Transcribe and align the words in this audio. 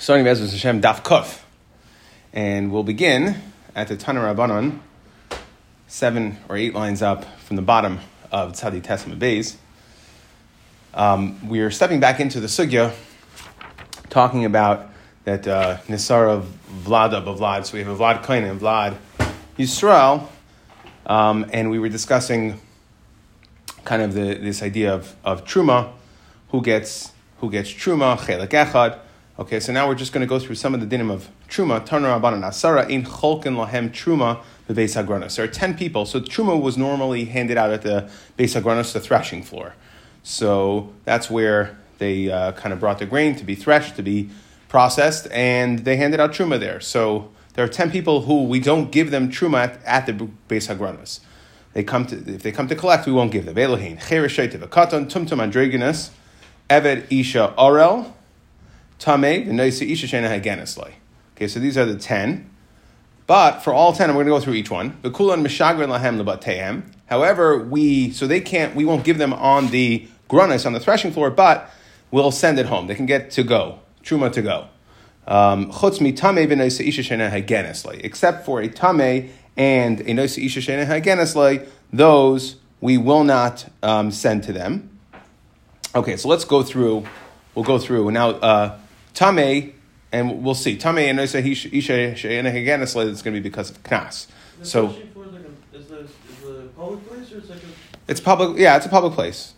starting 0.00 0.24
with 0.24 0.40
Hashem 0.50 0.80
Daf 0.80 1.04
Kuf. 1.04 1.42
And 2.32 2.72
we'll 2.72 2.84
begin 2.84 3.36
at 3.76 3.88
the 3.88 3.98
Tanur 3.98 4.34
Rabbanon, 4.34 4.78
seven 5.88 6.38
or 6.48 6.56
eight 6.56 6.74
lines 6.74 7.02
up 7.02 7.26
from 7.40 7.56
the 7.56 7.62
bottom 7.62 8.00
of 8.32 8.52
Tzadi 8.52 8.80
Tesma 8.80 9.18
Bays. 9.18 9.58
Um, 10.94 11.46
we 11.50 11.60
are 11.60 11.70
stepping 11.70 12.00
back 12.00 12.18
into 12.18 12.40
the 12.40 12.46
Sugya, 12.46 12.94
talking 14.08 14.46
about 14.46 14.88
that 15.24 15.46
uh, 15.46 15.76
Nisara 15.86 16.46
Vlad 16.82 17.12
of 17.12 17.38
Vlad. 17.38 17.66
So 17.66 17.74
we 17.74 17.84
have 17.84 18.00
a 18.00 18.02
Vlad 18.02 18.26
Kain 18.26 18.44
and 18.44 18.58
Vlad 18.58 18.96
Yisrael. 19.58 20.26
Um, 21.04 21.44
and 21.52 21.70
we 21.70 21.78
were 21.78 21.90
discussing 21.90 22.58
kind 23.84 24.00
of 24.00 24.14
the, 24.14 24.32
this 24.36 24.62
idea 24.62 24.94
of, 24.94 25.14
of 25.26 25.44
Truma, 25.44 25.92
who 26.52 26.62
gets, 26.62 27.12
who 27.40 27.50
gets 27.50 27.70
Truma, 27.70 28.16
Chelak 28.16 28.48
Echad. 28.48 28.98
Okay, 29.40 29.58
so 29.58 29.72
now 29.72 29.88
we're 29.88 29.94
just 29.94 30.12
going 30.12 30.20
to 30.20 30.28
go 30.28 30.38
through 30.38 30.56
some 30.56 30.74
of 30.74 30.86
the 30.86 30.86
dinim 30.86 31.10
of 31.10 31.30
truma. 31.48 31.80
Tarna 31.80 32.20
Rabbanan 32.20 32.42
Asara 32.42 32.86
in 32.90 33.02
Cholkin 33.04 33.56
Lahem 33.56 33.88
Truma 33.88 34.42
the 34.66 34.74
Beis 34.74 35.02
Hagranos. 35.02 35.36
There 35.36 35.46
are 35.46 35.48
ten 35.48 35.74
people. 35.78 36.04
So 36.04 36.20
truma 36.20 36.60
was 36.60 36.76
normally 36.76 37.24
handed 37.24 37.56
out 37.56 37.70
at 37.70 37.80
the 37.80 38.10
Beis 38.36 38.60
Hagranos, 38.60 38.92
the 38.92 39.00
threshing 39.00 39.42
floor. 39.42 39.74
So 40.22 40.92
that's 41.06 41.30
where 41.30 41.78
they 41.96 42.30
uh, 42.30 42.52
kind 42.52 42.74
of 42.74 42.80
brought 42.80 42.98
the 42.98 43.06
grain 43.06 43.34
to 43.36 43.44
be 43.44 43.54
threshed, 43.54 43.96
to 43.96 44.02
be 44.02 44.28
processed, 44.68 45.26
and 45.30 45.86
they 45.86 45.96
handed 45.96 46.20
out 46.20 46.32
truma 46.32 46.60
there. 46.60 46.78
So 46.78 47.30
there 47.54 47.64
are 47.64 47.68
ten 47.68 47.90
people 47.90 48.20
who 48.20 48.44
we 48.44 48.60
don't 48.60 48.92
give 48.92 49.10
them 49.10 49.30
truma 49.30 49.68
at, 49.68 49.84
at 49.86 50.04
the 50.04 50.12
Beis 50.50 50.68
Hagranos. 50.68 51.20
They 51.72 51.82
come 51.82 52.04
to 52.08 52.16
if 52.34 52.42
they 52.42 52.52
come 52.52 52.68
to 52.68 52.76
collect, 52.76 53.06
we 53.06 53.12
won't 53.12 53.32
give 53.32 53.46
them. 53.46 53.56
Elohim 53.56 53.96
Chereshet 53.96 54.52
Katan 54.68 55.10
Tumtum 55.10 55.40
Andreganus 55.40 56.10
Eved 56.68 57.06
Isha 57.10 57.54
Orel. 57.56 58.12
Okay, 61.34 61.48
so 61.48 61.58
these 61.58 61.78
are 61.78 61.86
the 61.86 61.96
ten. 61.96 62.50
But 63.26 63.60
for 63.60 63.72
all 63.72 63.94
ten, 63.94 64.10
we're 64.10 64.24
going 64.24 64.26
to 64.26 64.32
go 64.32 64.40
through 64.40 64.54
each 64.54 64.70
one. 64.70 64.98
Lahem. 65.02 66.82
However, 67.06 67.58
we 67.58 68.10
so 68.10 68.26
they 68.26 68.40
can't 68.40 68.76
we 68.76 68.84
won't 68.84 69.04
give 69.04 69.16
them 69.16 69.32
on 69.32 69.68
the 69.68 70.06
grunis 70.28 70.66
on 70.66 70.74
the 70.74 70.80
threshing 70.80 71.12
floor, 71.12 71.30
but 71.30 71.70
we'll 72.10 72.30
send 72.30 72.58
it 72.58 72.66
home. 72.66 72.88
They 72.88 72.94
can 72.94 73.06
get 73.06 73.30
to 73.32 73.42
go. 73.42 73.78
Truma 74.02 74.30
to 74.32 74.42
go. 74.42 74.68
Um. 75.26 75.70
Except 78.04 78.44
for 78.44 78.60
a 78.60 78.68
tame 78.68 79.30
and 79.56 80.00
a 80.00 80.14
noisa 80.14 80.44
isha 80.44 80.60
shena 80.60 81.68
those 81.92 82.56
we 82.80 82.98
will 82.98 83.24
not 83.24 83.66
um, 83.82 84.10
send 84.10 84.42
to 84.44 84.52
them. 84.52 84.98
Okay, 85.94 86.16
so 86.16 86.28
let's 86.28 86.44
go 86.44 86.62
through. 86.62 87.06
We'll 87.54 87.64
go 87.64 87.78
through 87.78 88.10
now. 88.10 88.30
Uh, 88.30 88.78
Tame, 89.14 89.74
and 90.12 90.42
we'll 90.42 90.54
see. 90.54 90.76
Tame 90.76 90.98
and 90.98 91.20
Isha 91.20 91.38
Isha 91.44 92.16
She'ena 92.16 92.50
again, 92.50 92.82
it's 92.82 92.94
going 92.94 93.14
to 93.16 93.30
be 93.30 93.40
because 93.40 93.70
of 93.70 93.82
Knas. 93.82 94.26
So, 94.62 94.88
is 95.72 95.86
the, 95.88 96.00
is 96.00 96.08
the 96.42 96.68
public 96.76 97.08
place 97.08 97.32
or 97.32 97.38
is 97.38 97.44
it 97.44 97.50
like 97.50 97.62
a... 97.62 97.66
It's 98.08 98.20
public, 98.20 98.58
yeah, 98.58 98.76
it's 98.76 98.86
a 98.86 98.90
public 98.90 99.14
place. 99.14 99.54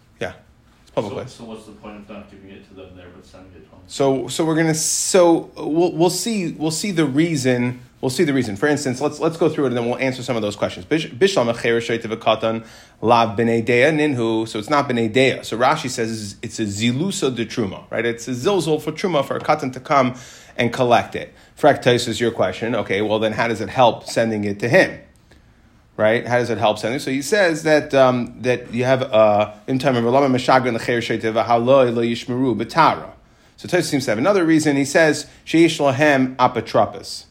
Yeah, 0.94 1.02
it's 1.02 1.08
a 1.08 1.10
public 1.10 1.28
so. 1.28 1.44
So 1.44 1.44
what's 1.44 1.66
the 1.66 1.72
point 1.72 1.96
of 1.96 2.08
not 2.08 2.30
giving 2.30 2.50
it 2.50 2.68
to 2.68 2.74
them 2.74 2.96
there 2.96 3.08
but 3.14 3.24
sending 3.24 3.52
it 3.54 3.66
home? 3.68 3.80
So, 3.86 4.28
so 4.28 4.44
we're 4.44 4.56
gonna, 4.56 4.74
so 4.74 5.50
we'll, 5.56 5.92
we'll 5.92 6.10
see, 6.10 6.52
we'll 6.52 6.70
see 6.70 6.90
the 6.90 7.04
reason, 7.06 7.80
we'll 8.00 8.10
see 8.10 8.24
the 8.24 8.32
reason. 8.32 8.56
For 8.56 8.66
instance, 8.66 9.00
let's, 9.00 9.18
let's 9.20 9.36
go 9.36 9.48
through 9.48 9.64
it 9.64 9.68
and 9.68 9.76
then 9.76 9.86
we'll 9.86 9.98
answer 9.98 10.22
some 10.22 10.36
of 10.36 10.42
those 10.42 10.56
questions. 10.56 10.84
Bishlam 10.86 11.52
katan 12.18 12.66
la 13.00 13.36
b'nei 13.36 13.64
dea 13.64 13.90
ninhu, 13.90 14.46
so 14.48 14.58
it's 14.58 14.70
not 14.70 14.88
b'nei 14.88 15.12
dea. 15.12 15.42
So 15.42 15.58
Rashi 15.58 15.90
says 15.90 16.36
it's 16.42 16.58
a 16.58 16.64
zilusa 16.64 17.34
de 17.34 17.46
truma, 17.46 17.90
right? 17.90 18.04
It's 18.04 18.28
a 18.28 18.32
zilzul 18.32 18.80
for 18.80 18.92
truma 18.92 19.24
for 19.24 19.36
a 19.36 19.40
katan 19.40 19.72
to 19.72 19.80
come 19.80 20.14
and 20.56 20.72
collect 20.72 21.14
it. 21.16 21.32
Fraktais 21.58 22.08
is 22.08 22.20
your 22.20 22.30
question. 22.30 22.74
Okay, 22.74 23.02
well 23.02 23.18
then 23.18 23.32
how 23.32 23.48
does 23.48 23.60
it 23.60 23.68
help 23.68 24.04
sending 24.04 24.44
it 24.44 24.60
to 24.60 24.68
him? 24.68 25.00
Right? 26.02 26.26
How 26.26 26.38
does 26.38 26.50
it 26.50 26.58
help 26.58 26.80
sending? 26.80 26.98
So 26.98 27.12
he 27.12 27.22
says 27.22 27.62
that 27.62 27.94
um, 27.94 28.34
that 28.42 28.74
you 28.74 28.82
have 28.82 29.02
uh, 29.02 29.52
in 29.68 29.78
time 29.78 29.94
of 29.94 30.02
Rama 30.02 30.36
Meshagrin 30.36 30.76
Lecher 30.76 30.98
Sheitev 30.98 31.44
Haloi 31.44 31.94
Lo 31.94 32.02
Yishmeru 32.02 32.60
Betara. 32.60 33.12
So 33.56 33.68
Tosfos 33.68 33.84
seems 33.84 34.04
to 34.06 34.10
have 34.10 34.18
another 34.18 34.44
reason. 34.44 34.74
He 34.76 34.84
says 34.84 35.30
Sheish 35.46 35.78
Lahem 35.78 36.34
Apotropos. 36.36 37.26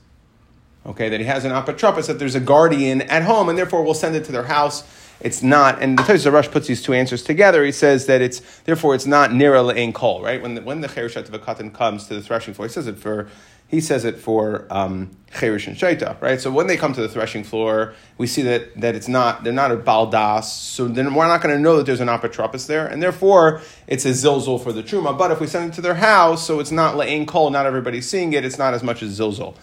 Okay, 0.85 1.09
that 1.09 1.19
he 1.19 1.25
has 1.25 1.43
an 1.43 1.51
apotropos, 1.51 2.07
that 2.07 2.17
there's 2.17 2.33
a 2.33 2.39
guardian 2.39 3.01
at 3.01 3.23
home, 3.23 3.49
and 3.49 3.57
therefore 3.57 3.83
we'll 3.83 3.93
send 3.93 4.15
it 4.15 4.23
to 4.25 4.31
their 4.31 4.45
house. 4.45 4.83
It's 5.19 5.43
not, 5.43 5.81
and 5.81 5.99
the 5.99 6.03
Tosfos 6.03 6.31
Rosh 6.31 6.49
puts 6.49 6.67
these 6.67 6.81
two 6.81 6.93
answers 6.93 7.23
together. 7.23 7.65
He 7.65 7.73
says 7.73 8.05
that 8.05 8.21
it's 8.21 8.39
therefore 8.61 8.95
it's 8.95 9.05
not 9.05 9.31
nira 9.31 9.61
le'ein 9.69 9.93
kol, 9.93 10.23
right? 10.23 10.41
When 10.41 10.55
the, 10.55 10.61
when 10.61 10.79
the 10.79 10.87
cherishat 10.87 11.27
of 11.27 11.33
a 11.33 11.39
katan 11.39 11.73
comes 11.73 12.07
to 12.07 12.13
the 12.13 12.21
threshing 12.21 12.53
floor, 12.53 12.67
he 12.67 12.73
says 12.73 12.87
it 12.87 12.97
for 12.97 13.27
he 13.71 13.79
says 13.79 14.03
it 14.03 14.17
for 14.17 14.67
um, 14.69 15.09
cherish 15.33 15.65
and 15.65 15.77
shaita, 15.77 16.21
right? 16.21 16.41
So 16.41 16.51
when 16.51 16.67
they 16.67 16.75
come 16.75 16.91
to 16.91 17.01
the 17.01 17.07
threshing 17.07 17.45
floor, 17.45 17.93
we 18.17 18.27
see 18.27 18.41
that, 18.41 18.79
that 18.81 18.95
it's 18.95 19.07
not 19.07 19.45
they're 19.45 19.53
not 19.53 19.71
a 19.71 19.77
baldas, 19.77 20.43
so 20.43 20.89
then 20.89 21.13
we're 21.13 21.25
not 21.25 21.41
going 21.41 21.55
to 21.55 21.61
know 21.61 21.77
that 21.77 21.85
there's 21.85 22.01
an 22.01 22.09
apotropos 22.09 22.67
there, 22.67 22.85
and 22.85 23.01
therefore 23.01 23.61
it's 23.87 24.03
a 24.05 24.09
zilzul 24.09 24.61
for 24.61 24.73
the 24.73 24.83
truma. 24.83 25.17
But 25.17 25.31
if 25.31 25.39
we 25.39 25.47
send 25.47 25.71
it 25.71 25.75
to 25.75 25.81
their 25.81 25.95
house, 25.95 26.45
so 26.45 26.59
it's 26.59 26.71
not 26.71 26.95
le'ein 26.95 27.25
kol, 27.25 27.49
not 27.49 27.65
everybody's 27.65 28.09
seeing 28.09 28.33
it, 28.33 28.43
it's 28.43 28.57
not 28.57 28.73
as 28.73 28.83
much 28.83 29.01
as 29.01 29.17
zilzul. 29.17 29.55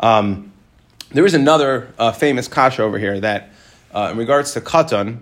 Um, 0.00 0.52
there 1.12 1.24
is 1.24 1.34
another 1.34 1.94
uh, 2.00 2.10
famous 2.10 2.48
kasha 2.48 2.82
over 2.82 2.98
here 2.98 3.20
that, 3.20 3.50
uh, 3.94 4.08
in 4.10 4.18
regards 4.18 4.52
to 4.54 4.60
katan, 4.60 5.20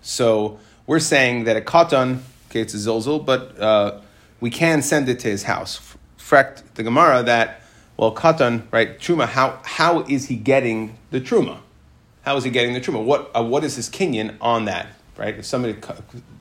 so 0.00 0.60
we're 0.86 1.00
saying 1.00 1.44
that 1.44 1.56
a 1.56 1.60
katan, 1.60 2.20
okay, 2.50 2.60
it's 2.60 2.74
a 2.74 2.76
zilzul, 2.76 3.24
but 3.24 3.58
uh, 3.60 4.00
we 4.40 4.50
can 4.50 4.80
send 4.80 5.08
it 5.08 5.18
to 5.20 5.28
his 5.28 5.42
house. 5.42 5.96
Frekt 6.18 6.62
the 6.74 6.84
Gemara 6.84 7.24
that, 7.24 7.62
well, 7.96 8.14
katan, 8.14 8.64
right, 8.70 8.98
truma, 8.98 9.26
how, 9.26 9.60
how 9.64 10.00
is 10.02 10.26
he 10.26 10.36
getting 10.36 10.98
the 11.10 11.20
truma? 11.20 11.58
How 12.22 12.36
is 12.36 12.44
he 12.44 12.50
getting 12.50 12.74
the 12.74 12.80
truma? 12.80 13.04
What, 13.04 13.30
uh, 13.34 13.42
what 13.42 13.64
is 13.64 13.76
his 13.76 13.88
kinyan 13.88 14.36
on 14.40 14.64
that, 14.64 14.88
right? 15.16 15.36
If 15.38 15.44
somebody, 15.44 15.78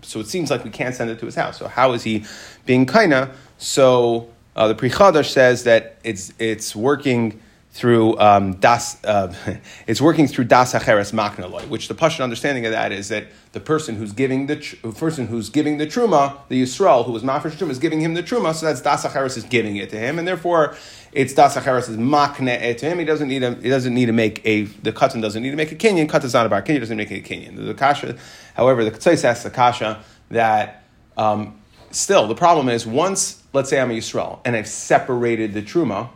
so 0.02 0.20
it 0.20 0.28
seems 0.28 0.50
like 0.50 0.64
we 0.64 0.70
can't 0.70 0.96
send 0.96 1.12
it 1.12 1.20
to 1.20 1.26
his 1.26 1.36
house. 1.36 1.60
So 1.60 1.68
how 1.68 1.94
is 1.94 2.04
he 2.04 2.26
being 2.66 2.86
kaina? 2.86 3.34
So 3.58 4.30
uh, 4.56 4.68
the 4.68 4.76
Prichadash 4.76 5.30
says 5.30 5.66
that 5.66 5.98
it's, 6.04 6.34
it's 6.40 6.76
working 6.76 7.40
through 7.74 8.18
um, 8.20 8.54
das, 8.56 9.04
uh, 9.04 9.34
it's 9.88 10.00
working 10.00 10.28
through 10.28 10.46
das 10.46 10.74
acheres 10.74 11.12
maknaloi, 11.12 11.68
which 11.70 11.88
the 11.88 11.96
pashut 11.96 12.24
understanding 12.24 12.66
of 12.66 12.72
that 12.72 12.92
is 12.92 13.10
that 13.10 13.26
the 13.52 13.60
person 13.60 13.96
who's 13.96 14.14
giving 14.14 14.46
the 14.46 14.58
tr- 14.58 14.76
person 14.92 15.26
who's 15.26 15.50
giving 15.50 15.80
the 15.80 15.88
truma, 15.88 16.38
the 16.50 16.62
Yisrael 16.62 17.04
who 17.04 17.12
was 17.12 17.24
mafresh 17.24 17.54
truma, 17.54 17.72
is 17.72 17.80
giving 17.80 18.00
him 18.00 18.14
the 18.14 18.22
truma, 18.22 18.54
so 18.54 18.68
that's 18.68 18.82
das 18.82 19.04
acheres 19.06 19.38
is 19.38 19.44
giving 19.44 19.76
it 19.78 19.90
to 19.90 19.98
him, 19.98 20.20
and 20.20 20.28
therefore 20.28 20.76
it's 21.16 21.34
das 21.34 21.56
acheres 21.56 21.90
is 21.90 21.98
makne 21.98 22.78
to 22.78 22.86
him. 22.86 23.00
He 23.00 23.06
doesn't 23.06 23.28
need 23.28 23.44
a, 23.44 23.56
he 23.56 23.70
doesn't 23.70 23.94
need 23.94 24.08
to 24.08 24.14
make 24.14 24.46
a 24.46 24.64
the 24.64 24.92
katan 24.92 25.22
doesn't 25.22 25.42
need 25.42 25.52
to 25.52 25.56
make 25.56 25.72
a 25.72 25.76
kinyan. 25.76 26.10
Katan's 26.10 26.34
not 26.34 26.46
about 26.46 26.66
kinyan. 26.66 26.80
Doesn't 26.80 26.98
make 26.98 27.12
a 27.12 27.22
kinyan. 27.22 27.66
The 27.66 27.74
kasha, 27.74 28.18
however, 28.56 28.84
the 28.84 28.92
Ketzais 28.92 29.24
asks 29.24 29.44
the 29.44 29.50
kasha 29.50 30.04
that. 30.30 30.84
Um, 31.16 31.60
still, 31.92 32.28
the 32.28 32.36
problem 32.36 32.70
is 32.70 32.86
once, 32.86 33.44
let's 33.54 33.70
say 33.70 33.80
I'm 33.80 33.92
a 33.92 33.94
Yisrael 33.94 34.40
and 34.46 34.56
I've 34.56 34.68
separated 34.68 35.54
the 35.54 35.62
truma, 35.62 36.10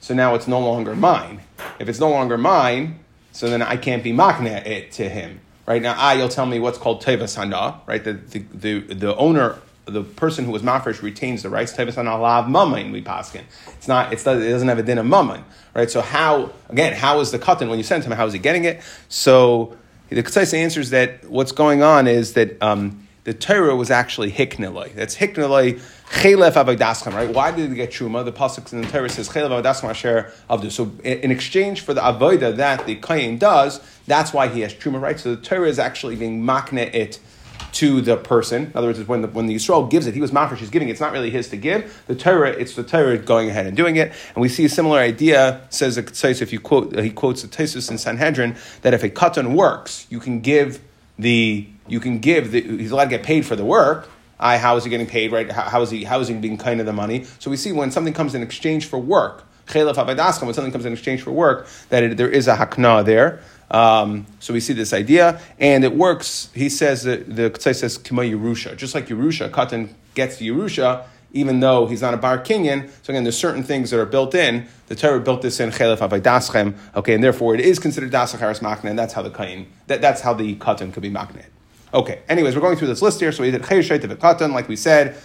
so 0.00 0.14
now 0.14 0.34
it's 0.34 0.48
no 0.48 0.58
longer 0.58 0.96
mine. 0.96 1.40
If 1.78 1.88
it's 1.88 2.00
no 2.00 2.10
longer 2.10 2.36
mine, 2.36 2.98
so 3.30 3.48
then 3.48 3.62
I 3.62 3.76
can't 3.76 4.02
be 4.02 4.12
makna 4.12 4.66
it 4.66 4.92
to 4.92 5.08
him. 5.08 5.40
Right 5.66 5.80
now, 5.80 5.94
I 5.96 6.14
you'll 6.14 6.28
tell 6.28 6.46
me 6.46 6.58
what's 6.58 6.78
called 6.78 7.02
tevas 7.02 7.36
hana, 7.36 7.80
right? 7.86 8.02
The, 8.02 8.14
the, 8.14 8.38
the, 8.52 8.94
the 8.94 9.16
owner, 9.16 9.58
the 9.84 10.02
person 10.02 10.44
who 10.44 10.52
was 10.52 10.62
mafresh 10.62 11.02
retains 11.02 11.42
the 11.42 11.50
rights. 11.50 11.72
Tevas 11.72 11.94
hana 11.94 12.18
lav 12.18 12.46
mamain 12.46 12.92
we 12.92 13.02
paskin. 13.02 13.42
It's 13.68 13.88
not. 13.88 14.12
It's, 14.12 14.26
it 14.26 14.50
doesn't 14.50 14.68
have 14.68 14.78
a 14.78 14.82
din 14.82 14.98
of 14.98 15.06
mammon, 15.06 15.44
right? 15.74 15.90
So 15.90 16.00
how 16.00 16.52
again? 16.68 16.92
How 16.92 17.20
is 17.20 17.30
the 17.30 17.38
katan 17.38 17.68
when 17.68 17.78
you 17.78 17.84
send 17.84 18.04
him? 18.04 18.12
How 18.12 18.26
is 18.26 18.32
he 18.32 18.38
getting 18.38 18.64
it? 18.64 18.80
So 19.08 19.76
the 20.08 20.22
concise 20.22 20.54
answer 20.54 20.80
is 20.80 20.90
that 20.90 21.28
what's 21.28 21.52
going 21.52 21.82
on 21.82 22.06
is 22.06 22.34
that. 22.34 22.62
Um, 22.62 23.08
the 23.24 23.32
Torah 23.32 23.76
was 23.76 23.90
actually 23.90 24.32
hikneloi. 24.32 24.94
That's 24.94 25.14
hikneloi 25.14 25.80
chelef 26.10 26.54
avodaschem, 26.54 27.14
right? 27.14 27.30
Why 27.32 27.52
did 27.52 27.70
they 27.70 27.76
get 27.76 27.90
truma? 27.90 28.24
The 28.24 28.32
pasuk 28.32 28.72
in 28.72 28.82
the 28.82 28.88
Torah 28.88 29.08
says 29.08 29.28
chelef 29.28 29.48
avodaschem 29.48 29.88
asher 29.88 30.32
avdu. 30.50 30.72
So 30.72 30.90
in 31.04 31.30
exchange 31.30 31.82
for 31.82 31.94
the 31.94 32.00
avoda 32.00 32.56
that 32.56 32.84
the 32.84 32.96
kain 32.96 33.38
does, 33.38 33.80
that's 34.06 34.32
why 34.32 34.48
he 34.48 34.62
has 34.62 34.74
truma, 34.74 35.00
right? 35.00 35.20
So 35.20 35.36
the 35.36 35.40
Torah 35.40 35.68
is 35.68 35.78
actually 35.78 36.16
being 36.16 36.42
makne 36.42 36.92
it 36.92 37.20
to 37.72 38.00
the 38.00 38.16
person. 38.16 38.66
In 38.66 38.72
other 38.74 38.88
words, 38.88 39.00
when 39.06 39.22
the, 39.22 39.28
when 39.28 39.46
the 39.46 39.54
Yisrael 39.54 39.90
gives 39.90 40.06
it, 40.06 40.14
he 40.14 40.20
was 40.20 40.30
mafresh, 40.30 40.58
he's 40.58 40.70
giving 40.70 40.88
it. 40.88 40.92
It's 40.92 41.00
not 41.00 41.12
really 41.12 41.30
his 41.30 41.48
to 41.48 41.56
give. 41.56 42.02
The 42.06 42.14
Torah, 42.14 42.50
it's 42.50 42.74
the 42.74 42.82
Torah 42.82 43.18
going 43.18 43.48
ahead 43.48 43.66
and 43.66 43.76
doing 43.76 43.96
it. 43.96 44.12
And 44.34 44.42
we 44.42 44.48
see 44.48 44.64
a 44.64 44.68
similar 44.68 44.98
idea, 44.98 45.66
says 45.70 45.96
the 45.96 46.02
Ketzais, 46.02 46.42
if 46.42 46.52
you 46.52 46.60
quote, 46.60 46.98
he 46.98 47.10
quotes 47.10 47.42
the 47.42 47.48
Tesis 47.48 47.90
in 47.90 47.98
Sanhedrin, 47.98 48.56
that 48.82 48.94
if 48.94 49.02
a 49.02 49.08
katan 49.08 49.54
works, 49.54 50.06
you 50.10 50.20
can 50.20 50.40
give 50.40 50.80
the 51.18 51.66
you 51.88 52.00
can 52.00 52.20
give 52.20 52.52
the, 52.52 52.60
he's 52.60 52.92
allowed 52.92 53.04
to 53.04 53.10
get 53.10 53.22
paid 53.22 53.44
for 53.44 53.56
the 53.56 53.64
work. 53.64 54.08
I, 54.38 54.58
how 54.58 54.76
is 54.76 54.84
he 54.84 54.90
getting 54.90 55.06
paid? 55.06 55.32
Right? 55.32 55.50
How, 55.50 55.62
how 55.62 55.82
is 55.82 55.90
he? 55.90 56.04
How 56.04 56.20
is 56.20 56.28
he 56.28 56.34
being 56.34 56.58
kind 56.58 56.80
of 56.80 56.86
the 56.86 56.92
money? 56.92 57.24
So 57.38 57.50
we 57.50 57.56
see 57.56 57.72
when 57.72 57.90
something 57.90 58.14
comes 58.14 58.34
in 58.34 58.42
exchange 58.42 58.86
for 58.86 58.98
work, 58.98 59.44
when 59.72 59.94
something 59.94 60.72
comes 60.72 60.84
in 60.84 60.92
exchange 60.92 61.22
for 61.22 61.30
work, 61.32 61.68
that 61.88 62.02
it, 62.02 62.16
there 62.16 62.28
is 62.28 62.48
a 62.48 62.56
hakna 62.56 63.04
there. 63.04 63.40
Um, 63.72 64.26
so 64.38 64.52
we 64.52 64.60
see 64.60 64.74
this 64.74 64.92
idea, 64.92 65.40
and 65.58 65.82
it 65.82 65.96
works. 65.96 66.50
He 66.54 66.68
says 66.68 67.02
that 67.04 67.34
the 67.34 67.50
Ketzai 67.50 67.74
says 67.74 67.98
kima 67.98 68.30
Yerusha, 68.30 68.76
just 68.76 68.94
like 68.94 69.06
Yerusha, 69.08 69.50
Katan 69.50 69.88
gets 70.14 70.40
Yerusha. 70.40 71.04
even 71.32 71.60
though 71.60 71.86
he's 71.86 72.02
not 72.02 72.12
a 72.12 72.18
bar 72.18 72.38
kinyan. 72.38 72.90
So 73.02 73.12
again, 73.12 73.24
there's 73.24 73.38
certain 73.38 73.62
things 73.62 73.90
that 73.90 73.98
are 73.98 74.06
built 74.06 74.34
in. 74.34 74.66
The 74.88 74.94
Torah 74.94 75.20
built 75.20 75.42
this 75.42 75.60
in 75.60 75.70
chelef 75.70 75.98
avaydaschem. 76.06 76.76
Okay, 76.94 77.14
and 77.14 77.24
therefore 77.24 77.54
it 77.54 77.60
is 77.60 77.78
considered 77.78 78.12
dasacharis 78.12 78.60
makne, 78.60 78.90
and 78.90 78.98
that's 78.98 79.14
how 79.14 79.22
the 79.22 79.30
kain, 79.30 79.66
that, 79.86 80.02
that's 80.02 80.20
how 80.20 80.34
the 80.34 80.54
katan 80.56 80.92
could 80.92 81.02
be 81.02 81.10
makne. 81.10 81.44
Okay. 81.94 82.20
Anyways, 82.28 82.54
we're 82.54 82.62
going 82.62 82.76
through 82.76 82.88
this 82.88 83.02
list 83.02 83.20
here. 83.20 83.32
So 83.32 83.42
we 83.42 83.50
did 83.50 83.62
chayushay 83.62 84.00
to 84.00 84.08
katan, 84.08 84.52
like 84.52 84.68
we 84.68 84.76
said. 84.76 85.16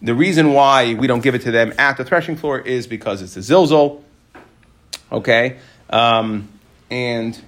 The 0.00 0.14
reason 0.14 0.52
why 0.52 0.94
we 0.94 1.06
don't 1.06 1.22
give 1.22 1.36
it 1.36 1.42
to 1.42 1.52
them 1.52 1.72
at 1.78 1.96
the 1.96 2.04
threshing 2.04 2.34
floor 2.34 2.58
is 2.58 2.88
because 2.88 3.22
it's 3.22 3.36
a 3.36 3.40
zilzal. 3.40 4.02
Okay, 5.12 5.58
um, 5.90 6.48
and 6.90 7.40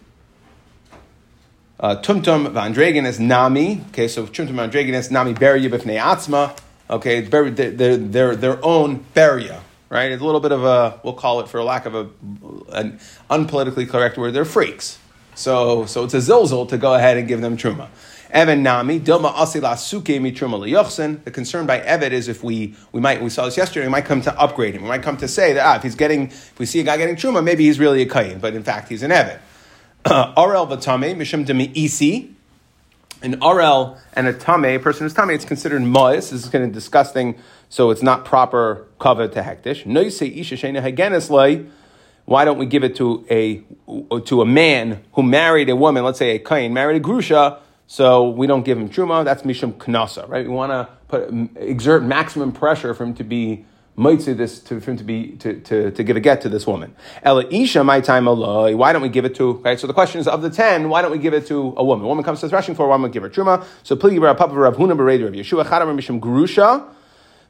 uh, 1.80 1.96
tumtum 1.96 2.52
vandragon 2.52 3.04
is 3.04 3.18
nami. 3.18 3.82
Okay, 3.88 4.08
so 4.08 4.26
tumtum 4.26 4.52
vandragon 4.52 4.92
is 4.92 5.10
nami 5.10 5.34
beria 5.34 5.68
b'fnei 5.68 6.00
atzma. 6.00 6.56
Okay, 6.88 7.22
their, 7.22 7.50
their, 7.50 8.36
their 8.36 8.64
own 8.64 9.04
beria, 9.14 9.60
right? 9.88 10.12
It's 10.12 10.22
a 10.22 10.24
little 10.24 10.40
bit 10.40 10.52
of 10.52 10.64
a, 10.64 11.00
we'll 11.02 11.14
call 11.14 11.40
it 11.40 11.48
for 11.48 11.62
lack 11.62 11.86
of 11.86 11.94
a, 11.94 12.08
an 12.72 12.98
unpolitically 13.30 13.88
correct 13.88 14.18
word, 14.18 14.32
they're 14.34 14.44
freaks. 14.44 14.98
So, 15.34 15.86
so 15.86 16.04
it's 16.04 16.14
a 16.14 16.18
zilzal 16.18 16.68
to 16.68 16.78
go 16.78 16.94
ahead 16.94 17.16
and 17.16 17.26
give 17.26 17.40
them 17.40 17.56
truma. 17.56 17.88
Evan 18.30 18.64
Nami, 18.64 18.98
Dilma 18.98 19.32
Asila 19.32 19.78
Suke 19.78 20.06
Mitruma 20.06 20.58
Liyochsen. 20.58 21.22
The 21.22 21.30
concern 21.30 21.66
by 21.66 21.78
Evet 21.78 22.10
is 22.10 22.26
if 22.26 22.42
we 22.42 22.74
we 22.90 23.00
might 23.00 23.22
we 23.22 23.30
saw 23.30 23.44
this 23.44 23.56
yesterday, 23.56 23.86
we 23.86 23.92
might 23.92 24.06
come 24.06 24.20
to 24.22 24.36
upgrade 24.38 24.74
him. 24.74 24.82
We 24.82 24.88
might 24.88 25.04
come 25.04 25.16
to 25.18 25.28
say 25.28 25.52
that 25.52 25.64
ah, 25.64 25.76
if 25.76 25.84
he's 25.84 25.94
getting 25.94 26.26
if 26.26 26.58
we 26.58 26.66
see 26.66 26.80
a 26.80 26.82
guy 26.82 26.96
getting 26.96 27.14
Truma, 27.14 27.44
maybe 27.44 27.64
he's 27.64 27.78
really 27.78 28.02
a 28.02 28.06
Kayin, 28.06 28.40
but 28.40 28.54
in 28.54 28.64
fact 28.64 28.88
he's 28.88 29.04
an 29.04 29.12
Evet. 29.12 29.38
Uh, 30.04 30.34
Arel 30.34 30.68
Vatame, 30.68 31.16
Mishum 31.16 31.46
Demi 31.46 31.66
An 33.22 33.40
Arel 33.40 33.98
and 34.12 34.26
a 34.26 34.34
Tame, 34.34 34.64
a 34.64 34.78
person 34.78 35.06
who's 35.06 35.14
Tame, 35.14 35.30
it's 35.30 35.46
considered 35.46 35.80
Mois. 35.80 36.30
This 36.30 36.32
is 36.32 36.48
kind 36.50 36.62
of 36.62 36.72
disgusting, 36.72 37.38
so 37.70 37.90
it's 37.90 38.02
not 38.02 38.26
proper 38.26 38.86
cover 38.98 39.28
to 39.28 39.40
Hektish. 39.40 39.86
No, 39.86 40.02
you 40.02 40.10
say 40.10 40.26
Isha 40.26 40.56
Shena 40.56 40.82
Hagenis 40.82 41.30
why 42.26 42.44
don't 42.44 42.58
we 42.58 42.66
give 42.66 42.84
it 42.84 42.96
to 42.96 43.26
a 43.30 43.62
to 44.20 44.40
a 44.40 44.46
man 44.46 45.02
who 45.12 45.22
married 45.22 45.68
a 45.68 45.76
woman, 45.76 46.04
let's 46.04 46.18
say 46.18 46.36
a 46.36 46.38
kain 46.38 46.72
married 46.72 46.96
a 46.96 47.04
grusha, 47.04 47.58
so 47.86 48.30
we 48.30 48.46
don't 48.46 48.64
give 48.64 48.78
him 48.78 48.88
truma. 48.88 49.24
That's 49.24 49.42
mishum 49.42 49.74
knasa, 49.74 50.28
right? 50.28 50.46
We 50.46 50.54
want 50.54 50.72
to 50.72 50.88
put 51.08 51.30
exert 51.56 52.02
maximum 52.02 52.52
pressure 52.52 52.94
for 52.94 53.04
him 53.04 53.14
to 53.14 53.24
be 53.24 53.66
mitzvah 53.96 54.34
this 54.34 54.58
to, 54.60 54.80
for 54.80 54.90
him 54.90 54.96
to 54.96 55.04
be 55.04 55.36
to, 55.36 55.60
to, 55.60 55.90
to 55.90 56.02
give 56.02 56.16
a 56.16 56.20
get 56.20 56.40
to 56.42 56.48
this 56.48 56.66
woman. 56.66 56.94
Ela 57.22 57.46
isha 57.48 57.84
my 57.84 58.00
time 58.00 58.24
aloi. 58.24 58.76
Why 58.76 58.92
don't 58.92 59.02
we 59.02 59.08
give 59.08 59.24
it 59.24 59.34
to 59.36 59.52
right? 59.52 59.78
So 59.78 59.86
the 59.86 59.94
question 59.94 60.20
is 60.20 60.28
of 60.28 60.42
the 60.42 60.50
ten, 60.50 60.88
why 60.88 61.02
don't 61.02 61.12
we 61.12 61.18
give 61.18 61.34
it 61.34 61.46
to 61.46 61.74
a 61.76 61.84
woman? 61.84 62.04
A 62.04 62.08
woman 62.08 62.24
comes 62.24 62.40
to 62.40 62.48
threshing 62.48 62.74
floor, 62.74 62.88
why 62.88 62.96
don't 62.96 63.04
we 63.04 63.10
give 63.10 63.22
her 63.22 63.30
truma? 63.30 63.64
So 63.82 63.96
please 63.96 64.18
Rav 64.18 64.36
Papa 64.36 64.54
Rav 64.54 64.76
Huna 64.76 64.96
Bereder 64.96 65.28
of 65.28 65.34
Yeshua 65.34 65.64
Chadam 65.64 65.96
Mishum 65.96 66.20
Grusha. 66.20 66.90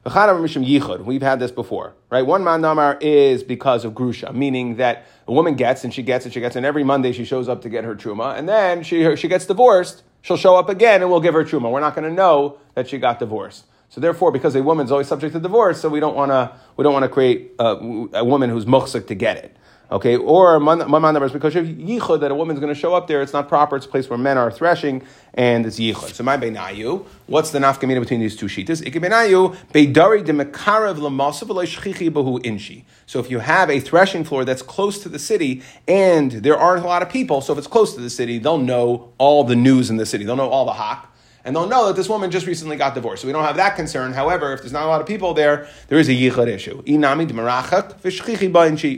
We've 0.06 1.22
had 1.22 1.40
this 1.40 1.50
before, 1.50 1.94
right? 2.10 2.20
One 2.26 2.44
man 2.44 2.60
namar 2.60 2.98
is 3.00 3.42
because 3.42 3.86
of 3.86 3.94
grusha, 3.94 4.34
meaning 4.34 4.76
that 4.76 5.06
a 5.26 5.32
woman 5.32 5.54
gets 5.54 5.82
and 5.82 5.94
she 5.94 6.02
gets 6.02 6.26
and 6.26 6.34
she 6.34 6.40
gets, 6.40 6.56
and 6.56 6.66
every 6.66 6.84
Monday 6.84 7.12
she 7.12 7.24
shows 7.24 7.48
up 7.48 7.62
to 7.62 7.70
get 7.70 7.84
her 7.84 7.94
truma, 7.96 8.36
and 8.36 8.46
then 8.46 8.82
she 8.82 9.16
she 9.16 9.28
gets 9.28 9.46
divorced. 9.46 10.02
She'll 10.20 10.36
show 10.36 10.56
up 10.56 10.68
again, 10.68 11.00
and 11.00 11.10
we'll 11.10 11.22
give 11.22 11.32
her 11.32 11.42
truma. 11.42 11.70
We're 11.70 11.80
not 11.80 11.94
going 11.94 12.06
to 12.06 12.14
know 12.14 12.58
that 12.74 12.86
she 12.88 12.98
got 12.98 13.18
divorced. 13.18 13.64
So 13.94 14.00
therefore, 14.00 14.32
because 14.32 14.56
a 14.56 14.62
woman's 14.64 14.90
always 14.90 15.06
subject 15.06 15.34
to 15.34 15.38
divorce, 15.38 15.80
so 15.80 15.88
we 15.88 16.00
don't 16.00 16.16
want 16.16 16.32
to 16.32 16.50
we 16.76 16.82
don't 16.82 16.92
want 16.92 17.04
to 17.04 17.08
create 17.08 17.52
a, 17.60 17.76
a 18.14 18.24
woman 18.24 18.50
who's 18.50 18.64
muhsik 18.64 19.06
to 19.06 19.14
get 19.14 19.36
it. 19.36 19.56
Okay, 19.88 20.16
or 20.16 20.58
one 20.58 20.80
number 20.80 21.24
is 21.24 21.30
because 21.30 21.54
of 21.54 21.66
yichud 21.66 22.18
that 22.18 22.32
a 22.32 22.34
woman's 22.34 22.58
going 22.58 22.74
to 22.74 22.80
show 22.80 22.92
up 22.92 23.06
there. 23.06 23.22
It's 23.22 23.32
not 23.32 23.48
proper. 23.48 23.76
It's 23.76 23.86
a 23.86 23.88
place 23.88 24.10
where 24.10 24.18
men 24.18 24.36
are 24.36 24.50
threshing, 24.50 25.04
and 25.34 25.64
it's 25.64 25.78
yichud. 25.78 26.12
So 26.12 26.24
my 26.24 26.36
beinayu. 26.36 27.06
What's 27.28 27.52
the 27.52 27.60
nafkamina 27.60 28.00
between 28.00 28.18
these 28.18 28.34
two 28.34 28.46
sheetas? 28.46 28.82
Ikebenayu 28.82 29.56
beidari 29.72 30.24
de 30.24 30.32
mekarev 30.32 30.96
lamasav 30.96 31.46
bahu 31.46 32.42
inshi. 32.42 32.82
So 33.06 33.20
if 33.20 33.30
you 33.30 33.38
have 33.38 33.70
a 33.70 33.78
threshing 33.78 34.24
floor 34.24 34.44
that's 34.44 34.62
close 34.62 34.98
to 35.04 35.08
the 35.08 35.20
city, 35.20 35.62
and 35.86 36.32
there 36.32 36.58
aren't 36.58 36.84
a 36.84 36.88
lot 36.88 37.02
of 37.02 37.10
people, 37.10 37.40
so 37.40 37.52
if 37.52 37.58
it's 37.60 37.68
close 37.68 37.94
to 37.94 38.00
the 38.00 38.10
city, 38.10 38.38
they'll 38.38 38.58
know 38.58 39.12
all 39.18 39.44
the 39.44 39.54
news 39.54 39.88
in 39.88 39.98
the 39.98 40.06
city. 40.06 40.24
They'll 40.24 40.34
know 40.34 40.48
all 40.48 40.64
the 40.64 40.72
hawk 40.72 41.13
and 41.44 41.54
they'll 41.54 41.68
know 41.68 41.88
that 41.88 41.96
this 41.96 42.08
woman 42.08 42.30
just 42.30 42.46
recently 42.46 42.76
got 42.76 42.94
divorced. 42.94 43.22
So 43.22 43.28
we 43.28 43.32
don't 43.32 43.44
have 43.44 43.56
that 43.56 43.76
concern. 43.76 44.12
However, 44.12 44.54
if 44.54 44.60
there's 44.60 44.72
not 44.72 44.84
a 44.84 44.86
lot 44.86 45.00
of 45.00 45.06
people 45.06 45.34
there, 45.34 45.68
there 45.88 45.98
is 45.98 46.08
a 46.08 46.12
yichud 46.12 46.48
issue. 46.48 46.82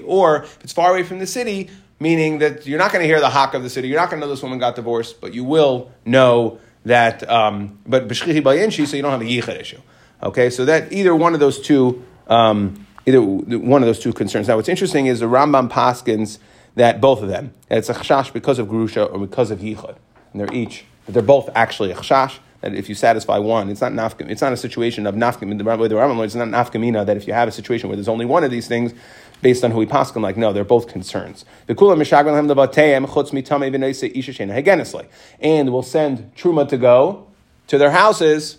Or 0.06 0.42
if 0.44 0.58
it's 0.62 0.72
far 0.72 0.90
away 0.90 1.02
from 1.02 1.18
the 1.18 1.26
city, 1.26 1.70
meaning 1.98 2.38
that 2.38 2.66
you're 2.66 2.78
not 2.78 2.92
going 2.92 3.02
to 3.02 3.06
hear 3.06 3.20
the 3.20 3.30
hawk 3.30 3.54
of 3.54 3.62
the 3.62 3.70
city, 3.70 3.88
you're 3.88 3.98
not 3.98 4.10
going 4.10 4.20
to 4.20 4.26
know 4.26 4.30
this 4.30 4.42
woman 4.42 4.58
got 4.58 4.76
divorced, 4.76 5.20
but 5.20 5.34
you 5.34 5.42
will 5.44 5.90
know 6.04 6.60
that, 6.84 7.28
um, 7.28 7.78
but 7.84 8.06
b'shchichi 8.06 8.42
bayinchi, 8.42 8.86
so 8.86 8.96
you 8.96 9.02
don't 9.02 9.10
have 9.10 9.20
a 9.20 9.24
yichud 9.24 9.60
issue. 9.60 9.80
Okay, 10.22 10.48
so 10.50 10.64
that 10.64 10.92
either 10.92 11.14
one 11.14 11.34
of 11.34 11.40
those 11.40 11.60
two, 11.60 12.04
um, 12.28 12.86
either 13.06 13.20
one 13.20 13.82
of 13.82 13.86
those 13.86 13.98
two 13.98 14.12
concerns. 14.12 14.46
Now, 14.46 14.56
what's 14.56 14.68
interesting 14.68 15.06
is 15.06 15.20
the 15.20 15.26
Rambam 15.26 15.68
Paskins 15.68 16.38
that 16.76 17.00
both 17.00 17.22
of 17.22 17.28
them, 17.28 17.52
it's 17.70 17.88
a 17.88 17.94
chash 17.94 18.32
because 18.32 18.58
of 18.58 18.68
grusha 18.68 19.12
or 19.12 19.18
because 19.18 19.50
of 19.50 19.58
yichud, 19.58 19.96
and 20.32 20.40
they're 20.40 20.54
each 20.54 20.84
but 21.06 21.14
they're 21.14 21.22
both 21.22 21.48
actually 21.54 21.92
a 21.92 21.96
chash. 21.96 22.38
That 22.60 22.74
if 22.74 22.88
you 22.88 22.94
satisfy 22.94 23.38
one, 23.38 23.70
it's 23.70 23.80
not 23.80 23.92
nafka, 23.92 24.28
It's 24.28 24.42
not 24.42 24.52
a 24.52 24.56
situation 24.56 25.06
of 25.06 25.14
nafka. 25.14 25.40
The 25.40 25.64
Rambam 25.64 26.24
it's 26.24 26.34
not 26.34 26.48
nafkamina. 26.48 27.06
That 27.06 27.16
if 27.16 27.26
you 27.26 27.32
have 27.32 27.48
a 27.48 27.52
situation 27.52 27.88
where 27.88 27.96
there's 27.96 28.08
only 28.08 28.24
one 28.24 28.44
of 28.44 28.50
these 28.50 28.66
things, 28.66 28.92
based 29.42 29.62
on 29.62 29.70
who 29.70 29.78
we 29.78 29.86
paskin, 29.86 30.22
like 30.22 30.36
no, 30.36 30.52
they're 30.52 30.64
both 30.64 30.88
concerns. 30.88 31.44
And 31.68 31.78
we'll 31.78 32.04
send 35.82 36.34
truma 36.34 36.68
to 36.68 36.76
go 36.76 37.26
to 37.68 37.78
their 37.78 37.90
houses, 37.90 38.58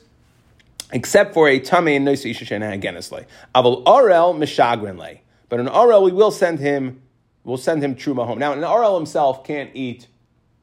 except 0.93 1.33
for 1.33 1.49
a 1.49 1.59
tummy 1.59 1.95
and 1.95 2.05
noisa 2.05 2.29
isha 2.29 2.45
shena 2.45 2.79
hagenisle. 2.79 3.25
Aval 3.55 3.83
orel 3.83 4.35
mishagrinle. 4.35 5.19
But 5.49 5.59
an 5.59 5.67
orel, 5.67 6.03
we 6.03 6.11
will 6.11 6.31
send 6.31 6.59
him. 6.59 7.01
We'll 7.43 7.57
send 7.57 7.83
him 7.83 7.95
truma 7.95 8.27
home. 8.27 8.39
Now, 8.39 8.53
an 8.53 8.59
orel 8.59 8.97
himself 8.97 9.43
can't 9.43 9.71
eat 9.73 10.07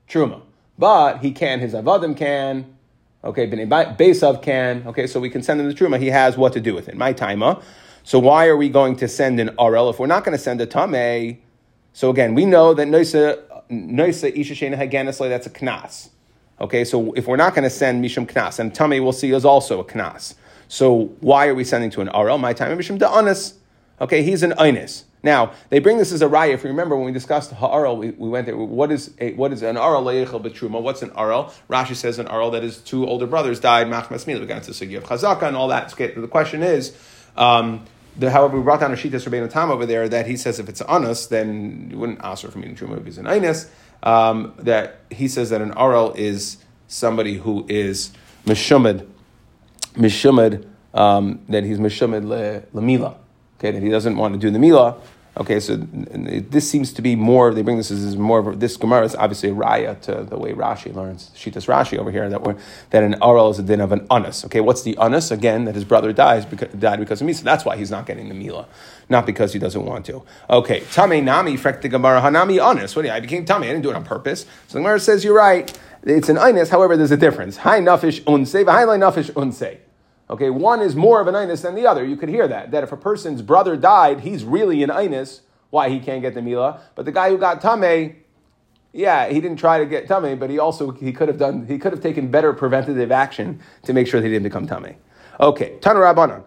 truma 0.09 0.43
but 0.79 1.19
he 1.19 1.31
can, 1.31 1.61
his 1.61 1.73
avadim 1.73 2.17
can, 2.17 2.77
okay, 3.23 3.47
Bnei 3.47 3.97
Besav 3.97 4.43
can, 4.43 4.87
okay, 4.87 5.07
so 5.07 5.21
we 5.21 5.31
can 5.31 5.43
send 5.43 5.61
him 5.61 5.69
the 5.69 5.75
truma. 5.75 6.01
He 6.01 6.09
has 6.09 6.37
what 6.37 6.53
to 6.55 6.61
do 6.61 6.75
with 6.75 6.89
it. 6.89 6.97
My 6.97 7.13
taima. 7.13 7.63
So 8.03 8.19
why 8.19 8.47
are 8.49 8.57
we 8.57 8.69
going 8.69 8.97
to 8.97 9.09
send 9.09 9.41
an 9.41 9.49
arel 9.57 9.89
if 9.91 9.99
we're 9.99 10.07
not 10.07 10.25
going 10.25 10.37
to 10.37 10.43
send 10.43 10.61
a 10.61 10.67
tame? 10.67 11.39
So 11.95 12.11
again, 12.11 12.35
we 12.35 12.45
know 12.45 12.75
that 12.75 12.87
noisa 12.89 13.43
noisa 13.71 14.39
isha 14.39 14.55
shena 14.55 14.77
haganisle 14.77 15.29
that's 15.29 15.47
a 15.47 15.51
knas. 15.51 16.11
Okay, 16.61 16.85
so 16.85 17.13
if 17.15 17.27
we're 17.27 17.37
not 17.37 17.55
going 17.55 17.65
to 17.65 17.71
send 17.71 18.05
mishum 18.05 18.27
knas, 18.27 18.59
and 18.59 18.75
tame 18.75 19.03
we'll 19.03 19.13
see 19.13 19.31
is 19.33 19.45
also 19.45 19.81
a 19.81 19.85
knas. 19.85 20.35
So 20.69 21.07
why 21.21 21.47
are 21.47 21.55
we 21.55 21.65
sending 21.65 21.91
to 21.91 22.01
an 22.01 22.09
arel? 22.09 22.39
My 22.39 22.53
time 22.53 22.77
mishum 22.77 22.99
da'anis. 22.99 23.55
Okay, 24.01 24.23
he's 24.23 24.43
an 24.43 24.53
einis. 24.53 25.05
Now, 25.25 25.55
they 25.71 25.79
bring 25.79 25.97
this 25.97 26.13
as 26.13 26.21
a 26.21 26.29
raya. 26.29 26.53
If 26.53 26.65
you 26.65 26.69
remember 26.69 26.95
when 26.97 27.07
we 27.07 27.13
discussed 27.13 27.51
ha'aral, 27.51 27.97
we, 27.97 28.11
we 28.11 28.29
went 28.29 28.45
there. 28.45 28.57
What 28.59 28.93
is, 28.93 29.15
a, 29.19 29.33
what 29.33 29.55
is 29.55 29.63
an 29.63 29.79
aral 29.79 30.05
leichel 30.05 30.43
betruma? 30.43 30.83
What's 30.83 31.01
an 31.01 31.13
aral? 31.17 31.53
Rashi 31.71 31.97
says 31.97 32.19
an 32.19 32.29
aral 32.29 32.51
that 32.51 32.63
his 32.63 32.77
two 32.77 33.07
older 33.07 33.27
brothers 33.27 33.59
died, 33.59 33.87
machmas 33.87 34.27
mila. 34.27 34.41
We 34.41 34.47
got 34.47 34.59
into 34.59 34.73
the 34.73 34.87
sugya 34.87 34.99
of 34.99 35.05
chazaka 35.05 35.49
and 35.49 35.57
all 35.57 35.69
that. 35.69 35.89
The 35.97 36.29
question 36.29 36.63
is, 36.63 36.95
um, 37.39 37.87
the, 38.19 38.31
however, 38.31 38.59
we 38.59 38.63
brought 38.63 38.81
down 38.81 38.93
a 38.93 38.97
Shittas 38.97 39.27
Rabbeinu 39.27 39.51
Tam 39.51 39.71
over 39.71 39.87
there 39.87 40.11
that 40.11 40.27
he 40.27 40.37
says 40.37 40.61
if 40.61 40.69
it's 40.69 40.83
anus, 40.83 41.27
then 41.27 41.89
you 41.91 41.99
wouldn't 41.99 42.21
ask 42.23 42.47
from 42.47 42.63
eating 42.63 42.77
truma 42.77 42.99
if 42.99 43.07
he's 43.07 43.17
an 43.17 43.25
inus. 43.25 43.69
Um, 44.03 44.53
that 44.59 45.01
he 45.11 45.27
says 45.27 45.49
that 45.49 45.63
an 45.63 45.73
aral 45.73 46.13
is 46.13 46.59
somebody 46.87 47.39
who 47.39 47.65
is 47.67 48.13
mishumad, 48.45 49.09
mishumad, 49.95 50.69
um, 50.93 51.41
that 51.49 51.65
he's 51.65 51.79
mishumad 51.79 52.25
le, 52.25 52.63
le 52.75 52.83
mila. 52.83 53.17
Okay, 53.59 53.71
that 53.71 53.83
he 53.83 53.89
doesn't 53.89 54.19
want 54.19 54.35
to 54.35 54.39
do 54.39 54.51
the 54.51 54.59
mila. 54.59 55.01
Okay, 55.37 55.59
so 55.59 55.77
this 55.77 56.71
seems 56.71 56.93
to 56.93 57.03
be 57.03 57.17
more. 57.17 57.53
They 57.53 57.63
bring 57.63 57.77
this 57.77 57.91
as 57.91 58.17
more 58.17 58.39
of 58.39 58.61
this 58.61 58.77
Gemara 58.77 59.05
is 59.05 59.17
obviously 59.17 59.51
raya 59.51 60.01
to 60.03 60.23
the 60.23 60.39
way 60.39 60.53
Rashi 60.53 60.95
learns 60.95 61.33
Shitas 61.35 61.67
Rashi 61.67 61.99
over 61.99 62.13
here 62.13 62.29
that 62.29 62.47
we 62.47 62.55
that 62.91 63.03
an 63.03 63.17
aral 63.21 63.51
is 63.51 63.59
a 63.59 63.65
din 63.65 63.81
of 63.81 63.91
an 63.91 64.07
anus. 64.13 64.45
Okay, 64.45 64.61
what's 64.61 64.83
the 64.83 64.97
anus 65.01 65.33
again? 65.33 65.65
That 65.65 65.75
his 65.75 65.85
brother 65.85 66.13
dies 66.13 66.47
because, 66.47 66.69
died 66.75 67.01
because 67.01 67.21
of 67.21 67.27
me. 67.27 67.33
So 67.33 67.43
that's 67.43 67.65
why 67.65 67.77
he's 67.77 67.91
not 67.91 68.07
getting 68.07 68.29
the 68.29 68.35
mila, 68.35 68.69
not 69.09 69.27
because 69.27 69.53
he 69.53 69.59
doesn't 69.59 69.85
want 69.85 70.07
to. 70.07 70.23
Okay, 70.49 70.81
tame 70.93 71.25
nami 71.25 71.57
frekti 71.57 71.91
Gemara 71.91 72.21
hanami 72.21 72.61
anus. 72.65 72.95
What? 72.95 73.05
I 73.07 73.19
became 73.19 73.45
tame. 73.45 73.63
I 73.63 73.67
didn't 73.67 73.83
do 73.83 73.91
it 73.91 73.97
on 73.97 74.05
purpose. 74.05 74.43
So 74.69 74.75
the 74.75 74.79
Gemara 74.81 75.01
says 75.01 75.25
you're 75.25 75.35
right. 75.35 75.77
It's 76.05 76.29
an 76.29 76.39
anus. 76.39 76.69
However, 76.69 76.97
there's 76.97 77.11
a 77.11 77.17
difference. 77.17 77.57
High 77.57 77.81
nafish 77.81 78.21
unse, 78.23 78.65
high 78.65 78.85
nafish 78.85 79.33
unse. 79.33 79.79
Okay, 80.31 80.49
one 80.51 80.81
is 80.81 80.97
more 80.97 81.21
of 81.21 81.27
an 81.27 81.35
inus 81.35 81.63
than 81.63 81.75
the 81.75 81.87
other. 81.87 82.05
You 82.05 82.17
could 82.17 82.29
hear 82.29 82.49
that. 82.49 82.71
That 82.71 82.83
if 82.83 82.93
a 82.93 82.97
person's 82.97 83.43
brother 83.43 83.77
died, 83.77 84.21
he's 84.21 84.45
really 84.45 84.83
an 84.83 84.91
inus. 84.91 85.41
Why 85.71 85.91
he 85.91 86.01
can't 86.01 86.23
get 86.23 86.35
the 86.35 86.43
mila? 86.43 86.81
But 86.95 87.05
the 87.05 87.13
guy 87.13 87.31
who 87.31 87.37
got 87.37 87.61
tame, 87.61 88.17
yeah, 88.93 89.29
he 89.29 89.41
didn't 89.41 89.59
try 89.59 89.79
to 89.79 89.87
get 89.87 90.07
tame, 90.07 90.39
but 90.39 90.49
he 90.49 90.59
also 90.59 90.93
he 90.93 91.13
could 91.13 91.29
have 91.29 91.39
done 91.39 91.67
he 91.67 91.79
could 91.79 91.93
have 91.93 92.01
taken 92.01 92.31
better 92.31 92.53
preventative 92.53 93.13
action 93.13 93.61
to 93.83 93.93
make 93.93 94.07
sure 94.07 94.21
that 94.21 94.27
he 94.27 94.33
didn't 94.33 94.45
become 94.45 94.67
tame. 94.67 94.97
Okay, 95.41 95.77
Tana 95.81 95.99
Rabbanon. 95.99 96.45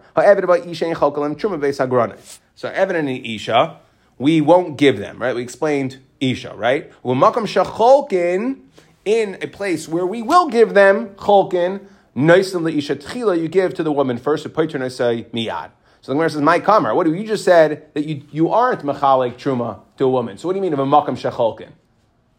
So 2.54 2.68
Evan 2.68 2.96
and 2.96 3.08
Isha, 3.08 3.80
we 4.18 4.40
won't 4.40 4.78
give 4.78 4.98
them, 4.98 5.20
right? 5.20 5.34
We 5.34 5.42
explained 5.42 5.98
Isha, 6.20 6.54
right? 6.56 6.90
Well, 7.02 7.14
Makam 7.14 7.44
Shacholkin, 7.46 8.60
in 9.04 9.38
a 9.40 9.46
place 9.46 9.88
where 9.88 10.06
we 10.06 10.22
will 10.22 10.48
give 10.48 10.74
them 10.74 11.10
cholkin, 11.10 11.86
Noisim 12.18 12.62
leisha 12.62 12.96
tchila, 12.96 13.40
you 13.40 13.46
give 13.46 13.74
to 13.74 13.84
the 13.84 13.92
woman 13.92 14.18
first, 14.18 14.44
a 14.44 14.48
poiter 14.48 14.90
say 14.90 15.26
miyad. 15.32 15.70
So 16.00 16.10
the 16.10 16.14
Gemara 16.14 16.30
says, 16.30 16.42
"My 16.42 16.58
kamar, 16.58 16.92
what 16.96 17.04
do 17.04 17.14
you 17.14 17.24
just 17.24 17.44
said 17.44 17.94
that 17.94 18.06
you, 18.06 18.22
you 18.32 18.50
aren't 18.50 18.82
machalik 18.82 19.34
truma 19.34 19.82
to 19.98 20.04
a 20.04 20.08
woman? 20.08 20.36
So 20.36 20.48
what 20.48 20.54
do 20.54 20.56
you 20.56 20.62
mean 20.62 20.72
of 20.72 20.80
a 20.80 20.84
makam 20.84 21.10
shecholkin? 21.10 21.70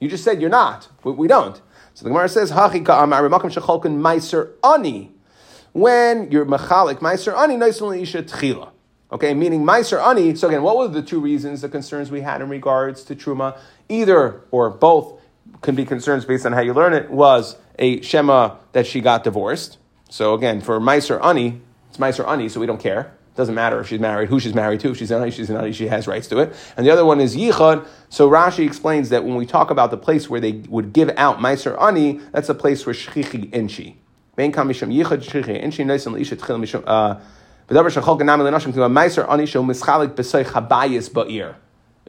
You 0.02 0.10
just 0.10 0.26
said 0.26 0.42
you're 0.42 0.50
not. 0.50 0.90
We, 1.06 1.14
we 1.14 1.28
don't. 1.30 1.56
So 1.94 2.04
the 2.04 2.10
Gemara 2.10 2.28
says, 2.28 2.52
"Hachi 2.52 2.86
ka'amar 2.86 3.22
makam 3.30 3.54
shecholkin 3.54 4.02
meiser 4.02 4.52
ani." 4.66 5.14
When 5.72 6.30
you're 6.30 6.46
machalik 6.46 7.00
meiser 7.00 7.34
ani, 7.38 7.56
nice 7.56 7.82
isha 7.82 8.24
tchila. 8.24 8.72
Okay, 9.14 9.34
meaning 9.34 9.64
meiser 9.64 10.06
ani. 10.06 10.36
So 10.36 10.50
again, 10.50 10.62
what 10.62 10.76
were 10.76 10.90
the 10.90 11.02
two 11.02 11.22
reasons, 11.22 11.62
the 11.62 11.70
concerns 11.70 12.12
we 12.12 12.20
had 12.20 12.42
in 12.42 12.50
regards 12.50 13.06
to 13.06 13.16
truma? 13.16 13.58
Either 13.88 14.42
or 14.52 14.70
both 14.72 15.19
can 15.62 15.76
be 15.76 15.86
concerns 15.86 16.26
based 16.26 16.46
on 16.46 16.54
how 16.54 16.62
you 16.62 16.74
learn 16.74 16.94
it. 16.94 17.10
Was 17.10 17.58
a 17.78 18.02
shema 18.02 18.56
that 18.74 18.88
she 18.88 19.02
got 19.02 19.24
divorced. 19.24 19.78
So 20.10 20.34
again, 20.34 20.62
for 20.62 20.80
meiser 20.80 21.24
ani, 21.24 21.62
it's 21.90 21.98
meiser 21.98 22.28
ani, 22.28 22.50
so 22.50 22.60
we 22.60 22.66
don't 22.66 22.80
care. 22.80 23.02
It 23.02 23.36
doesn't 23.36 23.56
matter 23.56 23.80
if 23.80 23.88
she's 23.88 24.00
married, 24.00 24.30
who 24.30 24.40
she's 24.40 24.56
married 24.56 24.80
to. 24.82 24.92
If 24.92 24.98
she's 24.98 25.12
an 25.12 25.30
she's 25.32 25.50
an 25.50 25.72
she 25.72 25.88
has 25.88 26.08
rights 26.08 26.28
to 26.28 26.40
it. 26.40 26.56
And 26.76 26.86
the 26.86 26.92
other 26.92 27.06
one 27.06 27.22
is 27.22 27.36
yichud. 27.36 27.88
So 28.10 28.30
Rashi 28.30 28.66
explains 28.66 29.10
that 29.10 29.24
when 29.24 29.36
we 29.36 29.46
talk 29.46 29.70
about 29.72 29.92
the 29.92 29.98
place 29.98 30.30
where 30.30 30.42
they 30.42 30.54
would 30.68 30.94
give 30.94 31.10
out 31.16 31.38
meiser 31.38 31.80
ani, 31.82 32.20
that's 32.32 32.50
a 32.50 32.56
place 32.56 32.86
where 32.86 32.96
shchichi 32.96 33.50
uh, 36.86 37.20
ani 39.32 39.46
habayis 40.44 41.10
ba'ir. 41.10 41.56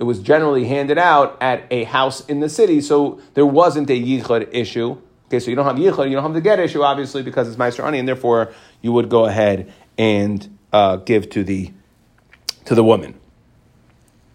It 0.00 0.04
was 0.04 0.18
generally 0.18 0.64
handed 0.64 0.96
out 0.96 1.36
at 1.42 1.64
a 1.70 1.84
house 1.84 2.24
in 2.24 2.40
the 2.40 2.48
city, 2.48 2.80
so 2.80 3.20
there 3.34 3.44
wasn't 3.44 3.90
a 3.90 4.02
yichud 4.02 4.48
issue. 4.50 4.96
Okay, 5.26 5.38
so 5.40 5.50
you 5.50 5.56
don't 5.56 5.66
have 5.66 5.76
yichud, 5.76 6.08
you 6.08 6.14
don't 6.14 6.22
have 6.22 6.32
the 6.32 6.40
get 6.40 6.58
issue, 6.58 6.82
obviously, 6.82 7.22
because 7.22 7.46
it's 7.46 7.58
meiser 7.58 7.84
ani, 7.84 7.98
and 7.98 8.08
therefore 8.08 8.50
you 8.80 8.92
would 8.92 9.10
go 9.10 9.26
ahead 9.26 9.70
and 9.98 10.58
uh, 10.72 10.96
give 10.96 11.28
to 11.30 11.44
the 11.44 11.70
to 12.64 12.74
the 12.74 12.82
woman. 12.82 13.14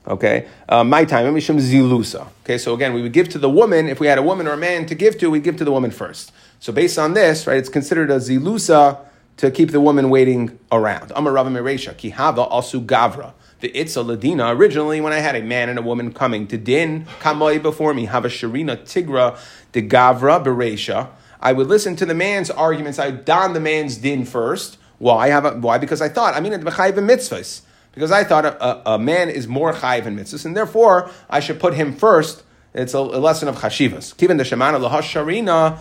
Okay, 0.08 0.48
uh, 0.70 0.84
my 0.84 1.04
time, 1.04 1.34
mishum 1.34 1.60
zilusa. 1.60 2.28
Okay, 2.44 2.60
so 2.60 2.76
again, 2.76 2.94
we 2.94 3.02
would 3.02 3.14
give 3.14 3.28
to 3.30 3.40
the 3.40 3.50
woman 3.50 3.88
if 3.88 4.00
we 4.00 4.06
had 4.06 4.20
a 4.20 4.24
woman 4.24 4.48
or 4.48 4.54
a 4.54 4.58
man 4.58 4.86
to 4.86 4.94
give 4.94 5.18
to, 5.18 5.32
we'd 5.32 5.44
give 5.44 5.58
to 5.58 5.66
the 5.66 5.72
woman 5.72 5.90
first. 5.90 6.32
So 6.60 6.72
based 6.72 7.00
on 7.00 7.16
this, 7.16 7.48
right, 7.48 7.58
it's 7.58 7.70
considered 7.70 8.12
a 8.12 8.18
zilusa 8.18 9.00
to 9.38 9.50
keep 9.50 9.72
the 9.72 9.82
woman 9.82 10.12
waiting 10.12 10.60
around. 10.72 11.12
Amar 11.16 11.34
Rava 11.34 11.50
Meresha, 11.50 11.98
ki 11.98 12.12
hava 12.12 12.46
asu 12.46 12.86
gavra. 12.86 13.34
The 13.62 13.76
itza 13.78 14.00
ladina 14.00 14.56
originally 14.56 15.00
when 15.02 15.14
I 15.14 15.20
had 15.20 15.36
a 15.36 15.42
man 15.42 15.70
and 15.70 15.80
a 15.80 15.82
woman 15.82 16.14
coming 16.14 16.46
to 16.48 16.58
din 16.58 17.06
kamoi 17.20 17.62
before 17.62 17.94
me, 17.94 18.06
have 18.06 18.26
a 18.26 18.28
sharina 18.28 18.78
tigra 18.82 19.40
de 19.72 19.82
gavra 19.82 20.44
beresha. 20.44 21.10
I 21.40 21.54
would 21.54 21.68
listen 21.68 21.96
to 21.98 22.06
the 22.06 22.16
man's 22.16 22.50
arguments. 22.50 23.00
I 23.00 23.08
would 23.08 23.26
don 23.26 23.54
the 23.54 23.60
man's 23.60 23.98
din 23.98 24.26
first. 24.26 24.78
Why? 24.98 25.28
Have 25.28 25.46
a, 25.46 25.52
why? 25.52 25.78
Because 25.78 26.02
I 26.02 26.10
thought 26.10 26.34
I 26.34 26.40
mean 26.40 26.52
the 26.52 26.58
mitzvahs. 26.58 27.62
Because 27.94 28.12
I 28.12 28.26
thought 28.26 28.46
a, 28.46 28.64
a, 28.64 28.96
a 28.96 29.00
man 29.00 29.30
is 29.30 29.48
more 29.48 29.74
chayiv 29.74 30.06
in 30.06 30.18
mitzvahs, 30.18 30.46
and 30.46 30.56
therefore 30.56 31.10
I 31.30 31.40
should 31.40 31.60
put 31.60 31.76
him 31.76 31.96
first. 31.96 32.44
It's 32.74 32.94
a, 32.94 32.98
a 32.98 33.22
lesson 33.24 33.48
of 33.48 33.56
chashivas. 33.56 34.18
Given 34.18 34.36
the 34.36 34.44
shemana 34.44 34.80
laha 34.86 35.00
sharina, 35.00 35.80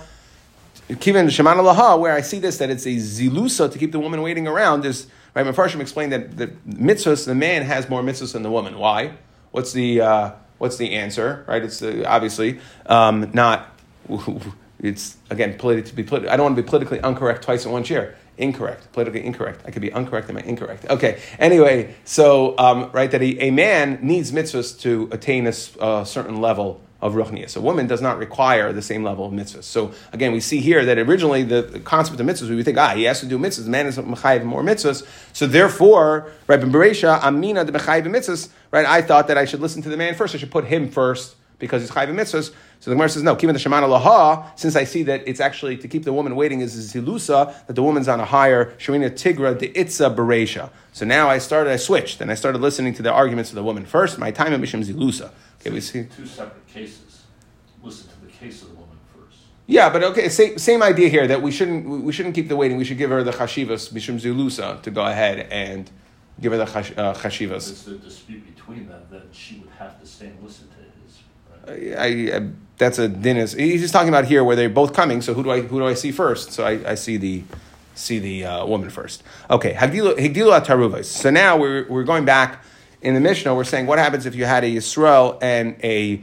the 0.87 0.95
shemana 0.95 1.75
laha, 1.75 1.99
where 1.99 2.12
I 2.12 2.21
see 2.21 2.38
this 2.38 2.59
that 2.59 2.71
it's 2.71 2.87
a 2.87 2.97
zilusa 2.97 3.73
to 3.73 3.78
keep 3.78 3.90
the 3.90 3.99
woman 3.99 4.23
waiting 4.23 4.47
around. 4.47 4.85
Is 4.85 5.09
right? 5.34 5.46
Mefarshim 5.46 5.80
explained 5.80 6.12
that 6.12 6.36
the 6.36 6.48
mitzvahs, 6.68 7.26
the 7.26 7.34
man 7.34 7.62
has 7.62 7.88
more 7.88 8.02
mitzvahs 8.02 8.32
than 8.32 8.42
the 8.42 8.50
woman. 8.50 8.78
Why? 8.78 9.14
What's 9.50 9.72
the 9.72 10.00
uh, 10.00 10.32
what's 10.58 10.76
the 10.76 10.92
answer? 10.94 11.44
Right? 11.46 11.62
It's 11.62 11.82
obviously 11.82 12.60
um, 12.86 13.30
not. 13.32 13.70
It's 14.80 15.16
again 15.30 15.56
politically 15.56 15.88
to 15.88 15.96
be. 15.96 16.04
Politi- 16.04 16.28
I 16.28 16.36
don't 16.36 16.44
want 16.44 16.56
to 16.56 16.62
be 16.62 16.68
politically 16.68 16.98
incorrect 17.02 17.42
twice 17.42 17.64
in 17.64 17.72
one 17.72 17.84
chair. 17.84 18.16
Incorrect, 18.36 18.92
politically 18.92 19.24
incorrect. 19.24 19.62
I 19.64 19.70
could 19.70 19.80
be 19.80 19.90
incorrect 19.90 20.28
Am 20.28 20.36
I 20.36 20.40
incorrect. 20.40 20.84
Okay. 20.90 21.22
Anyway, 21.38 21.94
so 22.04 22.58
um, 22.58 22.90
right 22.92 23.10
that 23.10 23.22
a, 23.22 23.44
a, 23.44 23.50
man 23.50 24.00
needs 24.02 24.30
mitzvahs 24.30 24.78
to 24.80 25.08
attain 25.10 25.46
a, 25.46 25.54
a 25.80 26.04
certain 26.04 26.40
level 26.40 26.82
of 27.04 27.12
ruchnias. 27.12 27.54
A 27.54 27.61
woman 27.61 27.87
does 27.87 28.00
not 28.00 28.16
require 28.18 28.73
the 28.73 28.80
same 28.80 29.04
level 29.04 29.26
of 29.26 29.32
mitzvahs. 29.32 29.64
So 29.64 29.92
again, 30.14 30.32
we 30.32 30.40
see 30.40 30.61
here 30.61 30.87
that 30.87 30.99
originally 30.99 31.42
the, 31.42 31.82
concept 31.84 32.18
of 32.18 32.26
mitzvahs, 32.26 32.49
we 32.49 32.56
would 32.56 32.64
think, 32.64 32.78
ah, 32.78 32.94
he 32.94 33.02
has 33.02 33.20
to 33.20 33.26
do 33.26 33.38
mitzvahs. 33.38 33.64
The 33.64 33.70
man 33.70 33.87
is 33.87 33.99
mechayiv 33.99 34.42
more 34.42 34.62
mitzvahs. 34.62 35.06
So 35.34 35.46
therefore, 35.46 36.32
right, 36.46 36.58
Beresha, 36.58 37.23
amina 37.23 37.62
the 37.64 37.73
mechayiv 37.73 38.06
mitzvahs. 38.06 38.49
Right, 38.70 38.87
I 38.87 39.02
thought 39.02 39.28
that 39.28 39.37
I 39.37 39.44
should 39.44 39.61
listen 39.61 39.82
to 39.82 39.90
the 39.90 39.99
man 39.99 40.14
first. 40.14 40.34
I 40.34 40.38
should 40.38 40.50
put 40.50 40.64
him 40.64 40.88
first 40.88 41.37
because 41.58 41.82
he's 41.82 41.90
chayiv 41.90 42.08
mitzvahs. 42.08 42.54
So 42.80 42.90
the 42.90 42.96
Gemara 42.96 43.11
says, 43.11 43.23
no, 43.23 43.37
keeping 43.37 43.52
the 43.52 43.61
Shemana 43.61 43.87
Laha, 43.87 44.58
since 44.58 44.75
I 44.75 44.84
see 44.84 45.02
that 45.04 45.25
it's 45.26 45.40
actually 45.40 45.76
to 45.78 45.88
keep 45.88 46.04
the 46.04 46.12
woman 46.12 46.37
waiting 46.37 46.62
is 46.62 46.75
zilusa, 46.94 47.66
that 47.66 47.76
the 47.76 47.82
woman's 47.82 48.08
on 48.08 48.18
a 48.18 48.25
higher 48.25 48.73
Sharina 48.78 49.11
Tigra 49.11 49.58
de 49.58 49.78
Itza 49.78 50.11
Beresha. 50.11 50.70
So 50.92 51.04
now 51.04 51.28
I 51.28 51.37
started, 51.37 51.70
I 51.70 51.76
switched, 51.76 52.20
and 52.23 52.30
I 52.30 52.34
started 52.34 52.61
listening 52.61 52.94
to 52.94 53.02
the 53.02 53.12
arguments 53.12 53.50
of 53.50 53.56
the 53.56 53.64
woman 53.64 53.84
first. 53.84 54.18
My 54.18 54.30
time 54.30 54.54
at 54.54 54.61
Mishim 54.61 54.84
Zilusa. 54.84 55.30
Okay, 55.64 55.73
we 55.73 55.80
see. 55.80 56.04
Two 56.14 56.26
separate 56.26 56.66
cases. 56.66 57.23
Listen 57.83 58.11
to 58.11 58.26
the 58.26 58.33
case 58.33 58.61
of 58.61 58.68
the 58.68 58.75
woman 58.75 58.99
first. 59.16 59.38
Yeah, 59.66 59.88
but 59.88 60.04
okay, 60.04 60.28
same, 60.28 60.59
same 60.59 60.83
idea 60.83 61.09
here 61.09 61.26
that 61.26 61.40
we 61.40 61.50
shouldn't 61.50 62.04
we 62.04 62.12
shouldn't 62.12 62.35
keep 62.35 62.49
the 62.49 62.56
waiting. 62.56 62.76
We 62.76 62.85
should 62.85 62.99
give 62.99 63.09
her 63.09 63.23
the 63.23 63.30
chashivas 63.30 63.90
mishum 63.92 64.21
zilusa 64.21 64.83
to 64.83 64.90
go 64.90 65.06
ahead 65.06 65.49
and 65.50 65.90
give 66.38 66.52
her 66.52 66.59
the 66.59 66.66
chash, 66.66 66.97
uh, 66.99 67.14
chashivas. 67.14 67.71
It's 67.71 67.87
a 67.87 67.97
dispute 67.97 68.44
between 68.54 68.88
them, 68.88 69.02
then 69.11 69.23
she 69.33 69.61
would 69.61 69.71
have 69.78 69.99
to 70.00 70.06
stay 70.06 70.26
and 70.26 70.42
listen 70.42 70.68
to 70.68 71.73
his. 71.73 71.94
Right? 71.97 71.99
I, 71.99 72.37
I, 72.37 72.50
that's 72.76 72.99
a 72.99 73.09
din 73.09 73.38
is 73.38 73.54
he's 73.54 73.80
just 73.80 73.94
talking 73.94 74.11
about 74.11 74.26
here 74.26 74.44
where 74.44 74.56
they're 74.56 74.68
both 74.68 74.92
coming. 74.92 75.23
So 75.23 75.33
who 75.33 75.42
do 75.42 75.50
I 75.50 75.62
who 75.62 75.78
do 75.78 75.87
I 75.87 75.94
see 75.94 76.12
first? 76.12 76.52
So 76.52 76.64
I, 76.64 76.90
I 76.90 76.94
see 76.94 77.16
the 77.16 77.42
see 77.94 78.18
the 78.18 78.44
uh, 78.44 78.66
woman 78.66 78.90
first. 78.90 79.23
Okay, 79.49 79.73
hagdilu 79.73 80.18
hagdilu 80.18 80.61
ataruvas. 80.61 81.06
So 81.06 81.30
now 81.30 81.56
we're 81.56 81.87
we're 81.88 82.04
going 82.04 82.26
back 82.26 82.62
in 83.04 83.14
the 83.14 83.20
Mishnah. 83.20 83.54
We're 83.54 83.64
saying 83.64 83.87
what 83.87 83.99
happens 83.99 84.26
if 84.26 84.34
you 84.34 84.46
had 84.46 84.64
a 84.64 84.70
Yisrael 84.70 85.38
and 85.40 85.76
a 85.84 86.20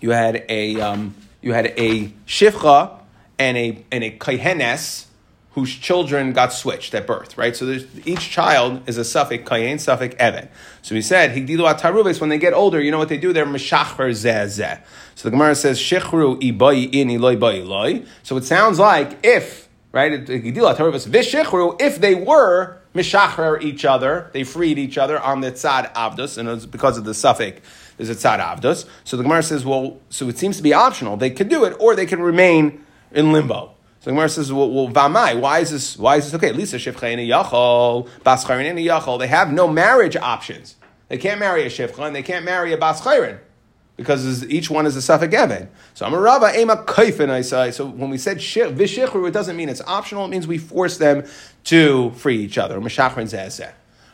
you 0.00 0.10
had 0.10 0.44
a 0.48 0.80
um, 0.80 1.14
you 1.40 1.52
had 1.54 1.66
a 1.78 2.12
shifcha 2.26 3.00
and 3.38 3.56
a 3.56 3.84
and 3.90 4.04
a 4.04 4.10
kaihenes 4.16 5.06
whose 5.52 5.74
children 5.74 6.32
got 6.32 6.52
switched 6.52 6.94
at 6.94 7.04
birth, 7.04 7.36
right? 7.36 7.56
So 7.56 7.80
each 8.04 8.30
child 8.30 8.88
is 8.88 8.96
a 8.96 9.04
suffix 9.04 9.42
kayin, 9.48 9.80
suffix 9.80 10.14
even. 10.22 10.48
So 10.82 10.94
he 10.94 11.02
said 11.02 11.30
higdilu 11.30 12.20
when 12.20 12.30
they 12.30 12.38
get 12.38 12.52
older, 12.52 12.80
you 12.80 12.92
know 12.92 12.98
what 12.98 13.08
they 13.08 13.16
do? 13.16 13.32
They're 13.32 13.46
meshachar 13.46 14.10
zeh 14.10 14.80
So 15.16 15.28
the 15.28 15.30
Gemara 15.30 15.56
says 15.56 15.80
shechru 15.80 16.40
ibai 16.40 16.92
in 16.94 17.08
iloi 17.08 17.40
bai 17.40 17.60
iloi. 17.60 18.06
So 18.22 18.36
it 18.36 18.44
sounds 18.44 18.78
like 18.78 19.18
if 19.24 19.68
right 19.90 20.24
higdilu 20.24 20.76
ataruves 20.76 21.08
vishechru 21.08 21.80
if 21.80 21.98
they 21.98 22.14
were 22.14 22.77
mishachar 22.94 23.62
each 23.62 23.84
other, 23.84 24.30
they 24.32 24.44
freed 24.44 24.78
each 24.78 24.98
other 24.98 25.20
on 25.20 25.40
the 25.40 25.52
tzad 25.52 25.92
avdus, 25.94 26.38
and 26.38 26.48
it's 26.48 26.66
because 26.66 26.98
of 26.98 27.04
the 27.04 27.14
suffix 27.14 27.60
there's 27.98 28.08
a 28.10 28.14
tzad 28.14 28.38
avdus. 28.38 28.86
So 29.04 29.16
the 29.16 29.24
Gemara 29.24 29.42
says, 29.42 29.64
well, 29.64 29.98
so 30.08 30.28
it 30.28 30.38
seems 30.38 30.56
to 30.56 30.62
be 30.62 30.72
optional. 30.72 31.16
They 31.16 31.30
can 31.30 31.48
do 31.48 31.64
it, 31.64 31.76
or 31.78 31.94
they 31.94 32.06
can 32.06 32.22
remain 32.22 32.84
in 33.12 33.32
limbo. 33.32 33.74
So 34.00 34.04
the 34.04 34.12
Gemara 34.12 34.28
says, 34.28 34.52
well, 34.52 34.70
well 34.70 34.88
vamai, 34.88 35.38
why 35.38 35.58
is 35.58 35.70
this? 35.70 35.98
Why 35.98 36.16
is 36.16 36.24
this 36.24 36.34
okay? 36.34 36.48
At 36.48 36.56
least 36.56 36.72
a 36.72 36.76
shifcha 36.76 37.02
and 37.02 37.20
a 37.20 37.28
yachol, 37.28 38.08
bas 38.22 38.48
and 38.48 38.78
a 38.78 38.82
yachol. 38.82 39.18
They 39.18 39.26
have 39.26 39.52
no 39.52 39.68
marriage 39.68 40.16
options. 40.16 40.76
They 41.08 41.18
can't 41.18 41.40
marry 41.40 41.64
a 41.64 41.66
shifcha 41.66 42.06
and 42.06 42.14
they 42.14 42.22
can't 42.22 42.44
marry 42.44 42.72
a 42.72 42.78
bas 42.78 43.04
because 43.98 44.48
each 44.48 44.70
one 44.70 44.86
is 44.86 44.96
a 44.96 45.02
suffix 45.02 45.34
evan. 45.34 45.68
So 45.92 46.06
I'm 46.06 46.14
a 46.14 46.20
rabba 46.20 46.58
ema 46.58 46.76
kaifin 46.84 47.28
I 47.28 47.42
say. 47.42 47.72
So 47.72 47.84
when 47.84 48.08
we 48.08 48.16
said 48.16 48.38
vishichru, 48.38 49.28
it 49.28 49.32
doesn't 49.32 49.56
mean 49.56 49.68
it's 49.68 49.82
optional. 49.82 50.24
It 50.24 50.28
means 50.28 50.46
we 50.46 50.56
force 50.56 50.96
them 50.96 51.26
to 51.64 52.12
free 52.12 52.38
each 52.38 52.56
other. 52.56 52.80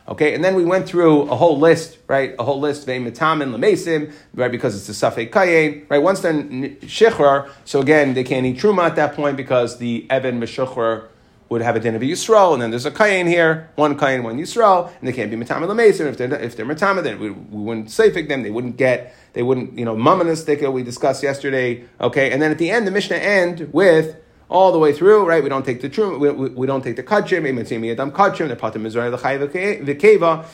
Okay, 0.07 0.35
and 0.35 0.43
then 0.43 0.53
we 0.53 0.65
went 0.65 0.87
through 0.87 1.23
a 1.23 1.35
whole 1.35 1.57
list, 1.57 1.97
right? 2.07 2.35
A 2.37 2.43
whole 2.43 2.59
list, 2.59 2.85
ve'mitamin 2.85 3.55
lemesim, 3.55 4.13
right? 4.35 4.51
Because 4.51 4.75
it's 4.75 5.01
a 5.01 5.05
safek 5.05 5.31
kayin, 5.31 5.89
right? 5.89 5.97
Once 5.97 6.19
they're 6.19 7.47
so 7.65 7.81
again, 7.81 8.13
they 8.13 8.23
can't 8.23 8.45
eat 8.45 8.57
truma 8.57 8.85
at 8.85 8.95
that 8.97 9.15
point 9.15 9.37
because 9.37 9.77
the 9.77 10.05
eben 10.09 10.39
meshuchrar 10.39 11.07
would 11.49 11.61
have 11.61 11.75
a 11.75 11.79
din 11.79 11.95
of 11.95 12.01
Yisrael, 12.01 12.53
and 12.53 12.61
then 12.61 12.71
there's 12.71 12.85
a 12.85 12.91
kayin 12.91 13.27
here, 13.27 13.69
one 13.75 13.97
kayin, 13.97 14.23
one 14.23 14.37
Yisrael, 14.37 14.91
and 14.99 15.07
they 15.07 15.13
can't 15.13 15.29
be 15.29 15.37
mitamin 15.37 15.67
lemesim. 15.67 16.07
If 16.07 16.17
they're 16.17 16.33
if 16.41 16.55
they're 16.55 16.65
mitamin, 16.65 17.03
then 17.03 17.19
we, 17.19 17.29
we 17.29 17.61
wouldn't 17.61 17.87
safek 17.87 18.27
them. 18.27 18.41
They 18.41 18.49
wouldn't 18.49 18.77
get, 18.77 19.15
they 19.33 19.43
wouldn't, 19.43 19.77
you 19.77 19.85
know, 19.85 19.95
mamanistika 19.95 20.71
we 20.73 20.81
discussed 20.81 21.21
yesterday. 21.21 21.85
Okay, 22.01 22.31
and 22.31 22.41
then 22.41 22.51
at 22.51 22.57
the 22.57 22.71
end, 22.71 22.87
the 22.87 22.91
Mishnah 22.91 23.17
end 23.17 23.69
with 23.73 24.17
all 24.49 24.71
the 24.71 24.79
way 24.79 24.93
through, 24.93 25.25
right? 25.27 25.43
We 25.43 25.49
don't 25.49 25.65
take 25.65 25.81
the 25.81 25.89
true, 25.89 26.17
we, 26.17 26.31
we, 26.31 26.49
we 26.49 26.67
don't 26.67 26.83
take 26.83 26.95
the 26.95 27.03
kachim, 27.03 27.45
adam 27.91 28.11
kachim, 28.11 28.47
the 28.47 28.55
patim 28.55 28.85
Israel, 28.85 29.11
the 29.11 29.17
keva. 29.17 30.45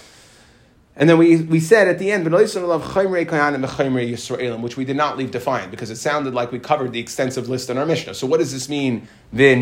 And 0.96 1.10
then 1.10 1.18
we, 1.18 1.38
we 1.38 1.62
said 1.62 1.88
at 1.88 2.00
the 2.00 2.12
end, 2.12 2.26
which 4.64 4.78
we 4.78 4.86
did 4.86 4.98
not 4.98 5.18
leave 5.18 5.32
defined 5.32 5.72
because 5.72 5.90
it 5.90 5.96
sounded 5.96 6.34
like 6.34 6.52
we 6.52 6.60
covered 6.60 6.92
the 6.92 7.00
extensive 7.00 7.48
list 7.48 7.70
in 7.70 7.78
our 7.78 7.86
Mishnah. 7.86 8.14
So 8.14 8.28
what 8.28 8.40
does 8.40 8.52
this 8.52 8.68
mean? 8.68 9.08
The 9.32 9.56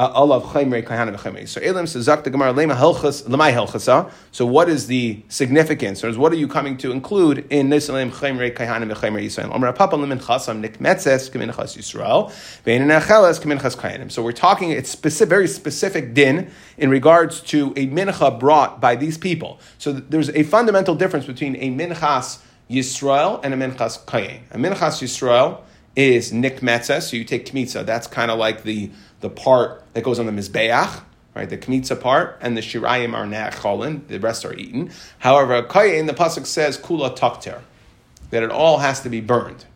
uh, 0.00 0.40
kahana 0.40 1.16
v'chaymrei. 1.16 1.48
So 1.48 1.86
says 1.86 2.04
zak 2.04 2.24
the 2.24 2.30
gemara 2.30 2.54
lema 2.54 2.76
helchas 2.76 3.22
lemay 3.24 3.52
helchasa. 3.52 4.10
So 4.32 4.46
what 4.46 4.68
is 4.68 4.86
the 4.86 5.22
significance, 5.28 6.02
or 6.02 6.12
what 6.14 6.32
are 6.32 6.36
you 6.36 6.48
coming 6.48 6.76
to 6.78 6.90
include 6.90 7.46
in 7.50 7.68
nisalim 7.68 8.10
chaymrei 8.10 8.54
kahana 8.54 8.90
yisrael? 8.90 9.76
Papa 9.76 9.96
lemin 9.96 10.20
chasam 10.20 10.62
kaminchas 10.62 11.76
yisrael 11.76 12.30
kaminchas. 12.64 14.10
So 14.10 14.22
we're 14.22 14.32
talking 14.32 14.70
it's 14.70 14.90
specific, 14.90 15.28
very 15.28 15.48
specific 15.48 16.14
din 16.14 16.50
in 16.78 16.90
regards 16.90 17.40
to 17.42 17.72
a 17.76 17.86
mincha 17.88 18.38
brought 18.38 18.80
by 18.80 18.96
these 18.96 19.18
people. 19.18 19.60
So 19.78 19.92
there's 19.92 20.30
a 20.30 20.42
fundamental 20.44 20.94
difference 20.94 21.26
between 21.26 21.56
a 21.56 21.70
minchas 21.70 22.40
Yisrael 22.70 23.40
and 23.42 23.52
a 23.52 23.56
minchas 23.56 24.04
kayin. 24.04 24.40
A 24.52 24.56
minchas 24.56 25.02
Yisrael 25.02 25.60
is 25.96 26.32
nikmetzes, 26.32 27.10
so 27.10 27.16
you 27.16 27.24
take 27.24 27.46
kmitza. 27.46 27.84
That's 27.84 28.06
kind 28.06 28.30
of 28.30 28.38
like 28.38 28.62
the 28.62 28.90
the 29.20 29.30
part 29.30 29.82
that 29.92 30.02
goes 30.02 30.18
on 30.18 30.26
the 30.26 30.32
mizbeach, 30.32 31.02
right? 31.34 31.48
The 31.48 31.58
kmitza 31.58 32.00
part, 32.00 32.38
and 32.40 32.56
the 32.56 32.60
shirayim 32.60 33.14
are 33.14 33.26
ne'acholin. 33.26 34.06
The 34.06 34.18
rest 34.18 34.44
are 34.44 34.54
eaten. 34.54 34.90
However, 35.18 35.62
kayin, 35.62 36.06
the 36.06 36.14
pasuk 36.14 36.46
says 36.46 36.78
kula 36.78 37.16
takter, 37.16 37.60
that 38.30 38.42
it 38.42 38.50
all 38.50 38.78
has 38.78 39.00
to 39.00 39.08
be 39.08 39.20
burned. 39.20 39.66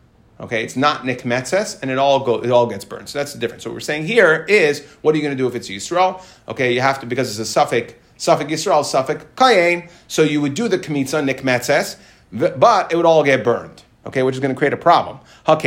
Okay, 0.40 0.64
it's 0.64 0.76
not 0.76 1.02
nikmetzes, 1.02 1.80
and 1.80 1.90
it 1.90 1.98
all 1.98 2.20
go 2.20 2.42
it 2.42 2.50
all 2.50 2.66
gets 2.66 2.84
burned. 2.84 3.08
So 3.08 3.18
that's 3.18 3.32
the 3.32 3.38
difference. 3.38 3.64
So 3.64 3.70
what 3.70 3.74
we're 3.74 3.80
saying 3.80 4.06
here 4.06 4.44
is, 4.48 4.84
what 5.02 5.14
are 5.14 5.18
you 5.18 5.22
going 5.22 5.36
to 5.36 5.40
do 5.40 5.46
if 5.46 5.54
it's 5.54 5.68
Yisrael? 5.68 6.24
Okay, 6.48 6.74
you 6.74 6.80
have 6.80 7.00
to 7.00 7.06
because 7.06 7.30
it's 7.30 7.48
a 7.48 7.50
suffix, 7.50 7.94
suffix 8.16 8.50
Yisrael, 8.50 8.84
suffix 8.84 9.24
kayin. 9.36 9.90
So 10.08 10.22
you 10.22 10.40
would 10.40 10.54
do 10.54 10.68
the 10.68 10.78
kmitza 10.78 11.28
nikmetzes, 11.28 11.96
but 12.32 12.92
it 12.92 12.96
would 12.96 13.06
all 13.06 13.22
get 13.22 13.44
burned 13.44 13.83
okay, 14.06 14.22
which 14.22 14.34
is 14.34 14.40
going 14.40 14.54
to 14.54 14.58
create 14.58 14.72
a 14.72 14.76
problem. 14.76 15.18
So 15.46 15.54
you 15.54 15.60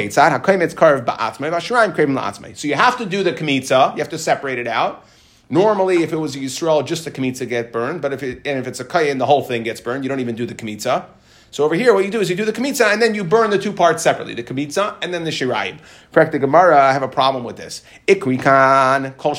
have 2.76 2.98
to 2.98 3.06
do 3.06 3.24
the 3.24 3.34
kmitza, 3.34 3.94
you 3.94 4.00
have 4.00 4.10
to 4.10 4.18
separate 4.18 4.60
it 4.60 4.68
out. 4.68 5.06
Normally, 5.50 6.04
if 6.04 6.12
it 6.12 6.18
was 6.18 6.36
a 6.36 6.40
Yisrael, 6.40 6.86
just 6.86 7.06
the 7.06 7.12
kmitza 7.12 7.48
get 7.48 7.72
burned, 7.72 8.02
but 8.02 8.12
if 8.12 8.22
it, 8.22 8.46
and 8.46 8.60
if 8.60 8.68
it's 8.68 8.82
a 8.82 8.86
kayin, 8.86 9.18
the 9.18 9.26
whole 9.26 9.44
thing 9.44 9.64
gets 9.64 9.80
burned. 9.80 10.04
You 10.04 10.10
don't 10.10 10.20
even 10.20 10.36
do 10.36 10.46
the 10.46 10.56
kmitza. 10.56 11.06
So 11.52 11.64
over 11.64 11.76
here, 11.76 11.94
what 11.94 12.04
you 12.04 12.12
do 12.12 12.20
is 12.20 12.30
you 12.30 12.36
do 12.36 12.44
the 12.44 12.52
kmitza 12.52 12.92
and 12.92 13.02
then 13.02 13.16
you 13.16 13.24
burn 13.24 13.50
the 13.50 13.58
two 13.58 13.72
parts 13.72 14.04
separately, 14.04 14.34
the 14.34 14.44
kmitza 14.44 14.98
and 15.02 15.14
then 15.14 15.24
the 15.24 15.32
shirayim. 15.32 15.80
Correct 16.12 16.34
the 16.34 16.40
Gemara, 16.40 16.78
I 16.78 16.92
have 16.92 17.04
a 17.04 17.08
problem 17.08 17.46
with 17.46 17.56
this. 17.56 17.84
Ikrikan, 18.08 19.16
kol. 19.16 19.34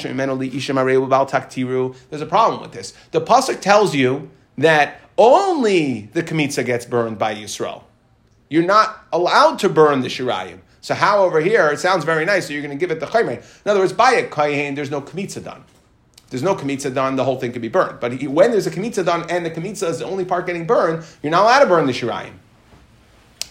There's 2.11 2.23
a 2.23 2.27
problem 2.27 2.63
with 2.63 2.73
this. 2.73 2.95
The 3.11 3.21
pasuk 3.21 3.61
tells 3.61 3.95
you 3.95 4.31
that 4.57 5.03
only 5.19 6.09
the 6.15 6.23
kmitza 6.23 6.65
gets 6.65 6.87
burned 6.87 7.19
by 7.19 7.35
Yisrael. 7.35 7.83
You're 8.49 8.65
not 8.65 9.07
allowed 9.13 9.59
to 9.61 9.69
burn 9.69 10.01
the 10.01 10.09
shirayim. 10.09 10.61
So 10.81 10.95
how 10.95 11.25
over 11.25 11.41
here, 11.41 11.69
it 11.69 11.81
sounds 11.81 12.05
very 12.05 12.25
nice, 12.25 12.47
so 12.47 12.53
you're 12.53 12.63
going 12.63 12.77
to 12.77 12.81
give 12.81 12.91
it 12.91 13.01
the 13.01 13.07
chayme. 13.07 13.37
In 13.65 13.71
other 13.71 13.81
words, 13.81 13.93
by 13.93 14.13
a 14.13 14.29
kayin, 14.29 14.75
there's 14.75 14.91
no 14.91 15.03
kmitza 15.03 15.45
done. 15.45 15.65
There's 16.31 16.43
no 16.43 16.55
kmitza 16.55 16.95
done, 16.95 17.17
the 17.17 17.25
whole 17.25 17.37
thing 17.37 17.53
can 17.53 17.63
be 17.63 17.69
burned. 17.69 18.01
But 18.01 18.23
when 18.23 18.51
there's 18.51 18.67
a 18.67 18.71
kmitza 18.71 19.05
done 19.05 19.29
and 19.31 19.45
the 19.45 19.51
kmitza 19.51 19.89
is 19.89 19.99
the 19.99 20.05
only 20.05 20.25
part 20.25 20.47
getting 20.47 20.67
burned, 20.67 21.05
you're 21.23 21.31
not 21.31 21.43
allowed 21.43 21.61
to 21.61 21.67
burn 21.67 21.87
the 21.87 21.93
shirayim. 21.93 22.35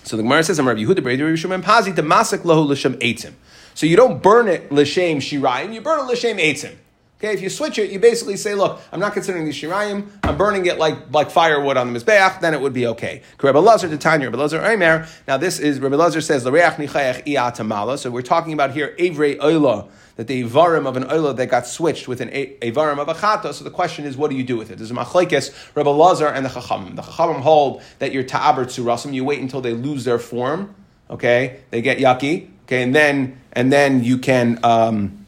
So 0.03 0.15
the 0.15 0.23
Gemara 0.23 0.43
says, 0.43 0.57
"I'm 0.57 0.67
Rabbi 0.67 0.81
Yehuda 0.81 0.99
Breder 0.99 1.31
Rishon 1.31 1.61
Pazi 1.61 1.93
Masak 1.93 2.39
Lahu 2.39 2.67
L'Shem 2.67 2.93
Eitzim." 2.99 3.33
So 3.77 3.85
you 3.85 3.95
don't 3.95 4.23
burn 4.23 4.47
it 4.47 4.71
l'shem 4.71 5.19
shirayim, 5.19 5.71
you 5.71 5.81
burn 5.81 5.99
it 5.99 6.11
l'shem 6.11 6.37
eitzim. 6.37 6.73
Okay, 7.19 7.33
if 7.33 7.41
you 7.41 7.49
switch 7.49 7.79
it, 7.79 7.89
you 7.89 7.97
basically 7.97 8.37
say, 8.37 8.53
look, 8.53 8.79
I'm 8.91 8.99
not 8.99 9.13
considering 9.13 9.45
these 9.45 9.55
shirayim, 9.55 10.07
I'm 10.21 10.37
burning 10.37 10.67
it 10.67 10.77
like, 10.77 11.11
like 11.11 11.31
firewood 11.31 11.75
on 11.75 11.91
the 11.91 11.99
Mizbeach, 11.99 12.41
then 12.41 12.53
it 12.53 12.61
would 12.61 12.73
be 12.73 12.85
okay. 12.85 13.23
To 13.39 13.97
Tanya. 13.97 15.07
Now 15.27 15.37
this 15.37 15.57
is, 15.57 15.79
Rabbi 15.79 15.95
Lazar 15.95 16.21
says. 16.21 16.43
So 16.43 16.51
we're 16.51 18.21
talking 18.21 18.53
about 18.53 18.71
here, 18.71 18.95
Evrei 18.99 19.39
Oila, 19.39 19.89
that 20.17 20.27
the 20.27 20.43
Avarim 20.43 20.85
of 20.85 20.95
an 20.95 21.05
Oila 21.05 21.35
that 21.37 21.47
got 21.47 21.65
switched 21.65 22.07
with 22.07 22.21
an 22.21 22.29
Avarim 22.29 22.99
of 22.99 23.07
a 23.07 23.15
Chata. 23.15 23.51
So 23.51 23.63
the 23.63 23.71
question 23.71 24.05
is, 24.05 24.15
what 24.15 24.29
do 24.29 24.37
you 24.37 24.43
do 24.43 24.55
with 24.55 24.69
it? 24.69 24.77
There's 24.77 24.91
a 24.91 24.93
Machlaikis, 24.93 25.75
Rabbi 25.75 25.89
Lazar 25.89 26.27
and 26.27 26.45
the 26.45 26.49
Chachamim. 26.49 26.95
The 26.95 27.01
Chachamim 27.01 27.41
hold 27.41 27.81
that 27.97 28.11
you're 28.11 28.21
Ta'aber 28.21 28.65
Tzurasim, 28.65 29.15
you 29.15 29.25
wait 29.25 29.39
until 29.39 29.61
they 29.61 29.73
lose 29.73 30.03
their 30.03 30.19
form, 30.19 30.75
okay, 31.09 31.61
they 31.71 31.81
get 31.81 31.97
yucky, 31.97 32.49
okay, 32.65 32.83
and 32.83 32.93
then, 32.93 33.41
and 33.53 33.73
then 33.73 34.03
you 34.03 34.19
can, 34.19 34.59
um, 34.63 35.23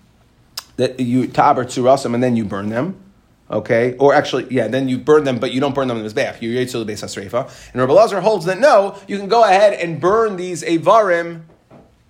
that 0.79 0.97
you 0.99 1.27
taber 1.27 1.65
tzurasim 1.65 2.13
and 2.13 2.23
then 2.23 2.37
you 2.37 2.45
burn 2.45 2.69
them. 2.69 2.97
Okay, 3.51 3.95
or 3.97 4.13
actually, 4.13 4.47
yeah, 4.51 4.67
then 4.67 4.87
you 4.87 4.97
burn 4.97 5.23
them, 5.23 5.39
but 5.39 5.51
you 5.51 5.59
don't 5.59 5.73
burn 5.73 5.87
them 5.87 5.97
in 5.97 6.03
the 6.03 6.09
mizbeach. 6.09 6.39
You 6.41 6.65
to 6.65 6.79
the 6.79 6.85
base 6.85 7.01
hasreifa. 7.01 7.71
And 7.73 7.81
Rabbi 7.81 7.91
Lazar 7.91 8.21
holds 8.21 8.45
that 8.45 8.59
no, 8.59 8.97
you 9.07 9.17
can 9.17 9.27
go 9.27 9.43
ahead 9.43 9.73
and 9.73 9.99
burn 9.99 10.37
these 10.37 10.63
avarim, 10.63 11.41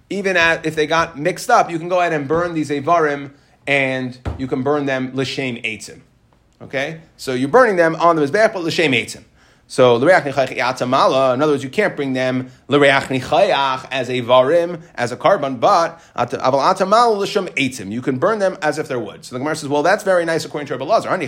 even 0.09 0.35
at, 0.35 0.65
if 0.65 0.75
they 0.75 0.85
got 0.85 1.17
mixed 1.17 1.49
up. 1.49 1.71
You 1.71 1.79
can 1.79 1.87
go 1.87 2.01
ahead 2.01 2.11
and 2.11 2.27
burn 2.27 2.53
these 2.53 2.69
avarim, 2.69 3.31
and 3.65 4.19
you 4.37 4.47
can 4.47 4.63
burn 4.63 4.85
them 4.85 5.15
l'shem 5.15 5.55
eitzim. 5.63 6.01
Okay, 6.61 6.99
so 7.15 7.33
you're 7.33 7.47
burning 7.47 7.77
them 7.77 7.95
on 7.95 8.17
the 8.17 8.21
mizbeach, 8.21 8.53
but 8.53 8.63
l'shem 8.63 8.91
eitzim. 8.91 9.23
So 9.71 9.97
in 9.97 10.01
other 10.01 11.51
words, 11.51 11.63
you 11.63 11.69
can't 11.69 11.95
bring 11.95 12.13
them 12.13 12.49
as 12.67 12.73
a 12.75 14.21
varim, 14.23 14.81
as 14.95 15.11
a 15.11 15.15
korban, 15.15 15.59
but 15.59 16.01
you 17.91 18.01
can 18.01 18.17
burn 18.17 18.39
them 18.39 18.57
as 18.63 18.79
if 18.79 18.87
they're 18.87 18.99
wood. 18.99 19.23
So 19.23 19.35
the 19.35 19.39
Gemara 19.39 19.55
says, 19.55 19.69
well, 19.69 19.83
that's 19.83 20.03
very 20.03 20.25
nice 20.25 20.43
according 20.43 20.65
to 20.69 20.73
Rabbi 20.73 20.85
Lazar. 20.85 21.15
The 21.15 21.21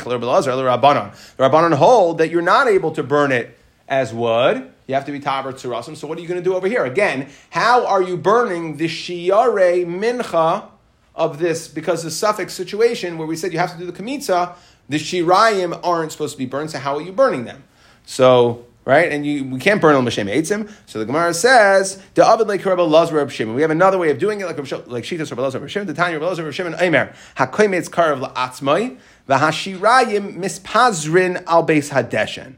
Rabbanon 1.37 1.75
hold 1.75 2.17
that 2.17 2.31
you're 2.31 2.41
not 2.41 2.67
able 2.67 2.91
to 2.93 3.03
burn 3.03 3.31
it 3.31 3.55
as 3.87 4.11
wood. 4.11 4.71
You 4.87 4.95
have 4.95 5.05
to 5.05 5.11
be 5.11 5.19
taber 5.19 5.53
tzurasim. 5.53 5.95
So 5.95 6.07
what 6.07 6.17
are 6.17 6.21
you 6.21 6.27
going 6.27 6.39
to 6.39 6.43
do 6.43 6.55
over 6.55 6.67
here? 6.67 6.83
Again, 6.83 7.29
how 7.51 7.85
are 7.85 8.01
you 8.01 8.17
burning 8.17 8.77
the 8.77 8.87
shiare 8.87 9.85
mincha 9.85 10.65
of 11.13 11.37
this? 11.37 11.67
Because 11.67 12.01
the 12.01 12.09
suffix 12.09 12.55
situation 12.55 13.19
where 13.19 13.27
we 13.27 13.35
said 13.35 13.53
you 13.53 13.59
have 13.59 13.71
to 13.73 13.77
do 13.77 13.85
the 13.85 13.93
kamitza, 13.93 14.55
the 14.89 14.97
shirayim 14.97 15.79
aren't 15.83 16.11
supposed 16.11 16.33
to 16.33 16.39
be 16.39 16.47
burned. 16.47 16.71
So 16.71 16.79
how 16.79 16.95
are 16.95 17.01
you 17.03 17.11
burning 17.11 17.45
them? 17.45 17.65
So, 18.11 18.65
right? 18.83 19.09
And 19.09 19.25
you, 19.25 19.45
we 19.45 19.57
can't 19.57 19.79
burn 19.79 19.95
on 19.95 20.03
Mashem 20.03 20.29
Eitzim. 20.29 20.69
So 20.85 20.99
the 20.99 21.05
Gemara 21.05 21.33
says, 21.33 22.03
the 22.13 22.27
Avid 22.27 22.45
like 22.45 22.65
Rabbi 22.65 22.81
Lazar 22.81 23.15
Reb 23.15 23.31
Shimon. 23.31 23.55
We 23.55 23.61
have 23.61 23.71
another 23.71 23.97
way 23.97 24.11
of 24.11 24.17
doing 24.19 24.41
it, 24.41 24.45
like 24.47 24.57
like 24.57 25.05
Shitas 25.05 25.31
Rabbi 25.31 25.41
Lazar 25.41 25.59
Reb 25.59 25.69
Shimon, 25.69 25.87
the 25.87 25.93
Tanya 25.93 26.17
Rabbi 26.17 26.27
Lazar 26.27 26.43
Reb 26.43 26.53
Shimon, 26.53 26.73
Eimer, 26.73 27.15
HaKoimetz 27.37 27.89
Karav 27.89 28.21
La'atzmai, 28.21 28.97
V'hashirayim 29.29 30.35
Mispazrin 30.35 31.41
Al 31.47 31.65
Beis 31.65 31.91
Hadeshen. 31.91 32.55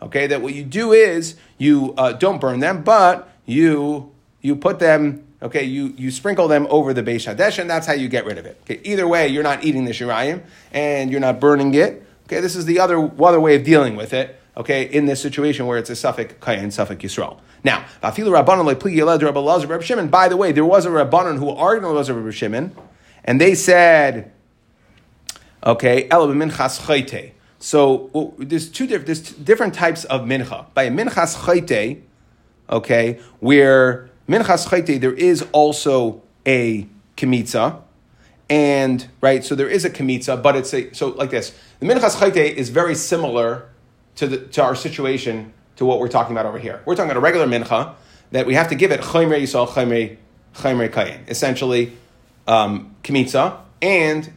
Okay, 0.00 0.26
that 0.26 0.40
what 0.40 0.54
you 0.54 0.64
do 0.64 0.94
is, 0.94 1.36
you 1.58 1.92
uh, 1.98 2.14
don't 2.14 2.40
burn 2.40 2.60
them, 2.60 2.82
but 2.82 3.30
you, 3.44 4.10
you 4.40 4.56
put 4.56 4.78
them 4.78 5.20
Okay, 5.42 5.64
you, 5.64 5.92
you 5.98 6.10
sprinkle 6.10 6.48
them 6.48 6.66
over 6.70 6.94
the 6.94 7.02
Beis 7.02 7.30
Hadesh, 7.30 7.58
and 7.58 7.68
that's 7.68 7.86
how 7.86 7.92
you 7.92 8.08
get 8.08 8.24
rid 8.24 8.38
of 8.38 8.46
it. 8.46 8.58
Okay, 8.62 8.80
either 8.82 9.06
way, 9.06 9.28
you're 9.28 9.42
not 9.42 9.62
eating 9.62 9.84
the 9.84 9.90
shirayim, 9.90 10.42
and 10.72 11.10
you're 11.10 11.20
not 11.20 11.38
burning 11.38 11.74
it. 11.74 12.02
Okay, 12.24 12.40
this 12.40 12.56
is 12.56 12.64
the 12.64 12.80
other, 12.80 13.10
other 13.22 13.38
way 13.38 13.54
of 13.54 13.64
dealing 13.64 13.94
with 13.96 14.14
it 14.14 14.40
okay, 14.56 14.84
in 14.84 15.06
this 15.06 15.20
situation 15.20 15.66
where 15.66 15.78
it's 15.78 15.90
a 15.90 15.96
suffix 15.96 16.34
kayin, 16.34 16.72
suffix 16.72 17.02
yisrael. 17.02 17.40
Now, 17.62 17.84
afilu 18.02 18.30
rabbanon 18.30 19.68
Rabbi 19.68 19.84
Shimon. 19.84 20.08
By 20.08 20.28
the 20.28 20.36
way, 20.36 20.52
there 20.52 20.64
was 20.64 20.86
a 20.86 20.90
rabbanon 20.90 21.38
who 21.38 21.50
argued 21.50 21.92
with 21.92 22.08
Rabbi 22.08 22.30
Shimon, 22.30 22.76
and 23.24 23.40
they 23.40 23.54
said, 23.54 24.32
okay, 25.64 26.06
ela 26.10 26.28
minchas 26.28 26.80
chayte. 26.80 27.32
So 27.58 28.10
well, 28.12 28.34
there's 28.38 28.70
two 28.70 28.86
different 28.86 29.06
there's 29.06 29.32
different 29.32 29.74
types 29.74 30.04
of 30.04 30.22
mincha. 30.22 30.66
By 30.74 30.84
a 30.84 30.90
minchas 30.90 31.36
chayte, 31.36 32.02
okay, 32.68 33.20
where 33.40 34.10
minchas 34.28 34.68
chayte 34.68 35.00
there 35.00 35.14
is 35.14 35.44
also 35.52 36.22
a 36.46 36.86
kemitza. 37.16 37.80
And 38.50 39.08
right, 39.22 39.42
so 39.42 39.54
there 39.54 39.70
is 39.70 39.86
a 39.86 39.90
kemitza, 39.90 40.40
but 40.42 40.54
it's 40.54 40.74
a 40.74 40.92
so 40.92 41.08
like 41.08 41.30
this. 41.30 41.58
The 41.80 41.86
minchas 41.86 42.16
chayte 42.16 42.52
is 42.54 42.68
very 42.68 42.94
similar 42.94 43.70
to, 44.16 44.26
the, 44.26 44.38
to 44.38 44.62
our 44.62 44.74
situation 44.74 45.52
to 45.76 45.84
what 45.84 45.98
we're 45.98 46.08
talking 46.08 46.32
about 46.32 46.46
over 46.46 46.58
here. 46.58 46.82
We're 46.84 46.94
talking 46.94 47.10
about 47.10 47.18
a 47.18 47.20
regular 47.20 47.46
mincha 47.46 47.94
that 48.30 48.46
we 48.46 48.54
have 48.54 48.68
to 48.68 48.74
give 48.74 48.92
it 48.92 49.00
chaymer 49.00 49.40
yisrael 49.40 49.68
chaymer 49.68 50.88
kayin, 50.88 51.28
essentially 51.28 51.92
um, 52.46 52.94
kmitza, 53.02 53.58
and 53.82 54.32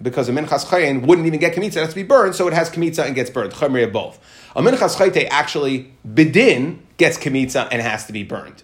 because 0.00 0.28
a 0.28 0.32
minchas 0.32 0.66
chayin 0.66 1.06
wouldn't 1.06 1.26
even 1.26 1.40
get 1.40 1.54
kmitza, 1.54 1.76
it 1.76 1.80
has 1.80 1.88
to 1.90 1.94
be 1.94 2.02
burned, 2.02 2.34
so 2.34 2.46
it 2.48 2.52
has 2.52 2.70
kmitza 2.70 3.06
and 3.06 3.14
gets 3.14 3.30
burned. 3.30 3.52
Chaymer 3.52 3.90
both. 3.90 4.18
A 4.54 4.62
minchas 4.62 4.96
chayte 4.96 5.26
actually 5.30 5.92
bedin 6.06 6.78
gets 6.96 7.16
kmitza 7.16 7.68
and 7.70 7.80
has 7.80 8.06
to 8.06 8.12
be 8.12 8.22
burned. 8.22 8.62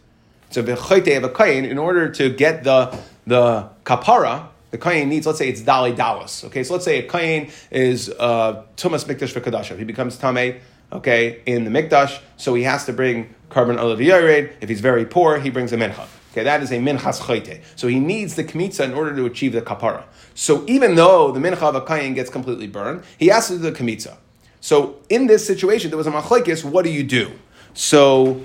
So 0.51 0.63
b'chayte 0.63 1.17
of 1.17 1.25
a 1.25 1.29
kayin, 1.29 1.69
in 1.69 1.79
order 1.79 2.11
to 2.11 2.31
get 2.31 2.65
the 2.65 2.99
the 3.27 3.69
kapara, 3.85 4.49
the 4.71 4.79
kain 4.79 5.09
needs, 5.09 5.27
let's 5.27 5.39
say 5.39 5.49
it's 5.49 5.63
dali 5.63 5.97
dalas. 5.97 6.45
Okay, 6.45 6.63
so 6.63 6.75
let's 6.75 6.85
say 6.85 6.99
a 6.99 7.09
kain 7.09 7.51
is 7.71 8.11
uh, 8.11 8.65
tumas 8.77 9.05
mikdash 9.05 9.31
for 9.31 9.41
kadasha. 9.41 9.79
He 9.79 9.85
becomes 9.85 10.17
tame, 10.19 10.61
okay, 10.93 11.41
in 11.47 11.65
the 11.65 11.71
mikdash, 11.71 12.21
so 12.37 12.55
he 12.55 12.65
has 12.65 12.85
to 12.87 12.93
bring 12.93 13.35
korban 13.51 13.79
olav 13.79 14.01
If 14.01 14.69
he's 14.69 14.81
very 14.81 15.07
poor, 15.07 15.39
he 15.39 15.51
brings 15.51 15.73
a 15.73 15.77
mincha. 15.77 16.07
Okay, 16.33 16.45
that 16.45 16.63
is 16.63 16.71
a 16.71 16.77
minchas 16.77 17.21
chayte. 17.21 17.63
So 17.77 17.89
he 17.89 17.99
needs 17.99 18.35
the 18.35 18.45
kmitza 18.45 18.85
in 18.85 18.93
order 18.93 19.17
to 19.17 19.25
achieve 19.25 19.53
the 19.53 19.63
kapara. 19.63 20.05
So 20.35 20.65
even 20.69 20.95
though 20.95 21.33
the 21.33 21.41
mincha 21.41 21.63
of 21.63 21.75
a 21.75 21.81
kain 21.81 22.15
gets 22.15 22.31
completely 22.31 22.67
burned, 22.67 23.05
he 23.17 23.29
has 23.29 23.49
to 23.49 23.55
do 23.55 23.71
the 23.71 23.73
kmitza. 23.73 24.19
So 24.61 24.97
in 25.09 25.27
this 25.27 25.47
situation, 25.47 25.91
there 25.91 25.97
was 25.97 26.07
a 26.07 26.13
machlekes. 26.13 26.65
What 26.65 26.85
do 26.85 26.91
you 26.91 27.03
do? 27.03 27.33
So, 27.75 28.43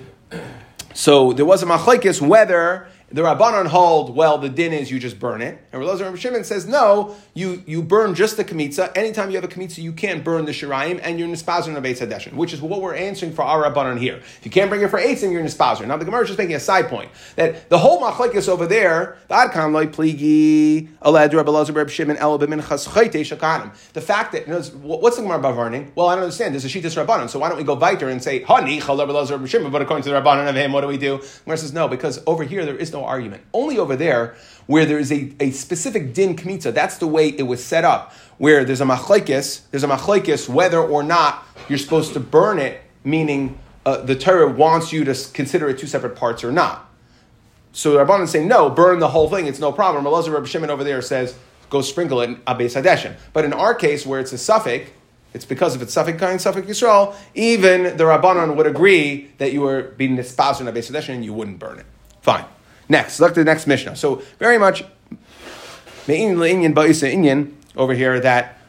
so 0.94 1.34
there 1.34 1.46
was 1.46 1.64
a 1.64 1.66
machlekes 1.66 2.22
whether 2.22 2.88
the 3.14 3.22
Rabbanon 3.22 3.68
hold, 3.68 4.16
well, 4.16 4.40
the 4.40 4.50
din 4.50 4.74
is 4.74 4.90
you 4.90 5.00
just 5.00 5.20
burn 5.20 5.44
it. 5.44 5.64
And 5.72 5.80
Rabbi 5.80 6.04
Rabbi 6.04 6.18
Shimon 6.18 6.44
says, 6.44 6.66
no, 6.66 7.16
you, 7.36 7.62
you 7.68 7.84
burn 7.84 8.16
just 8.16 8.38
the 8.38 8.44
kamitza. 8.44 8.92
Anytime 8.98 9.30
you 9.30 9.36
have 9.36 9.44
a 9.44 9.48
kamitza, 9.48 9.84
you 9.84 9.94
can't 9.94 10.24
burn 10.24 10.46
the 10.46 10.52
shirayim, 10.52 11.00
and 11.04 11.20
you're 11.20 11.28
nispazir 11.28 11.68
on 11.68 11.78
a 11.78 11.82
Hadeshin, 11.82 12.34
which 12.34 12.54
is 12.54 12.62
what 12.62 12.82
we're 12.82 12.96
answering 12.96 13.32
for 13.32 13.44
our 13.44 13.70
Rabbanon 13.70 14.00
here. 14.00 14.16
If 14.16 14.42
you 14.44 14.50
can't 14.50 14.68
bring 14.68 14.82
it 14.82 14.90
for 14.90 15.00
eitzim, 15.00 15.32
you're 15.32 15.44
nispazir. 15.44 15.86
Now, 15.86 15.98
the 15.98 16.06
Gemara 16.06 16.24
is 16.24 16.30
just 16.30 16.40
making 16.40 16.56
a 16.56 16.60
side 16.60 16.90
point 16.90 17.12
that 17.36 17.70
the 17.70 17.78
whole 17.78 18.02
machlekes 18.02 18.50
over 18.50 18.66
there, 18.66 19.20
the 19.28 19.36
adkan 19.36 19.74
loy 19.74 19.86
pligi, 19.86 20.90
alad 21.04 21.32
Rabbi 21.34 21.52
Lazar 21.52 21.74
Rabbi 21.74 21.92
Shimon 21.92 22.18
el 22.18 22.40
b'minchas 22.40 22.88
chayte 22.90 23.22
shakanim. 23.22 23.76
The 23.94 24.02
fact 24.02 24.32
that, 24.32 24.48
you 24.48 24.54
know, 24.54 24.62
what's 24.82 25.18
the 25.18 25.22
Gemara 25.22 25.40
bavarning? 25.40 25.92
Well, 25.94 26.08
I 26.08 26.16
don't 26.16 26.24
understand. 26.24 26.56
There's 26.56 26.66
a 26.66 26.68
shittas 26.68 26.98
Rabbanon, 27.06 27.30
so 27.30 27.38
why 27.38 27.50
don't 27.50 27.60
we 27.60 27.64
go 27.64 27.76
weiter 27.76 28.10
and 28.10 28.24
say, 28.24 28.44
chal 28.44 28.58
Rabbi 28.98 29.12
Lazar 29.12 29.36
Rabbi 29.36 29.48
Shimon, 29.48 29.72
but 29.72 29.84
according 29.84 30.04
to 30.06 30.10
the 30.10 30.16
Rabbanon 30.16 30.50
of 30.50 30.56
him, 30.56 30.72
what 30.74 30.82
do 30.82 30.88
we 30.88 30.98
do? 30.98 31.20
The 31.20 31.44
Gemara 31.44 31.58
says, 31.58 31.74
no, 31.74 31.88
because 31.88 32.20
over 32.26 32.44
here 32.44 32.66
there 32.66 32.76
is 32.76 32.92
no 32.92 33.03
argument. 33.06 33.44
Only 33.54 33.78
over 33.78 33.96
there, 33.96 34.36
where 34.68 34.86
there 34.86 35.00
is 35.00 35.12
a, 35.12 35.34
a 35.40 35.52
specific 35.52 36.14
din 36.14 36.36
kmitza, 36.36 36.74
that's 36.74 36.98
the 36.98 37.08
way 37.08 37.30
it 37.30 37.44
was 37.44 37.64
set 37.64 37.84
up. 37.84 38.14
Where 38.38 38.64
there's 38.66 38.82
a 38.82 38.86
machlekes, 38.86 39.62
there's 39.72 39.84
a 39.84 39.88
machlekes 39.88 40.50
whether 40.50 40.80
or 40.80 41.04
not 41.04 41.46
you're 41.70 41.78
supposed 41.78 42.14
to 42.14 42.20
burn 42.20 42.60
it, 42.60 42.82
meaning 43.04 43.58
uh, 43.86 43.98
the 43.98 44.16
Torah 44.16 44.50
wants 44.50 44.94
you 44.94 45.04
to 45.04 45.16
consider 45.34 45.70
it 45.70 45.80
two 45.80 45.88
separate 45.88 46.16
parts 46.16 46.44
or 46.44 46.52
not. 46.52 46.90
So 47.74 47.92
the 47.92 48.00
Rabbanan 48.00 48.28
say 48.28 48.46
no, 48.46 48.70
burn 48.70 49.00
the 49.00 49.10
whole 49.10 49.30
thing, 49.30 49.48
it's 49.48 49.60
no 49.60 49.72
problem. 49.72 50.06
Elazar 50.06 50.34
Rabbi 50.34 50.46
Shimon 50.46 50.70
over 50.70 50.84
there 50.84 51.02
says 51.02 51.36
go 51.70 51.82
sprinkle 51.82 52.22
it 52.22 52.30
in 52.30 52.42
Abbas 52.46 52.76
Hadeshin. 52.76 53.16
But 53.34 53.46
in 53.46 53.54
our 53.54 53.74
case, 53.74 54.06
where 54.06 54.20
it's 54.20 54.32
a 54.32 54.38
suffix, 54.38 54.92
it's 55.34 55.46
because 55.46 55.76
if 55.76 55.82
it's 55.82 55.96
safek 55.96 56.20
Kain, 56.20 56.38
safek 56.38 56.68
Yisrael, 56.68 57.16
even 57.34 57.98
the 57.98 58.04
Rabbanon 58.04 58.56
would 58.56 58.68
agree 58.68 59.32
that 59.40 59.52
you 59.52 59.62
were 59.62 59.82
being 59.82 60.18
espoused 60.20 60.62
in 60.62 60.68
a 60.68 60.72
base 60.72 60.92
and 60.92 61.26
you 61.26 61.34
wouldn't 61.34 61.58
burn 61.58 61.80
it. 61.80 61.86
Fine. 62.22 62.46
Next, 62.94 63.20
look 63.20 63.32
at 63.32 63.36
the 63.36 63.44
next 63.44 63.66
Mishnah. 63.66 63.96
So 63.96 64.22
very 64.38 64.60
much 64.60 64.84
over 67.76 67.94
here 67.96 68.20
that 68.20 68.60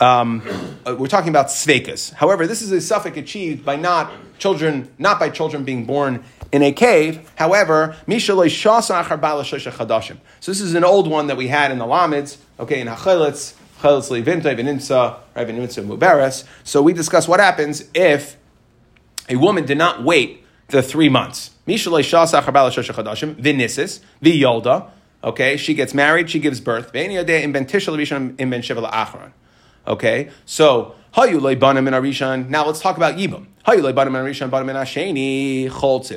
um, 0.00 0.40
uh, 0.86 0.96
we're 0.98 1.06
talking 1.06 1.28
about 1.28 1.48
svekas. 1.48 2.10
However, 2.14 2.46
this 2.46 2.62
is 2.62 2.72
a 2.72 2.80
suffix 2.80 3.18
achieved 3.18 3.62
by 3.62 3.76
not 3.76 4.10
children, 4.38 4.90
not 4.98 5.20
by 5.20 5.28
children 5.28 5.64
being 5.64 5.84
born 5.84 6.24
in 6.50 6.62
a 6.62 6.72
cave. 6.72 7.30
However, 7.36 7.94
so 8.08 8.40
this 10.46 10.60
is 10.62 10.74
an 10.74 10.84
old 10.84 11.10
one 11.10 11.26
that 11.26 11.36
we 11.36 11.48
had 11.48 11.70
in 11.70 11.76
the 11.76 11.84
Lamids, 11.84 12.38
okay, 12.58 12.80
in 12.80 12.88
Hachelitz, 12.88 13.52
Veninsa, 13.82 15.18
Mubaris. 15.36 16.46
So 16.64 16.80
we 16.80 16.94
discuss 16.94 17.28
what 17.28 17.38
happens 17.38 17.84
if 17.92 18.38
a 19.28 19.36
woman 19.36 19.66
did 19.66 19.76
not 19.76 20.02
wait 20.02 20.42
the 20.68 20.82
three 20.82 21.10
months. 21.10 21.50
Vinisis, 23.36 24.00
Viyolda. 24.22 24.90
Okay, 25.22 25.56
she 25.56 25.72
gets 25.74 25.94
married, 25.94 26.28
she 26.28 26.38
gives 26.38 26.60
birth. 26.60 26.94
Okay, 29.86 30.30
so 30.44 30.94
now 31.16 31.22
let's 32.66 32.80
talk 32.80 32.96
about 32.96 33.16
Yibam. 33.16 33.46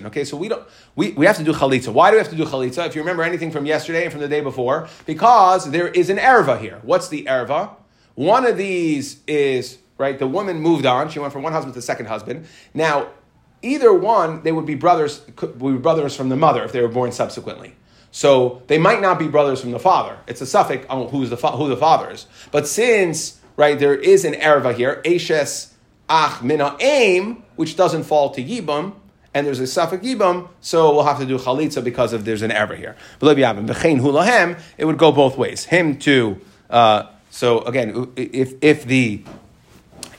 Okay, 0.05 0.23
so 0.25 0.35
we 0.35 0.49
don't 0.49 0.67
we, 0.97 1.11
we 1.13 1.25
have 1.25 1.37
to 1.37 1.43
do 1.43 1.53
chalitza. 1.53 1.93
Why 1.93 2.09
do 2.11 2.15
we 2.15 2.19
have 2.19 2.29
to 2.29 2.35
do 2.35 2.43
chalitza? 2.43 2.85
If 2.87 2.95
you 2.95 3.01
remember 3.01 3.23
anything 3.23 3.51
from 3.51 3.65
yesterday 3.65 4.03
and 4.03 4.11
from 4.11 4.19
the 4.19 4.27
day 4.27 4.41
before, 4.41 4.89
because 5.05 5.71
there 5.71 5.87
is 5.87 6.09
an 6.09 6.17
erva 6.17 6.59
here. 6.59 6.79
What's 6.83 7.07
the 7.07 7.23
erva? 7.23 7.75
One 8.15 8.45
of 8.45 8.57
these 8.57 9.21
is 9.27 9.77
right. 9.97 10.19
The 10.19 10.27
woman 10.27 10.59
moved 10.59 10.85
on; 10.85 11.09
she 11.09 11.19
went 11.19 11.31
from 11.31 11.43
one 11.43 11.53
husband 11.53 11.75
to 11.75 11.81
second 11.81 12.07
husband. 12.07 12.47
Now 12.73 13.07
either 13.67 13.93
one, 13.93 14.43
they 14.43 14.51
would 14.51 14.65
be 14.65 14.75
brothers, 14.75 15.21
would 15.41 15.59
be 15.59 15.77
brothers 15.77 16.15
from 16.15 16.29
the 16.29 16.35
mother 16.35 16.63
if 16.63 16.71
they 16.71 16.81
were 16.81 16.87
born 16.87 17.11
subsequently. 17.11 17.75
So 18.11 18.63
they 18.67 18.77
might 18.77 19.01
not 19.01 19.19
be 19.19 19.27
brothers 19.27 19.61
from 19.61 19.71
the 19.71 19.79
father. 19.79 20.17
It's 20.27 20.41
a 20.41 20.45
suffix 20.45 20.85
on 20.89 21.09
who's 21.09 21.29
the 21.29 21.37
fa- 21.37 21.51
who 21.51 21.67
the 21.67 21.77
father 21.77 22.09
is. 22.11 22.25
But 22.51 22.67
since 22.67 23.39
right 23.55 23.77
there 23.77 23.95
is 23.95 24.25
an 24.25 24.33
erva 24.33 24.73
here, 24.73 25.01
ashes 25.05 25.73
ach 26.09 26.41
mina 26.41 26.75
aim, 26.79 27.43
which 27.57 27.75
doesn't 27.75 28.03
fall 28.03 28.31
to 28.31 28.43
yibam, 28.43 28.93
and 29.33 29.45
there's 29.45 29.59
a 29.59 29.67
suffix 29.67 30.05
yibam, 30.05 30.47
so 30.61 30.95
we'll 30.95 31.03
have 31.03 31.19
to 31.19 31.25
do 31.25 31.37
chalitza 31.37 31.83
because 31.83 32.13
of 32.13 32.25
there's 32.25 32.41
an 32.41 32.51
erva 32.51 32.77
here. 32.77 32.95
It 34.77 34.85
would 34.85 34.97
go 34.97 35.11
both 35.11 35.37
ways. 35.37 35.65
Him 35.65 35.99
to 35.99 36.41
uh, 36.69 37.03
so 37.29 37.61
again, 37.61 38.11
if 38.15 38.53
if 38.61 38.85
the 38.85 39.23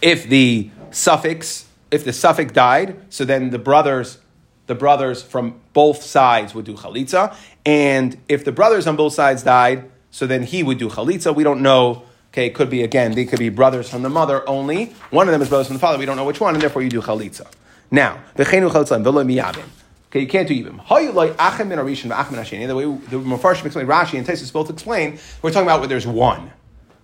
if 0.01 0.29
the 0.29 0.71
suffix 0.91 1.67
if 1.91 2.05
the 2.05 2.13
suffix 2.13 2.53
died, 2.53 2.97
so 3.09 3.25
then 3.25 3.51
the 3.51 3.59
brothers, 3.59 4.19
the 4.67 4.75
brothers 4.75 5.23
from 5.23 5.61
both 5.73 6.03
sides 6.03 6.55
would 6.55 6.65
do 6.65 6.75
chalitza, 6.75 7.35
and 7.65 8.19
if 8.29 8.45
the 8.45 8.53
brothers 8.53 8.87
on 8.87 8.97
both 8.97 9.15
sides 9.15 9.43
died, 9.43 9.91
so 10.11 10.27
then 10.27 10.43
he 10.43 10.63
would 10.63 10.79
do 10.79 10.89
chalitza. 10.89 11.35
We 11.35 11.45
don't 11.45 11.63
know. 11.63 12.05
Okay, 12.33 12.47
it 12.47 12.55
could 12.55 12.69
be 12.69 12.83
again. 12.83 13.13
They 13.13 13.25
could 13.25 13.39
be 13.39 13.49
brothers 13.49 13.89
from 13.89 14.03
the 14.03 14.11
mother 14.11 14.47
only. 14.49 14.93
One 15.11 15.29
of 15.29 15.33
them 15.33 15.41
is 15.41 15.49
brothers 15.49 15.69
from 15.69 15.77
the 15.77 15.81
father. 15.81 15.99
We 15.99 16.05
don't 16.05 16.17
know 16.17 16.27
which 16.27 16.41
one, 16.41 16.55
and 16.55 16.63
therefore 16.63 16.83
you 16.83 16.91
do 16.91 17.01
chalitza. 17.01 17.47
Now, 17.91 18.23
v'chenu 18.37 18.71
chalitza 18.71 19.03
v'lo. 19.03 19.65
Okay, 20.11 20.21
you 20.21 20.27
can't 20.27 20.49
do 20.49 20.55
even. 20.55 20.77
The 20.77 20.83
way 20.89 21.07
the 21.07 23.19
Mepharshim 23.19 23.67
explain, 23.67 23.87
Rashi 23.87 24.17
and 24.17 24.27
Tesis 24.27 24.51
both 24.51 24.71
explain, 24.71 25.19
we're 25.43 25.51
talking 25.51 25.67
about 25.67 25.81
where 25.81 25.89
there's 25.89 26.07
one. 26.07 26.51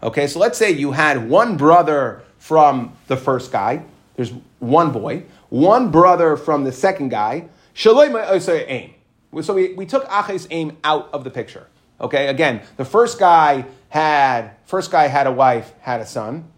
Okay, 0.03 0.27
so 0.27 0.39
let's 0.39 0.59
say 0.59 0.71
you 0.71 0.93
had 0.93 1.29
one 1.29 1.59
brother 1.59 2.23
from 2.39 2.97
the 3.07 3.17
first 3.17 3.53
guy, 3.53 3.85
there's 4.17 4.33
one 4.59 4.93
boy, 4.93 5.25
one 5.49 5.91
brother 5.91 6.37
from 6.37 6.65
the 6.65 6.73
second 6.73 7.11
guy. 7.11 7.49
Oh, 7.85 8.41
aim. 8.49 8.95
So 9.43 9.55
we, 9.55 9.75
we 9.75 9.87
took 9.87 10.07
Aches 10.11 10.47
aim 10.51 10.77
out 10.85 11.09
of 11.13 11.25
the 11.25 11.31
picture. 11.31 11.67
Okay, 12.01 12.29
again, 12.29 12.63
the 12.77 12.85
first 12.85 13.19
guy 13.19 13.65
had 13.89 14.53
first 14.65 14.91
guy 14.91 15.07
had 15.07 15.27
a 15.27 15.33
wife, 15.33 15.73
had 15.81 16.01
a 16.01 16.07
son. 16.07 16.51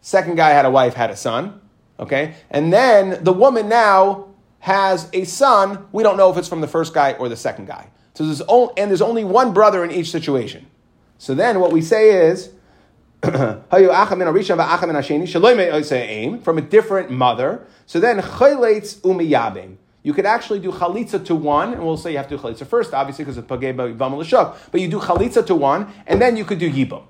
Second 0.00 0.36
guy 0.36 0.50
had 0.50 0.64
a 0.66 0.70
wife, 0.70 0.94
had 0.94 1.10
a 1.10 1.16
son. 1.16 1.60
Okay, 1.98 2.34
and 2.50 2.72
then 2.72 3.22
the 3.22 3.32
woman 3.32 3.68
now 3.68 4.28
has 4.60 5.08
a 5.12 5.24
son. 5.24 5.86
We 5.92 6.02
don't 6.02 6.16
know 6.16 6.30
if 6.30 6.36
it's 6.36 6.48
from 6.48 6.60
the 6.60 6.68
first 6.68 6.94
guy 6.94 7.12
or 7.12 7.28
the 7.28 7.36
second 7.36 7.66
guy. 7.66 7.88
So 8.14 8.24
there's 8.24 8.40
only, 8.42 8.72
and 8.76 8.90
there's 8.90 9.02
only 9.02 9.24
one 9.24 9.52
brother 9.52 9.84
in 9.84 9.90
each 9.90 10.10
situation. 10.10 10.66
So 11.18 11.34
then 11.34 11.60
what 11.60 11.72
we 11.72 11.82
say 11.82 12.28
is 12.28 12.50
from 16.42 16.58
a 16.58 16.62
different 16.62 17.10
mother. 17.10 17.66
So 17.86 18.00
then 18.00 18.20
chayletz 18.20 18.96
umiyabim. 19.00 19.76
You 20.02 20.12
could 20.12 20.26
actually 20.26 20.60
do 20.60 20.70
chalitza 20.70 21.24
to 21.24 21.34
one, 21.34 21.72
and 21.72 21.82
we'll 21.82 21.96
say 21.96 22.10
you 22.12 22.18
have 22.18 22.28
to 22.28 22.36
do 22.36 22.42
chalitza 22.42 22.66
first, 22.66 22.92
obviously, 22.92 23.24
because 23.24 23.38
it's 23.38 23.48
pagei 23.48 23.74
l'shuk. 23.74 24.56
But 24.70 24.80
you 24.82 24.88
do 24.88 25.00
chalitza 25.00 25.46
to 25.46 25.54
one, 25.54 25.92
and 26.06 26.20
then 26.20 26.36
you 26.36 26.44
could 26.44 26.58
do 26.58 26.70
yibam. 26.70 27.04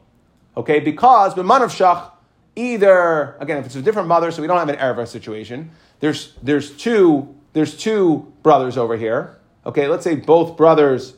Okay, 0.57 0.79
because 0.79 1.35
b'man 1.35 1.62
of 1.62 1.72
shach, 1.72 2.12
either 2.55 3.37
again, 3.40 3.59
if 3.59 3.66
it's 3.66 3.74
a 3.74 3.83
different 3.83 4.07
mother, 4.07 4.31
so 4.31 4.40
we 4.40 4.46
don't 4.46 4.59
have 4.59 4.68
an 4.68 4.77
erva 4.77 5.09
situation. 5.09 5.72
There's 5.98 6.35
there's 6.40 6.70
two 6.77 7.35
there's 7.53 7.77
two 7.77 8.33
brothers 8.44 8.79
over 8.79 8.96
here. 8.96 9.38
Okay, 9.66 9.88
let's 9.88 10.05
say 10.05 10.14
both 10.14 10.57
brothers 10.57 11.14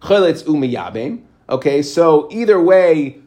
chayletz 0.00 0.44
umiyabim. 0.44 1.24
Okay, 1.50 1.82
so 1.82 2.28
either 2.30 2.60
way, 2.60 3.18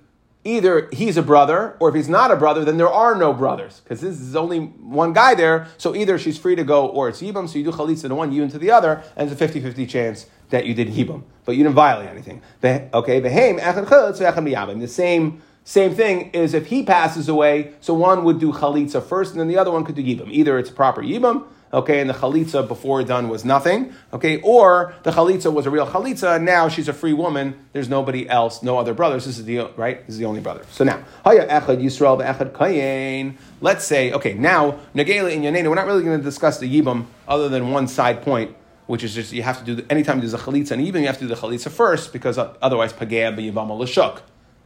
either 0.44 0.90
he's 0.92 1.18
a 1.18 1.22
brother, 1.22 1.76
or 1.80 1.90
if 1.90 1.96
he's 1.96 2.10
not 2.10 2.32
a 2.32 2.36
brother, 2.36 2.66
then 2.66 2.78
there 2.78 2.90
are 2.90 3.16
no 3.16 3.34
brothers, 3.34 3.82
because 3.82 4.02
this 4.02 4.20
is 4.20 4.36
only 4.36 4.60
one 4.60 5.14
guy 5.14 5.36
there. 5.36 5.68
So 5.78 5.96
either 5.96 6.18
she's 6.18 6.38
free 6.38 6.56
to 6.56 6.64
go, 6.64 6.88
or 6.88 7.10
it's 7.10 7.22
Yibam, 7.22 7.48
so 7.48 7.58
you 7.58 7.64
do 7.64 7.72
Chalitza 7.72 8.08
to 8.08 8.16
one, 8.16 8.32
you 8.32 8.42
into 8.44 8.58
the 8.58 8.72
other, 8.72 9.04
and 9.16 9.30
it's 9.30 9.36
a 9.36 9.38
50 9.38 9.60
50 9.62 9.86
chance 9.86 10.26
that 10.50 10.66
you 10.66 10.74
did 10.74 10.90
Yibam, 10.90 11.24
but 11.46 11.56
you 11.56 11.64
didn't 11.64 11.76
violate 11.76 12.10
anything. 12.10 12.42
Okay, 12.64 13.20
the 13.20 14.88
same. 14.88 15.42
Same 15.64 15.94
thing 15.94 16.32
is 16.32 16.56
if 16.56 16.66
he 16.68 16.82
passes 16.82 17.30
away, 17.30 17.74
so 17.82 17.94
one 17.94 18.24
would 18.24 18.40
do 18.40 18.52
chalitza 18.52 19.00
first, 19.02 19.32
and 19.32 19.40
then 19.40 19.48
the 19.48 19.60
other 19.60 19.70
one 19.70 19.84
could 19.86 19.94
do 19.94 20.02
yibam. 20.02 20.32
Either 20.32 20.58
it's 20.58 20.72
proper 20.72 21.04
yibam, 21.04 21.46
okay, 21.74 22.00
and 22.00 22.10
the 22.10 22.14
chalitza 22.14 22.68
before 22.68 23.04
done 23.04 23.30
was 23.30 23.46
nothing, 23.46 23.94
okay, 24.14 24.40
or 24.42 24.94
the 25.04 25.12
chalitza 25.12 25.52
was 25.52 25.66
a 25.66 25.70
real 25.70 25.88
chalitza, 25.88 26.36
and 26.36 26.46
now 26.46 26.70
she's 26.70 26.88
a 26.88 26.94
free 26.94 27.14
woman. 27.14 27.68
There's 27.74 27.90
nobody 27.90 28.28
else, 28.30 28.64
no 28.64 28.78
other 28.78 28.94
brothers. 28.94 29.26
This 29.26 29.38
is 29.38 29.46
the 29.46 29.70
right. 29.78 30.06
This 30.06 30.16
is 30.16 30.20
the 30.20 30.26
only 30.26 30.42
brother. 30.42 30.64
So 30.72 30.84
now, 30.84 31.04
haya 31.24 31.48
echad 31.48 31.82
Yisrael 31.82 32.24
echad 32.24 32.52
kayin. 32.52 33.38
Let's 33.62 33.86
say, 33.86 34.12
okay, 34.12 34.34
now 34.34 34.80
negela 34.96 35.32
in 35.32 35.42
yanena. 35.44 35.70
We're 35.70 35.76
not 35.76 35.88
really 35.88 36.04
going 36.04 36.18
to 36.18 36.24
discuss 36.24 36.60
the 36.60 36.82
yibam 36.82 37.06
other 37.28 37.50
than 37.50 37.72
one 37.72 37.88
side 37.88 38.22
point. 38.24 38.56
Which 38.88 39.06
is 39.06 39.16
just 39.16 39.32
you 39.32 39.42
have 39.44 39.60
to 39.60 39.64
do 39.64 39.76
the, 39.76 39.90
anytime 39.90 40.20
there's 40.20 40.34
a 40.34 40.38
chalitza 40.38 40.72
and 40.72 40.82
even 40.82 41.02
you 41.02 41.08
have 41.08 41.18
to 41.20 41.26
do 41.26 41.34
the 41.34 41.36
chalitza 41.36 41.72
first 41.72 42.12
because 42.12 42.38
otherwise 42.38 42.92
pagea 42.92 43.34
b'yivam 43.34 43.70
lashuk 43.70 44.20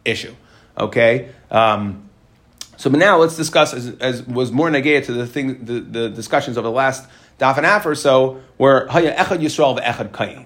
issue. 0.04 0.34
Okay. 0.78 1.30
Um, 1.52 2.05
so, 2.78 2.90
but 2.90 3.00
now 3.00 3.18
let's 3.18 3.36
discuss, 3.36 3.74
as, 3.74 3.90
as 4.00 4.24
was 4.24 4.52
more 4.52 4.70
negaya 4.70 5.06
to 5.06 5.14
the 5.14 5.28
thing, 5.28 5.66
the, 5.66 5.80
the 5.80 6.10
discussions 6.10 6.58
of 6.58 6.64
the 6.64 6.72
last 6.72 7.08
daf 7.40 7.58
and 7.58 7.66
half 7.66 7.86
or 7.86 7.96
so, 7.96 8.42
where 8.58 8.88
haya 8.88 9.16
echad 9.16 9.40
yisrael 9.40 9.80
ve'echad 9.80 10.12
kayin. 10.12 10.46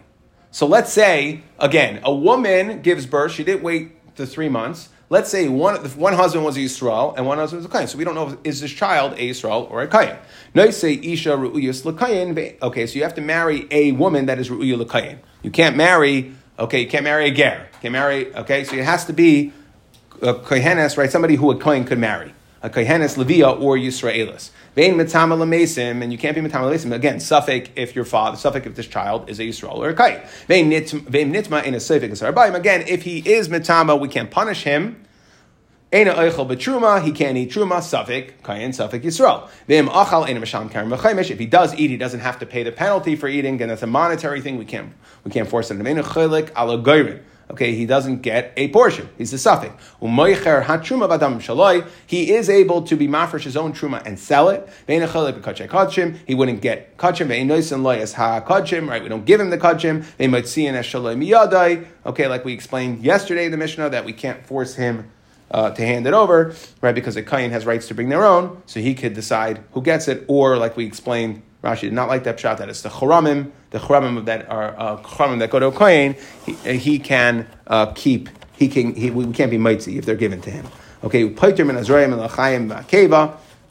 So 0.52 0.65
let's 0.65 0.92
say 0.92 1.44
again, 1.60 2.02
a 2.04 2.13
woman 2.13 2.82
gives 2.82 3.06
birth. 3.06 3.32
She 3.34 3.44
didn't 3.44 3.63
wait 3.63 4.15
the 4.15 4.26
three 4.26 4.50
months. 4.50 4.89
let's 5.10 5.30
say 5.30 5.48
one 5.48 5.78
one 5.89 6.13
husband 6.13 6.46
was 6.46 6.56
Yisrael 6.56 7.15
and 7.18 7.26
one 7.26 7.38
husband 7.38 7.63
was 7.63 7.65
a 7.65 7.70
Kayan. 7.70 7.88
So 7.88 7.98
we 7.98 8.04
don't 8.04 8.15
know 8.15 8.30
if 8.30 8.38
is 8.44 8.62
this 8.62 8.72
child 8.72 9.13
a 9.13 9.30
Yisrael 9.30 9.70
or 9.70 9.82
a 9.82 9.88
Kayan. 9.88 10.18
No, 10.54 10.70
say 10.70 10.94
Isha 10.94 11.30
Ru'uyas 11.30 11.84
Lakayan. 11.84 12.62
Okay, 12.62 12.86
so 12.88 12.96
you 12.96 13.04
have 13.04 13.15
to 13.15 13.22
marry 13.22 13.68
a 13.72 13.92
woman 13.94 14.28
that 14.28 14.39
is 14.39 14.50
Ru'uyah 14.50 14.84
Lakayan. 14.84 15.20
You 15.42 15.52
can't 15.52 15.76
marry. 15.76 16.34
Okay, 16.58 16.82
you 16.82 16.88
can't 16.88 17.04
marry 17.04 17.30
a 17.30 17.32
ger. 17.32 17.68
You 17.74 17.80
can't 17.82 17.92
marry. 17.94 18.34
Okay, 18.36 18.63
so 18.63 18.76
it 18.76 18.86
has 18.86 19.06
to 19.06 19.13
be 19.13 19.54
a 20.22 20.34
kohenes, 20.34 20.98
right? 20.98 21.12
Somebody 21.12 21.36
who 21.36 21.52
a 21.52 21.58
kohen 21.58 21.86
could 21.86 22.00
marry, 22.00 22.34
a 22.62 22.70
kohenes 22.70 23.18
levia 23.18 23.60
or 23.60 23.78
Yisraelis. 23.78 24.52
Vein 24.76 24.96
mitama 24.96 25.38
lamesim, 25.38 26.02
and 26.02 26.12
you 26.12 26.18
can't 26.18 26.36
be 26.36 26.42
mitama 26.42 26.72
lamesim. 26.72 26.94
Again, 26.94 27.20
suffix 27.20 27.70
if 27.76 27.96
your 27.96 28.06
father, 28.06 28.38
suffix 28.38 28.66
if 28.68 28.76
this 28.76 28.88
child 28.88 29.30
is 29.30 29.40
a 29.40 29.44
Yisrael 29.44 29.78
or 29.78 29.90
a 29.90 29.94
kohen. 29.94 30.22
Vein 30.48 30.70
nitma 30.72 31.64
in 31.64 31.76
a 31.76 31.80
suffix 31.80 32.22
Again, 32.22 32.84
if 32.88 33.04
he 33.04 33.20
is 33.20 33.50
mitama, 33.50 34.00
we 34.00 34.08
can't 34.08 34.32
punish 34.32 34.64
him. 34.64 35.06
Eina 35.92 36.14
oichel 36.14 36.48
betruma, 36.48 37.02
he 37.02 37.12
can't 37.12 37.36
eat 37.36 37.50
truma, 37.50 37.82
suffix, 37.82 38.34
kayin, 38.44 38.76
suffix 38.76 39.04
Yisrael. 39.04 39.50
Vim 39.68 39.88
achal, 39.88 40.28
eina 40.28 40.40
masham 40.40 40.70
karim 40.70 40.94
If 40.94 41.40
he 41.40 41.48
does 41.48 41.74
eat, 41.74 41.90
he 41.90 41.98
doesn't 41.98 42.20
have 42.20 42.38
to 42.40 42.46
pay 42.46 42.62
the 42.62 42.72
penalty 42.72 43.16
for 43.16 43.28
eating, 43.28 43.60
and 43.60 43.72
that's 43.72 43.82
a 43.82 43.88
monetary 43.88 44.40
thing. 44.40 44.58
We 44.58 44.66
can't, 44.66 44.94
we 45.24 45.32
can't 45.32 45.50
force 45.50 45.72
him. 45.72 45.80
Eina 45.80 46.04
chilik 46.04 46.52
ala 46.56 46.78
goyrin 46.78 47.24
okay, 47.52 47.74
he 47.74 47.86
doesn't 47.86 48.22
get 48.22 48.54
a 48.58 48.68
portion. 48.70 49.10
He's 49.18 49.32
the 49.32 49.38
suffix. 49.38 49.74
He 52.08 52.32
is 52.32 52.50
able 52.50 52.82
to 52.84 52.96
be 52.96 53.08
mafresh 53.08 53.44
his 53.44 53.58
own 53.58 53.74
truma 53.74 54.06
and 54.06 54.20
sell 54.20 54.50
it. 54.50 54.68
He 54.88 56.36
wouldn't 56.36 56.62
get 56.62 56.98
kachim. 56.98 58.88
Right? 58.90 59.04
We 59.04 59.10
don't 59.10 59.26
give 59.26 59.40
him 59.40 59.50
the 59.50 59.58
kachim. 59.58 60.06
They 60.18 60.28
might 60.28 60.48
see 60.48 60.68
an 60.68 60.76
shaloi 60.76 61.18
miyadai. 61.18 61.86
Okay, 62.06 62.28
like 62.28 62.46
we 62.46 62.54
explained 62.54 63.04
yesterday 63.04 63.46
in 63.46 63.52
the 63.52 63.58
Mishnah 63.58 63.90
that 63.90 64.06
we 64.06 64.14
can't 64.14 64.46
force 64.46 64.76
him 64.76 65.12
uh, 65.52 65.72
to 65.72 65.82
hand 65.86 66.06
it 66.08 66.14
over, 66.14 66.54
right? 66.82 66.94
Because 66.94 67.16
a 67.16 67.24
kain 67.24 67.52
has 67.52 67.66
rights 67.66 67.88
to 67.88 67.96
bring 67.96 68.10
their 68.10 68.24
own, 68.26 68.62
so 68.66 68.80
he 68.80 68.94
could 68.94 69.14
decide 69.14 69.64
who 69.72 69.82
gets 69.82 70.08
it, 70.08 70.24
or 70.28 70.58
like 70.58 70.78
we 70.78 70.86
explained 70.86 71.42
Rashi 71.63 71.82
did 71.82 71.93
not 71.93 72.08
like 72.08 72.24
that 72.24 72.39
shot. 72.39 72.60
That 72.60 72.69
it's 72.69 72.82
the 72.82 72.89
choramim, 72.89 73.52
the 73.72 73.80
choramim 73.80 74.26
that 74.26 74.50
are 74.50 74.80
uh, 74.80 75.36
that 75.38 75.50
go 75.50 75.60
to 75.60 75.67
a 75.67 75.72
kohen. 75.72 76.15
He, 76.45 76.54
he 76.78 77.00
can 77.00 77.48
uh, 77.67 77.88
keep. 77.88 78.30
He 78.54 78.69
can. 78.69 78.95
He, 78.95 79.12
we 79.12 79.32
can't 79.34 79.52
be 79.52 79.58
mitzi 79.58 79.98
if 79.98 80.06
they're 80.06 80.15
given 80.15 80.41
to 80.41 80.50
him. 80.50 80.65
Okay, 81.04 81.30
paiter. 81.30 81.65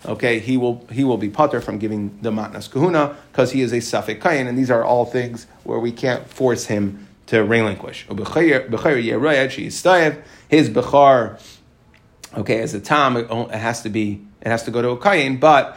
Okay, 0.06 0.38
he 0.38 0.56
will 0.56 0.86
he 0.92 1.02
will 1.02 1.18
be 1.18 1.28
putter 1.28 1.60
from 1.60 1.78
giving 1.78 2.16
the 2.22 2.30
matnas 2.30 2.70
kahuna 2.70 3.16
because 3.32 3.50
he 3.50 3.62
is 3.62 3.72
a 3.72 3.80
suffix 3.80 4.22
kain, 4.22 4.46
and 4.46 4.56
these 4.56 4.70
are 4.70 4.84
all 4.84 5.04
things 5.04 5.48
where 5.64 5.80
we 5.80 5.90
can't 5.90 6.24
force 6.28 6.66
him 6.66 7.08
to 7.26 7.42
relinquish. 7.42 8.06
His 8.06 8.16
bechar, 10.70 11.40
okay, 12.36 12.60
as 12.60 12.74
a 12.74 12.80
tam, 12.80 13.16
it 13.16 13.50
has 13.50 13.82
to 13.82 13.90
be 13.90 14.24
it 14.40 14.48
has 14.48 14.62
to 14.64 14.70
go 14.70 14.82
to 14.82 14.90
a 14.90 14.96
kayin, 14.96 15.40
but 15.40 15.76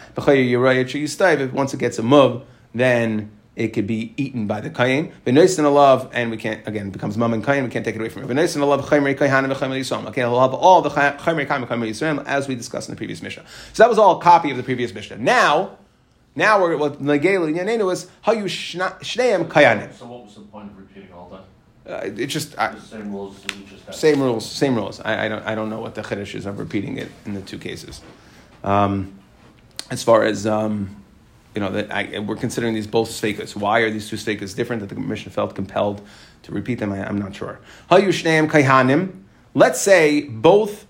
once 1.53 1.73
it 1.73 1.79
gets 1.79 1.99
a 1.99 2.03
mub, 2.03 2.45
then 2.73 3.31
it 3.55 3.69
could 3.69 3.87
be 3.87 4.13
eaten 4.17 4.47
by 4.47 4.61
the 4.61 4.69
kayin. 4.69 5.11
Benoisin 5.25 5.65
alav, 5.65 6.09
and 6.13 6.31
we 6.31 6.37
can't 6.37 6.65
again 6.67 6.87
it 6.87 6.93
becomes 6.93 7.17
mum 7.17 7.33
and 7.33 7.43
kayin. 7.43 7.63
We 7.63 7.69
can't 7.69 7.83
take 7.83 7.95
it 7.95 7.99
away 7.99 8.09
from 8.09 8.23
it. 8.23 8.29
Benoisin 8.29 8.61
alav 8.61 8.83
chaymer 8.83 9.15
kayhan 9.15 9.51
v'chaymer 9.51 9.79
yisrael. 9.79 10.07
Okay, 10.07 10.21
he'll 10.21 10.39
have 10.39 10.53
all 10.53 10.81
the 10.81 10.89
chaymer 10.89 11.17
kayim 11.19 11.67
v'chaymer 11.67 11.89
yisrael 11.89 12.25
as 12.25 12.47
we 12.47 12.55
discussed 12.55 12.87
in 12.87 12.95
the 12.95 12.97
previous 12.97 13.21
mishnah. 13.21 13.45
So 13.73 13.83
that 13.83 13.89
was 13.89 13.97
all 13.97 14.19
a 14.19 14.21
copy 14.21 14.51
of 14.51 14.57
the 14.57 14.63
previous 14.63 14.93
mishnah. 14.93 15.17
Now, 15.17 15.77
now 16.35 16.61
we're 16.61 16.77
what 16.77 17.01
negelu 17.01 17.53
yanenu 17.57 17.85
was 17.85 18.09
how 18.21 18.31
you 18.31 18.45
shneim 18.45 19.47
kayanim. 19.47 19.93
So 19.93 20.05
what 20.07 20.23
was 20.23 20.35
the 20.35 20.41
point 20.41 20.71
of 20.71 20.77
repeating 20.77 21.11
all 21.11 21.29
that? 21.29 21.43
Uh, 21.91 22.09
it's 22.15 22.31
just 22.31 22.57
I, 22.57 22.77
same 22.79 23.11
rules. 23.11 23.43
Same 23.89 24.21
rules. 24.21 24.49
Same 24.49 24.75
rules. 24.75 25.01
I, 25.01 25.25
I, 25.25 25.27
don't. 25.27 25.43
I 25.45 25.55
don't 25.55 25.69
know 25.69 25.81
what 25.81 25.95
the 25.95 26.03
chiddush 26.03 26.35
is 26.35 26.45
of 26.45 26.59
repeating 26.59 26.97
it 26.97 27.11
in 27.25 27.33
the 27.33 27.41
two 27.41 27.57
cases. 27.57 28.01
Um, 28.63 29.19
as 29.89 30.03
far 30.03 30.23
as 30.23 30.47
um, 30.47 31.01
you 31.55 31.61
know, 31.61 31.71
that 31.71 31.91
I, 31.91 32.19
we're 32.19 32.37
considering 32.37 32.73
these 32.73 32.87
both 32.87 33.09
sfekas. 33.09 33.55
Why 33.55 33.81
are 33.81 33.91
these 33.91 34.09
two 34.09 34.15
sfekas 34.15 34.55
different? 34.55 34.81
That 34.81 34.89
the 34.89 34.95
commission 34.95 35.31
felt 35.31 35.53
compelled 35.55 36.01
to 36.43 36.51
repeat 36.51 36.79
them. 36.79 36.91
I, 36.91 37.07
am 37.07 37.17
not 37.17 37.35
sure. 37.35 37.59
Hayushneim 37.89 38.49
kaihanim. 38.49 39.23
Let's 39.53 39.81
say 39.81 40.21
both 40.21 40.87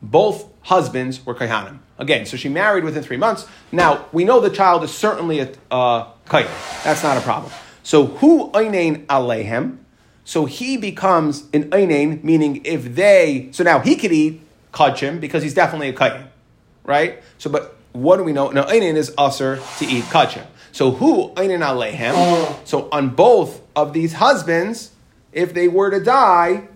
both 0.00 0.48
husbands 0.62 1.24
were 1.26 1.34
kaihanim. 1.34 1.80
Again, 1.98 2.26
so 2.26 2.36
she 2.36 2.48
married 2.48 2.84
within 2.84 3.02
three 3.02 3.16
months. 3.16 3.46
Now 3.72 4.06
we 4.12 4.24
know 4.24 4.40
the 4.40 4.50
child 4.50 4.84
is 4.84 4.92
certainly 4.92 5.40
a 5.40 5.52
uh, 5.70 6.10
That's 6.30 7.02
not 7.02 7.16
a 7.16 7.20
problem. 7.20 7.52
So 7.82 8.06
who 8.06 8.50
einain 8.52 9.06
alehem? 9.06 9.78
So 10.24 10.46
he 10.46 10.76
becomes 10.76 11.44
an 11.52 11.70
einain, 11.70 12.22
meaning 12.22 12.62
if 12.64 12.94
they. 12.94 13.48
So 13.50 13.64
now 13.64 13.80
he 13.80 13.96
could 13.96 14.12
eat 14.12 14.42
kachim 14.72 15.20
because 15.20 15.42
he's 15.42 15.54
definitely 15.54 15.88
a 15.88 15.92
kayin 15.92 16.28
right? 16.84 17.22
So, 17.38 17.50
but 17.50 17.76
what 17.92 18.16
do 18.16 18.24
we 18.24 18.32
know? 18.32 18.50
Now, 18.50 18.64
einin 18.64 18.96
is 18.96 19.12
usher 19.18 19.60
to 19.78 19.86
eat 19.86 20.04
kachim. 20.04 20.46
So, 20.72 20.90
who 20.90 21.30
einin 21.30 21.60
alehem? 21.60 22.12
Oh. 22.14 22.60
So, 22.64 22.88
on 22.90 23.10
both 23.10 23.60
of 23.76 23.92
these 23.92 24.14
husbands, 24.14 24.90
if 25.32 25.54
they 25.54 25.68
were 25.68 25.90
to 25.90 26.00
die, 26.00 26.68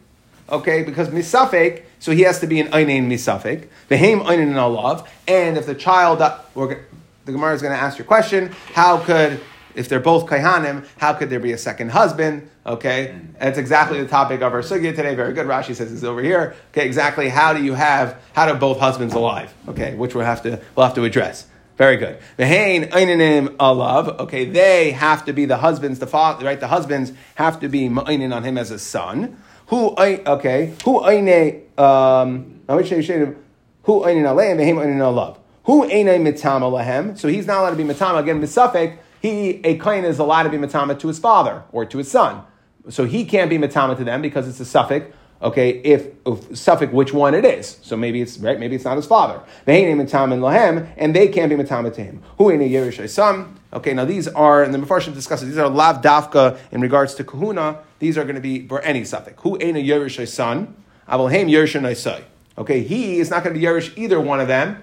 okay, 0.48 0.82
because 0.82 1.08
misafek, 1.08 1.82
so 2.00 2.12
he 2.12 2.22
has 2.22 2.40
to 2.40 2.46
be 2.46 2.60
an 2.60 2.68
einin 2.68 3.08
misafek. 3.08 3.68
Behem 3.90 4.22
einin 4.24 4.52
alav, 4.54 5.06
and 5.26 5.56
if 5.56 5.66
the 5.66 5.74
child, 5.74 6.18
the 6.20 7.32
Gemara 7.32 7.54
is 7.54 7.62
going 7.62 7.74
to 7.74 7.80
ask 7.80 7.98
your 7.98 8.06
question: 8.06 8.54
How 8.74 8.98
could 8.98 9.40
if 9.78 9.88
they're 9.88 10.00
both 10.00 10.26
kaihanim, 10.26 10.84
how 10.98 11.14
could 11.14 11.30
there 11.30 11.40
be 11.40 11.52
a 11.52 11.58
second 11.58 11.92
husband? 11.92 12.50
Okay, 12.66 13.10
and 13.10 13.48
it's 13.48 13.58
exactly 13.58 14.02
the 14.02 14.08
topic 14.08 14.42
of 14.42 14.52
our 14.52 14.60
sugya 14.60 14.94
today. 14.94 15.14
Very 15.14 15.32
good. 15.32 15.46
Rashi 15.46 15.74
says 15.74 15.92
it's 15.92 16.02
over 16.02 16.20
here. 16.20 16.54
Okay, 16.72 16.84
exactly. 16.84 17.28
How 17.28 17.52
do 17.52 17.62
you 17.64 17.74
have 17.74 18.20
how 18.34 18.50
do 18.50 18.58
both 18.58 18.78
husbands 18.78 19.14
alive? 19.14 19.54
Okay, 19.68 19.94
which 19.94 20.14
we'll 20.14 20.26
have 20.26 20.42
to 20.42 20.60
we'll 20.74 20.84
have 20.84 20.96
to 20.96 21.04
address. 21.04 21.46
Very 21.78 21.96
good. 21.96 22.18
Vehain 22.36 22.90
einanim 22.90 23.56
alav. 23.56 24.18
Okay, 24.18 24.44
they 24.44 24.90
have 24.90 25.24
to 25.26 25.32
be 25.32 25.44
the 25.44 25.58
husbands. 25.58 26.00
The 26.00 26.08
father, 26.08 26.44
right? 26.44 26.58
The 26.58 26.66
husbands 26.66 27.12
have 27.36 27.60
to 27.60 27.68
be 27.68 27.88
einin 27.88 28.34
on 28.34 28.42
him 28.42 28.58
as 28.58 28.72
a 28.72 28.78
son. 28.78 29.40
Who 29.68 29.94
okay? 29.96 30.74
Who 30.84 31.04
eine 31.04 31.62
um? 31.78 32.60
Who 32.68 32.74
einin 32.74 34.26
aleim 34.26 34.56
vehaim 34.58 34.76
einin 34.76 34.98
alav. 34.98 35.38
Who 35.64 35.84
eine 35.84 36.18
mitama 36.18 36.68
lahem? 36.70 37.16
So 37.16 37.28
he's 37.28 37.46
not 37.46 37.60
allowed 37.60 37.70
to 37.70 37.76
be 37.76 37.84
mitama 37.84 38.18
again. 38.18 38.40
Misafek 38.42 38.98
he, 39.20 39.60
a 39.64 39.76
kohen 39.76 40.04
is 40.04 40.18
allowed 40.18 40.44
to 40.44 40.50
be 40.50 40.58
matama 40.58 40.94
to 40.96 41.08
his 41.08 41.18
father 41.18 41.64
or 41.72 41.84
to 41.84 41.98
his 41.98 42.10
son. 42.10 42.42
So 42.88 43.04
he 43.04 43.24
can't 43.24 43.50
be 43.50 43.58
matama 43.58 43.96
to 43.96 44.04
them 44.04 44.22
because 44.22 44.48
it's 44.48 44.60
a 44.60 44.64
suffix. 44.64 45.14
Okay, 45.40 45.70
if, 45.84 46.08
if 46.26 46.56
suffix 46.56 46.92
which 46.92 47.12
one 47.12 47.32
it 47.32 47.44
is. 47.44 47.78
So 47.82 47.96
maybe 47.96 48.20
it's 48.20 48.38
right, 48.38 48.58
maybe 48.58 48.74
it's 48.74 48.84
not 48.84 48.96
his 48.96 49.06
father. 49.06 49.40
And 49.66 51.14
they 51.14 51.28
can't 51.28 51.48
be 51.48 51.54
matama 51.56 51.92
to 51.92 52.02
him. 52.02 52.22
Who 52.38 52.50
in 52.50 52.60
a 52.60 53.08
son? 53.08 53.56
Okay, 53.72 53.94
now 53.94 54.04
these 54.04 54.26
are, 54.26 54.64
and 54.64 54.74
the 54.74 54.78
Mepharshim 54.78 55.14
discusses, 55.14 55.48
these 55.48 55.58
are 55.58 55.68
lav 55.68 56.02
dafka 56.02 56.58
in 56.72 56.80
regards 56.80 57.14
to 57.16 57.24
kahuna. 57.24 57.80
These 58.00 58.18
are 58.18 58.24
going 58.24 58.34
to 58.34 58.40
be 58.40 58.66
for 58.66 58.80
any 58.80 59.04
suffix. 59.04 59.40
Who 59.42 59.58
ain't 59.60 59.76
a 59.76 59.80
yerish 59.80 60.26
son? 60.26 60.74
Avalhem 61.08 61.48
yerish 61.48 62.22
Okay, 62.56 62.82
he 62.82 63.20
is 63.20 63.30
not 63.30 63.44
going 63.44 63.54
to 63.54 63.60
be 63.60 63.64
yerish 63.64 63.96
either 63.96 64.20
one 64.20 64.40
of 64.40 64.48
them 64.48 64.82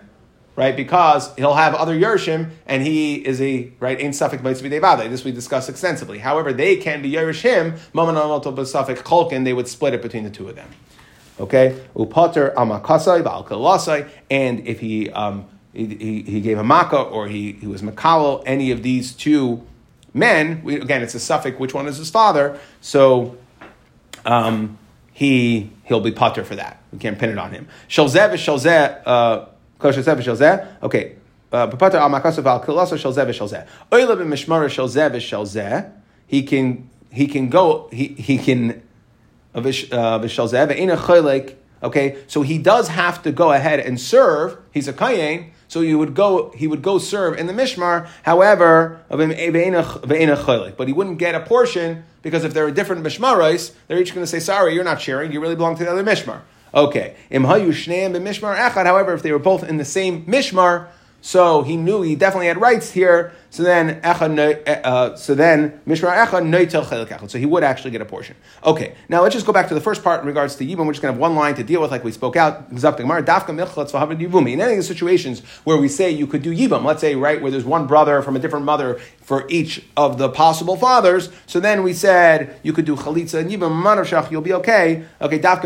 right? 0.56 0.76
Because 0.76 1.34
he'll 1.36 1.56
have 1.56 1.76
other 1.76 1.98
Yershim, 1.98 2.52
and 2.66 2.84
he 2.84 3.16
is 3.16 3.42
a 3.42 3.72
right 3.80 4.00
in 4.00 4.12
safek 4.12 4.42
Devade. 4.42 5.10
This 5.10 5.24
we 5.24 5.32
discussed 5.32 5.70
extensively. 5.70 6.20
However, 6.20 6.54
they 6.54 6.78
can 6.78 7.02
be 7.02 7.12
Yershim, 7.12 7.78
Maman 7.94 8.16
safek 8.16 8.98
Kolkin, 9.00 9.44
they 9.44 9.54
would 9.54 9.68
split 9.68 9.94
it 9.94 10.02
between 10.02 10.24
the 10.24 10.30
two 10.30 10.48
of 10.48 10.56
them. 10.56 10.70
Okay? 11.40 11.80
Upater 11.96 12.54
Amakasai, 12.54 13.22
Valkalasai, 13.24 14.10
and 14.30 14.66
if 14.68 14.80
he 14.80 15.10
um, 15.12 15.46
he, 15.76 16.22
he, 16.22 16.42
gave 16.42 16.58
a 16.58 16.64
makkah 16.64 17.02
or 17.02 17.28
he, 17.28 17.54
he 17.54 17.68
was 17.68 17.82
makawal, 17.82 18.42
any 18.46 18.72
of 18.72 18.82
these 18.82 19.12
two 19.12 19.62
men, 20.14 20.64
we, 20.64 20.80
again, 20.80 21.04
it's 21.04 21.16
a 21.16 21.20
suffix, 21.20 21.60
which 21.60 21.74
one 21.74 21.88
is 21.88 21.98
his 21.98 22.10
father, 22.10 22.58
so 22.80 23.38
um, 24.26 24.78
he, 25.12 25.70
he'll 25.84 26.00
be 26.00 26.12
putter 26.12 26.46
for 26.46 26.56
that. 26.56 26.82
We 26.94 27.00
can't 27.00 27.20
pin 27.20 27.30
it 27.30 27.38
on 27.38 27.52
him. 27.52 27.68
Shalzeh 27.90 28.32
v'shalzeh, 28.32 29.02
uh, 29.06 29.46
kosher 29.80 30.02
zeh 30.02 30.16
v'shel 30.16 30.38
zeh. 30.38 30.68
Okay. 30.84 31.16
Papater 31.52 31.96
al 31.96 32.10
makasav 32.10 32.46
al 32.46 32.64
kilasa 32.64 32.98
shel 32.98 33.14
zeh 33.14 33.26
v'shel 33.26 33.50
zeh. 33.50 33.68
Oila 33.92 34.16
b'mishmara 34.18 34.70
shel 34.70 34.88
zeh 34.88 35.10
v'shel 35.10 35.46
zeh. 35.46 35.92
He 36.28 36.44
can 36.44 36.90
he 37.12 37.28
can 37.28 37.50
go 37.50 37.90
he 37.92 38.08
he 38.08 38.38
can 38.38 38.82
uh, 39.54 39.62
v'shel 39.62 40.50
zeh 40.50 40.68
v'ina 40.68 40.98
cholek. 40.98 41.56
Okay, 41.84 42.18
so 42.28 42.42
he 42.42 42.58
does 42.58 42.88
have 42.88 43.22
to 43.24 43.32
go 43.32 43.52
ahead 43.52 43.80
and 43.80 44.00
serve. 44.02 44.58
He's 44.74 44.88
a 44.88 44.94
kayin, 44.94 45.52
so 45.68 45.82
you 45.82 46.00
would 46.00 46.16
go. 46.16 46.52
He 46.56 46.68
would 46.68 46.82
go 46.82 46.98
serve 46.98 47.38
in 47.38 47.46
the 47.46 47.54
mishmar. 47.54 48.08
However, 48.24 49.02
but 49.10 50.88
he 50.88 50.94
wouldn't 50.94 51.18
get 51.20 51.36
a 51.36 51.40
portion 51.42 52.06
because 52.24 52.44
if 52.44 52.54
there 52.56 52.66
are 52.66 52.72
different 52.72 53.04
mishmarais, 53.06 53.72
they're 53.88 54.00
each 54.00 54.16
going 54.16 54.24
to 54.24 54.28
say, 54.28 54.40
"Sorry, 54.40 54.74
you're 54.74 54.84
not 54.84 55.00
sharing. 55.00 55.32
You 55.32 55.40
really 55.40 55.56
belong 55.56 55.76
to 55.78 55.84
the 55.84 55.92
other 55.92 56.04
mishmar." 56.04 56.42
Okay. 56.76 57.16
Imhaushnaam 57.32 58.16
and 58.16 58.28
Mishmar 58.28 58.58
Akad, 58.58 58.86
however, 58.86 59.14
if 59.14 59.24
they 59.24 59.32
were 59.32 59.40
both 59.40 59.64
in 59.64 59.78
the 59.78 59.86
same 59.86 60.26
mishmar, 60.26 60.88
so 61.22 61.64
he 61.64 61.78
knew 61.78 62.02
he 62.02 62.16
definitely 62.16 62.48
had 62.48 62.60
rights 62.60 62.92
here. 62.92 63.34
So 63.56 63.64
then, 63.64 64.02
uh, 64.04 65.16
so 65.16 65.34
then, 65.34 65.80
echa 65.88 66.42
noitel. 66.44 67.30
So 67.30 67.38
he 67.38 67.46
would 67.46 67.64
actually 67.64 67.92
get 67.92 68.02
a 68.02 68.06
portion. 68.06 68.36
Okay, 68.66 68.96
now 69.08 69.22
let's 69.22 69.34
just 69.34 69.46
go 69.46 69.54
back 69.54 69.70
to 69.70 69.74
the 69.74 69.80
first 69.80 70.04
part 70.04 70.20
in 70.20 70.28
regards 70.28 70.58
to 70.58 70.66
yibum. 70.66 70.86
We're 70.86 70.92
just 70.92 71.02
going 71.02 71.14
to 71.14 71.16
have 71.16 71.22
one 71.22 71.36
line 71.36 71.56
to 71.56 71.64
deal 71.64 71.80
with, 71.80 71.90
like 71.90 72.04
we 72.04 72.12
spoke 72.12 72.36
out. 72.36 72.70
In 72.70 72.78
any 72.78 72.84
of 72.84 74.78
the 74.78 74.84
situations 74.84 75.40
where 75.64 75.78
we 75.78 75.88
say 75.88 76.12
you 76.12 76.28
could 76.28 76.42
do 76.42 76.54
yibum, 76.54 76.84
let's 76.84 77.00
say 77.00 77.16
right 77.16 77.42
where 77.42 77.50
there's 77.50 77.64
one 77.64 77.88
brother 77.88 78.22
from 78.22 78.36
a 78.36 78.40
different 78.40 78.66
mother 78.66 79.00
for 79.22 79.46
each 79.48 79.86
of 79.96 80.18
the 80.18 80.28
possible 80.28 80.76
fathers. 80.76 81.30
So 81.48 81.62
then 81.62 81.82
we 81.82 81.94
said 81.94 82.60
you 82.62 82.74
could 82.74 82.84
do 82.84 82.98
chalitza 82.98 83.40
and 83.40 83.50
yibum 83.50 83.82
manavshach. 83.82 84.32
You'll 84.32 84.42
be 84.42 84.52
okay. 84.56 85.06
Okay, 85.22 85.40
dafka 85.40 85.64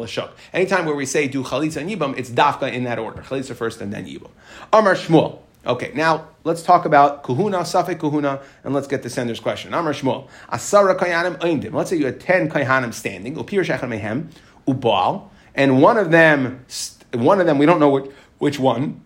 l'shuk. 0.00 0.30
Anytime 0.52 0.86
where 0.86 0.96
we 0.96 1.06
say 1.06 1.28
do 1.28 1.44
chalitza 1.44 1.76
and 1.76 1.88
yibum, 1.88 2.18
it's 2.18 2.30
dafka 2.30 2.72
in 2.72 2.82
that 2.82 2.98
order. 2.98 3.22
Chalitza 3.22 3.54
first 3.54 3.80
and 3.80 3.92
then 3.92 4.07
yibum. 4.08 4.30
Amar 4.72 4.94
Shmuel. 4.94 5.40
Okay, 5.66 5.92
now 5.94 6.28
let's 6.44 6.62
talk 6.62 6.84
about 6.86 7.24
kuhuna, 7.24 7.60
safek 7.60 7.98
kuhuna, 7.98 8.42
and 8.64 8.72
let's 8.72 8.86
get 8.86 9.02
the 9.02 9.10
sender's 9.10 9.40
question. 9.40 9.74
Amar 9.74 9.92
Shmuel. 9.92 10.28
Asara 10.50 10.96
kayanim 10.96 11.36
oindim. 11.38 11.74
Let's 11.74 11.90
say 11.90 11.96
you 11.96 12.06
had 12.06 12.20
ten 12.20 12.48
kayanim 12.48 12.94
standing. 12.94 13.36
Upir 13.36 13.64
shechan 13.64 13.88
mehem 13.88 14.28
ubal, 14.66 15.28
and 15.54 15.82
one 15.82 15.98
of 15.98 16.10
them, 16.10 16.64
one 17.12 17.40
of 17.40 17.46
them, 17.46 17.58
we 17.58 17.66
don't 17.66 17.80
know 17.80 17.90
which, 17.90 18.10
which 18.38 18.58
one, 18.58 19.02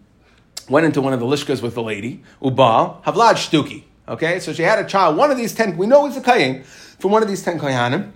went 0.68 0.86
into 0.86 1.00
one 1.00 1.12
of 1.12 1.20
the 1.20 1.26
lishkas 1.26 1.62
with 1.62 1.74
the 1.74 1.82
lady. 1.82 2.22
Ubal 2.40 3.02
havlad 3.04 3.34
shtuki. 3.34 3.84
Okay, 4.06 4.38
so 4.40 4.52
she 4.52 4.62
had 4.62 4.78
a 4.78 4.84
child. 4.84 5.16
One 5.16 5.30
of 5.30 5.36
these 5.36 5.54
ten, 5.54 5.76
we 5.76 5.86
know 5.86 6.06
it's 6.06 6.16
a 6.16 6.20
kayin 6.20 6.64
from 6.64 7.12
one 7.12 7.22
of 7.22 7.28
these 7.28 7.42
ten 7.42 7.58
kayanim. 7.58 8.12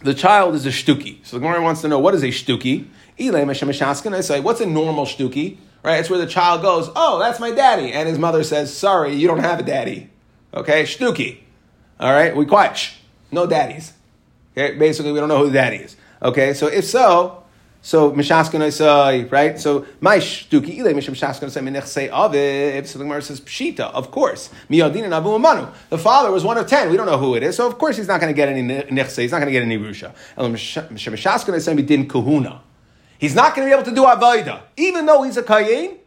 The 0.00 0.14
child 0.14 0.54
is 0.54 0.66
a 0.66 0.70
shtuki. 0.70 1.24
So 1.26 1.36
the 1.36 1.40
Gemara 1.40 1.62
wants 1.62 1.80
to 1.80 1.88
know 1.88 1.98
what 1.98 2.14
is 2.14 2.22
a 2.22 2.28
shtuki. 2.28 2.86
I 3.18 4.20
say, 4.20 4.40
what's 4.40 4.60
a 4.60 4.66
normal 4.66 5.06
shtuki? 5.06 5.56
Right? 5.82 6.00
It's 6.00 6.10
where 6.10 6.18
the 6.18 6.26
child 6.26 6.62
goes, 6.62 6.90
oh, 6.96 7.18
that's 7.18 7.38
my 7.38 7.52
daddy. 7.52 7.92
And 7.92 8.08
his 8.08 8.18
mother 8.18 8.42
says, 8.42 8.76
sorry, 8.76 9.14
you 9.14 9.28
don't 9.28 9.38
have 9.38 9.60
a 9.60 9.62
daddy. 9.62 10.10
Okay? 10.52 10.82
Shtuki. 10.82 11.38
All 12.00 12.12
right? 12.12 12.34
We 12.34 12.44
quiet. 12.44 12.90
No 13.30 13.46
daddies. 13.46 13.92
Okay? 14.56 14.76
Basically, 14.76 15.12
we 15.12 15.20
don't 15.20 15.28
know 15.28 15.38
who 15.38 15.46
the 15.46 15.52
daddy 15.52 15.76
is. 15.76 15.96
Okay? 16.22 16.54
So 16.54 16.66
if 16.66 16.84
so, 16.84 17.44
so 17.86 18.10
mishaskan 18.10 18.72
say, 18.72 19.22
uh, 19.24 19.28
right? 19.28 19.60
So 19.60 19.86
my 20.00 20.18
shtuki 20.18 20.80
ile 20.80 20.92
misham 20.92 21.14
say 21.16 21.60
minich 21.60 21.86
say 21.86 22.08
aviv. 22.08 22.84
So 22.84 22.98
the 22.98 23.04
Gemara 23.04 23.22
says 23.22 23.40
pshita, 23.40 23.92
of 23.92 24.10
course. 24.10 24.50
Miyadin 24.68 25.04
and 25.04 25.14
abu 25.14 25.28
amanu. 25.28 25.72
The 25.90 25.96
father 25.96 26.32
was 26.32 26.42
one 26.42 26.58
of 26.58 26.66
ten. 26.66 26.90
We 26.90 26.96
don't 26.96 27.06
know 27.06 27.16
who 27.16 27.36
it 27.36 27.44
is, 27.44 27.54
so 27.54 27.64
of 27.64 27.78
course 27.78 27.96
he's 27.96 28.08
not 28.08 28.20
going 28.20 28.32
to 28.32 28.36
get 28.36 28.48
any 28.48 28.62
nichse. 28.62 29.22
He's 29.22 29.30
not 29.30 29.38
going 29.38 29.46
to 29.46 29.52
get 29.52 29.62
any 29.62 29.78
rusha. 29.78 30.12
And 30.36 30.52
mishaskan 30.52 31.60
say 31.60 31.80
din 31.80 32.08
kahuna. 32.08 32.60
He's 33.18 33.34
not 33.34 33.54
going 33.54 33.66
to 33.66 33.74
be 33.74 33.78
able 33.78 33.88
to 33.88 33.94
do 33.94 34.04
avodah, 34.04 34.62
even 34.76 35.06
though 35.06 35.22
he's 35.22 35.36
a 35.36 35.42
kayin. 35.42 35.98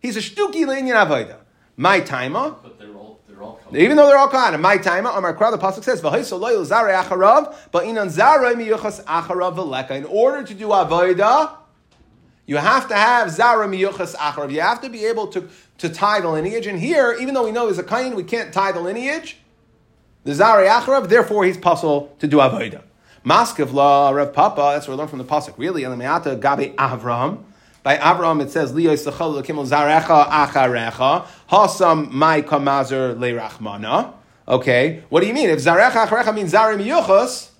He's 0.00 0.16
a 0.16 0.20
shtuki 0.20 0.64
leinian 0.66 0.94
avodah. 0.94 1.36
My 1.76 2.00
timer. 2.00 2.56
But 2.62 2.78
they're 2.78 2.94
all 2.94 3.20
they're 3.26 3.42
all 3.42 3.60
Even 3.72 3.96
though 3.96 4.06
they're 4.06 4.18
all 4.18 4.28
kahanim, 4.28 4.60
my 4.60 4.76
timer. 4.76 5.10
Amar 5.10 5.34
Kra, 5.34 5.50
the 5.50 5.58
pasuk 5.58 5.84
says, 5.84 6.00
"V'haiso 6.02 6.38
loyal 6.38 6.64
zarei 6.64 7.02
acharav, 7.02 7.54
but 7.70 7.84
inan 7.84 8.08
zarei 8.08 8.54
miyuchas 8.54 9.02
acharav 9.04 9.56
v'leka." 9.56 9.92
In 9.92 10.04
order 10.04 10.42
to 10.42 10.54
do 10.54 10.68
avodah, 10.68 11.52
you 12.46 12.56
have 12.56 12.88
to 12.88 12.94
have 12.94 13.30
zara 13.30 13.66
miyuchas 13.66 14.14
acharav. 14.16 14.52
You 14.52 14.60
have 14.60 14.80
to 14.82 14.90
be 14.90 15.06
able 15.06 15.28
to 15.28 15.48
to 15.78 15.88
tie 15.88 16.20
the 16.20 16.28
lineage. 16.28 16.66
And 16.66 16.78
here, 16.78 17.16
even 17.18 17.32
though 17.32 17.44
we 17.44 17.52
know 17.52 17.68
he's 17.68 17.78
a 17.78 17.82
kain, 17.82 18.14
we 18.14 18.24
can't 18.24 18.52
tie 18.52 18.72
the 18.72 18.80
lineage. 18.80 19.38
The 20.24 20.32
zarei 20.32 20.68
acharav, 20.68 21.08
therefore 21.08 21.44
he's 21.44 21.56
puzzle 21.56 22.14
to 22.18 22.26
do 22.26 22.38
avodah. 22.38 22.82
Maskiv 23.24 23.72
law, 23.72 24.10
Rav 24.10 24.32
Papa, 24.32 24.72
that's 24.74 24.88
what 24.88 24.94
we 24.94 24.98
learn 24.98 25.08
from 25.08 25.18
the 25.18 25.24
Pasuk. 25.24 25.54
Really, 25.58 25.82
Elimayata 25.82 26.40
Gabi 26.40 26.74
Avram. 26.76 27.44
By 27.82 27.96
Avram, 27.96 28.42
it 28.42 28.50
says, 28.50 28.72
Liyo 28.72 28.92
Yisachal 28.92 29.42
Lekimel 29.42 29.66
Zarecha 29.66 30.26
Acharecha, 30.28 31.26
Hasam 31.50 32.10
Mai 32.10 32.40
Kamazer 32.42 33.16
Leirachmana. 33.16 34.14
Okay, 34.48 35.02
what 35.10 35.20
do 35.20 35.26
you 35.26 35.34
mean? 35.34 35.50
If 35.50 35.58
Zarecha 35.58 36.06
Acharecha 36.06 36.34
means 36.34 36.52
Zarim 36.52 36.82
Yuchas, 36.82 37.50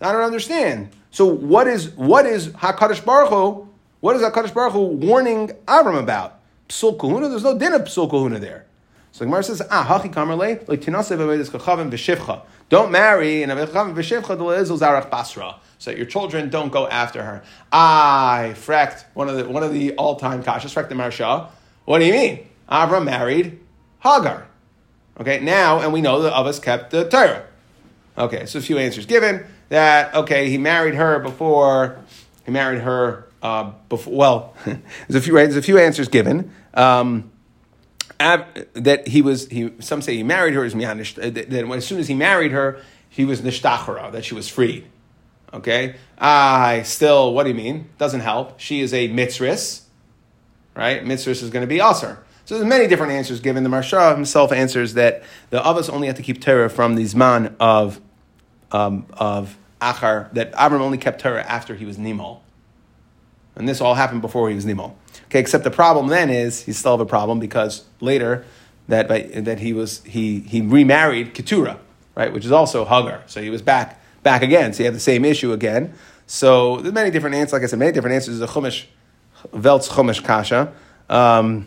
I 0.00 0.12
don't 0.12 0.22
understand. 0.22 0.90
So 1.10 1.26
what 1.26 1.68
is 1.68 1.90
what 1.90 2.26
is 2.26 2.48
Hakadosh 2.48 3.04
Baruch 3.04 3.30
Hu? 3.30 3.68
What 4.00 4.16
is 4.16 4.22
Hakadosh 4.22 4.52
Baruch 4.52 4.72
Hu 4.72 4.80
warning 4.80 5.48
Avram 5.66 5.98
about? 5.98 6.40
Psul 6.68 6.98
Kahuna. 6.98 7.28
There's 7.28 7.44
no 7.44 7.56
din 7.56 7.72
of 7.72 7.82
Psul 7.82 8.10
Kahuna 8.10 8.40
there. 8.40 8.66
So 9.14 9.24
Gemara 9.24 9.44
says, 9.44 9.62
Ah, 9.70 9.86
Hachi 9.86 10.12
Kamerle, 10.12 10.66
like 10.66 10.80
Tinasev 10.80 11.18
Avedis 11.18 11.48
Kachavim 11.48 11.88
V'Shivcha. 11.88 12.40
Don't 12.68 12.90
marry 12.90 13.44
in 13.44 13.50
Avechavim 13.50 13.94
V'Shivcha 13.94 14.36
Delezul 14.36 14.76
Zarach 14.76 15.08
Basra. 15.08 15.54
So 15.78 15.92
that 15.92 15.96
your 15.96 16.06
children 16.06 16.50
don't 16.50 16.72
go 16.72 16.88
after 16.88 17.22
her. 17.22 17.44
I 17.70 18.54
frecked 18.56 19.06
one 19.14 19.28
of 19.28 19.36
the 19.36 19.48
one 19.48 19.62
of 19.62 19.72
the 19.72 19.94
all 19.94 20.16
time 20.16 20.42
kashas 20.42 20.72
frecked 20.72 20.88
the 20.88 20.96
Maharsha. 20.96 21.46
What 21.84 22.00
do 22.00 22.06
you 22.06 22.12
mean? 22.12 22.48
Avram 22.68 23.04
married 23.04 23.60
Hagar. 24.00 24.48
Okay, 25.20 25.38
now 25.38 25.78
and 25.78 25.92
we 25.92 26.00
know 26.00 26.22
that 26.22 26.32
us 26.32 26.58
kept 26.58 26.90
the 26.90 27.08
Torah. 27.08 27.44
Okay, 28.18 28.46
so 28.46 28.58
a 28.58 28.62
few 28.62 28.78
answers 28.78 29.06
given 29.06 29.46
that 29.68 30.12
okay 30.16 30.50
he 30.50 30.58
married 30.58 30.96
her 30.96 31.20
before 31.20 31.98
he 32.44 32.50
married 32.50 32.80
her 32.80 33.28
uh, 33.44 33.70
before. 33.88 34.12
Well, 34.12 34.54
there's 34.64 35.14
a 35.14 35.20
few 35.20 35.34
there's 35.34 35.54
a 35.54 35.62
few 35.62 35.78
answers 35.78 36.08
given. 36.08 36.52
Um, 36.72 37.30
that 38.74 39.08
he 39.08 39.22
was 39.22 39.48
he 39.48 39.72
some 39.80 40.02
say 40.02 40.16
he 40.16 40.22
married 40.22 40.54
her 40.54 40.64
as 40.64 40.74
miyanish 40.74 41.14
that 41.14 41.52
as 41.52 41.86
soon 41.86 42.00
as 42.00 42.08
he 42.08 42.14
married 42.14 42.52
her 42.52 42.80
he 43.08 43.24
was 43.24 43.40
nishtachara 43.40 44.12
that 44.12 44.24
she 44.24 44.34
was 44.34 44.48
freed. 44.48 44.86
Okay? 45.52 45.96
I 46.18 46.82
still 46.82 47.32
what 47.34 47.44
do 47.44 47.50
you 47.50 47.54
mean? 47.54 47.88
Doesn't 47.98 48.20
help. 48.20 48.60
She 48.60 48.80
is 48.80 48.92
a 48.94 49.08
mitzris 49.08 49.82
right? 50.74 51.04
Mitzris 51.04 51.42
is 51.42 51.50
going 51.50 51.62
to 51.62 51.68
be 51.68 51.80
aser. 51.80 52.18
So 52.44 52.56
there's 52.56 52.66
many 52.66 52.86
different 52.86 53.12
answers 53.12 53.40
given. 53.40 53.62
The 53.62 53.70
Maharsha 53.70 54.14
himself 54.14 54.52
answers 54.52 54.94
that 54.94 55.22
the 55.50 55.64
others 55.64 55.88
only 55.88 56.08
have 56.08 56.16
to 56.16 56.22
keep 56.22 56.40
Torah 56.40 56.68
from 56.68 56.94
the 56.96 57.16
man 57.16 57.56
of 57.58 58.00
um, 58.72 59.06
of 59.14 59.56
achar 59.80 60.32
that 60.34 60.52
Abram 60.56 60.82
only 60.82 60.98
kept 60.98 61.20
Torah 61.20 61.42
after 61.42 61.74
he 61.74 61.84
was 61.84 61.96
nimol 61.96 62.40
and 63.56 63.68
this 63.68 63.80
all 63.80 63.94
happened 63.94 64.22
before 64.22 64.48
he 64.48 64.54
was 64.54 64.64
nimol 64.64 64.94
Okay, 65.34 65.40
except 65.40 65.64
the 65.64 65.70
problem 65.72 66.06
then 66.06 66.30
is 66.30 66.60
he 66.62 66.72
still 66.72 66.92
have 66.92 67.00
a 67.00 67.04
problem 67.04 67.40
because 67.40 67.82
later 67.98 68.44
that 68.86 69.08
that 69.44 69.58
he 69.58 69.72
was 69.72 70.00
he 70.04 70.38
he 70.38 70.60
remarried 70.60 71.34
Keturah, 71.34 71.80
right, 72.14 72.32
which 72.32 72.44
is 72.44 72.52
also 72.52 72.84
Hagar. 72.84 73.24
So 73.26 73.42
he 73.42 73.50
was 73.50 73.60
back 73.60 74.00
back 74.22 74.42
again. 74.42 74.72
So 74.72 74.78
he 74.78 74.84
had 74.84 74.94
the 74.94 75.00
same 75.00 75.24
issue 75.24 75.52
again. 75.52 75.92
So 76.28 76.76
there's 76.76 76.94
many 76.94 77.10
different 77.10 77.34
answers. 77.34 77.52
Like 77.54 77.64
I 77.64 77.66
said, 77.66 77.80
many 77.80 77.90
different 77.90 78.14
answers. 78.14 78.38
The 78.38 78.46
Chumash, 78.46 78.84
Veltz 79.52 79.88
Chumash 79.88 80.22
Kasha. 80.22 80.72
Um, 81.08 81.66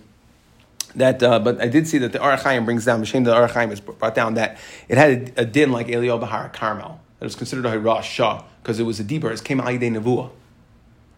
that, 0.95 1.21
uh, 1.21 1.39
but 1.39 1.59
I 1.59 1.67
did 1.67 1.89
see 1.89 1.97
that 1.97 2.13
the 2.13 2.23
Ohr 2.23 2.37
HaChaim 2.37 2.63
brings 2.63 2.85
down. 2.85 3.01
The 3.01 3.05
shame 3.05 3.25
that 3.25 3.31
the 3.31 3.37
Ohr 3.37 3.49
HaChaim 3.49 3.69
has 3.71 3.81
brought 3.81 4.15
down 4.15 4.35
that 4.35 4.59
it 4.87 4.97
had 4.97 5.33
a, 5.35 5.41
a 5.41 5.45
din 5.45 5.73
like 5.73 5.89
Elio 5.89 6.17
Bahar 6.17 6.47
Carmel. 6.47 7.01
It 7.19 7.25
was 7.25 7.35
considered 7.35 7.65
a 7.65 7.71
Hirash 7.71 8.03
Shah 8.03 8.45
because 8.63 8.79
it 8.79 8.83
was 8.83 9.01
a 9.01 9.03
deeper. 9.03 9.29
It 9.29 9.43
came 9.43 9.59
Aide 9.59 9.81
Nevuah. 9.81 10.29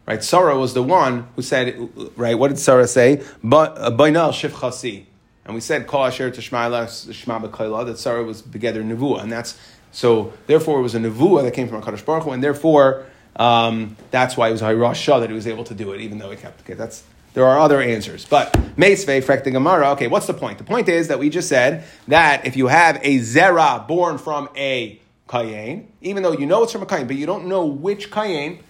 Right? 0.10 0.24
Sarah 0.24 0.58
was 0.58 0.74
the 0.74 0.82
one 0.82 1.28
who 1.36 1.43
said, 1.43 1.78
right, 2.15 2.34
what 2.34 2.48
did 2.48 2.58
Sarah 2.58 2.88
say? 2.88 3.17
Bainal 3.43 4.32
shivchasi. 4.32 5.06
And 5.45 5.54
we 5.54 5.62
said, 5.62 5.86
Kol 5.86 6.06
asher 6.06 6.32
tishma 6.32 6.67
shma 6.72 7.48
b'kayla, 7.48 7.86
that 7.86 8.00
Sarah 8.00 8.24
was 8.24 8.41
together 8.41 8.82
in 8.82 8.89
nevuah. 8.89 9.22
And 9.22 9.32
that's, 9.32 9.60
so 9.91 10.34
therefore 10.48 10.80
it 10.80 10.82
was 10.82 10.95
a 10.95 11.00
nevuah 11.00 11.43
that 11.43 11.54
came 11.54 11.67
from 11.67 11.84
HaKadosh 11.84 12.04
Baruch 12.04 12.24
Hu, 12.24 12.32
and 12.32 12.43
therefore 12.43 13.06
um, 13.36 13.95
that's 14.10 14.36
why 14.36 14.50
it 14.50 14.52
was 14.52 14.63
Hirosh 14.63 14.95
Shah 14.95 15.19
that 15.19 15.30
he 15.30 15.36
was 15.36 15.45
able 15.45 15.63
to 15.65 15.76
do 15.76 15.91
it, 15.91 16.02
even 16.02 16.17
though 16.17 16.32
he 16.32 16.38
kept, 16.38 16.62
okay, 16.62 16.74
that's, 16.74 17.04
there 17.36 17.45
are 17.45 17.60
other 17.60 17.80
answers. 17.80 18.26
But 18.26 18.52
Meisvei, 18.78 19.24
Frek 19.24 19.43
the 19.43 19.52
Gemara, 19.52 19.91
okay, 19.91 20.08
what's 20.08 20.26
the 20.26 20.34
point? 20.34 20.58
The 20.58 20.63
point 20.63 20.89
is 20.89 21.10
that 21.10 21.19
we 21.19 21.30
just 21.30 21.48
said 21.48 21.84
that 22.08 22.48
if 22.48 22.58
you 22.58 22.65
have 22.65 23.00
a 23.04 23.19
Zera 23.19 23.88
born 23.88 24.17
from 24.17 24.50
a 24.56 25.00
Kayin, 25.28 25.86
even 26.02 26.24
though 26.24 26.32
you 26.32 26.48
know 26.48 26.63
it's 26.63 26.72
from 26.72 26.82
a 26.82 26.88
Kayin, 26.88 27.06
but 27.06 27.15
you 27.15 27.28
don't 27.28 27.45
know 27.45 27.67
which 27.67 28.10
Kayin, 28.10 28.62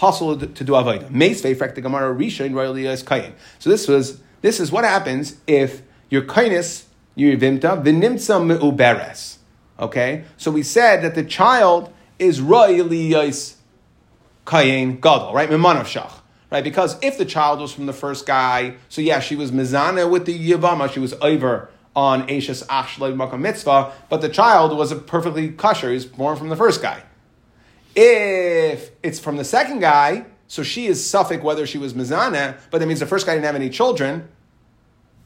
possible 0.00 0.34
to, 0.34 0.64
do 0.64 0.72
avodah. 0.72 1.10
Meis 1.10 1.42
the 1.42 1.54
Gemara 1.54 2.14
Risha 2.14 2.46
in 2.46 2.54
royally 2.54 2.88
as 2.88 3.02
kain. 3.02 3.34
So 3.58 3.68
this 3.68 3.86
was 3.86 4.20
this 4.40 4.58
is 4.58 4.72
what 4.72 4.84
happens 4.84 5.36
if 5.46 5.82
your 6.08 6.24
kindness 6.24 6.86
your 7.14 7.36
vimta 7.36 7.82
v'nimtza 7.84 8.40
meuberes. 8.40 9.36
Okay, 9.78 10.24
so 10.38 10.50
we 10.50 10.62
said 10.62 11.02
that 11.02 11.14
the 11.14 11.22
child 11.22 11.92
is 12.18 12.40
royally 12.40 13.14
as 13.14 13.56
kain 14.46 14.98
gadol, 15.00 15.34
right? 15.34 15.50
Memanav 15.50 15.84
shach. 15.84 16.14
Right, 16.50 16.64
because 16.64 16.96
if 17.00 17.16
the 17.16 17.24
child 17.24 17.60
was 17.60 17.72
from 17.72 17.86
the 17.86 17.92
first 17.92 18.26
guy, 18.26 18.74
so 18.88 19.00
yeah, 19.00 19.20
she 19.20 19.36
was 19.36 19.52
mizana 19.52 20.10
with 20.10 20.26
the 20.26 20.36
yavama, 20.36 20.90
she 20.90 20.98
was 20.98 21.14
over 21.20 21.70
on 21.94 22.28
Ashes 22.28 22.64
Makam 22.64 23.40
Mitzvah, 23.40 23.92
but 24.08 24.20
the 24.20 24.28
child 24.28 24.76
was 24.76 24.90
a 24.90 24.96
perfectly 24.96 25.50
kosher, 25.50 25.90
he 25.90 25.94
was 25.94 26.06
born 26.06 26.36
from 26.36 26.48
the 26.48 26.56
first 26.56 26.82
guy. 26.82 27.04
If 27.94 28.90
it's 29.02 29.18
from 29.18 29.36
the 29.36 29.44
second 29.44 29.80
guy, 29.80 30.26
so 30.46 30.62
she 30.62 30.86
is 30.86 31.04
suffix 31.08 31.42
whether 31.42 31.66
she 31.66 31.78
was 31.78 31.94
mizana, 31.94 32.58
but 32.70 32.78
that 32.78 32.86
means 32.86 33.00
the 33.00 33.06
first 33.06 33.26
guy 33.26 33.34
didn't 33.34 33.46
have 33.46 33.54
any 33.54 33.70
children, 33.70 34.28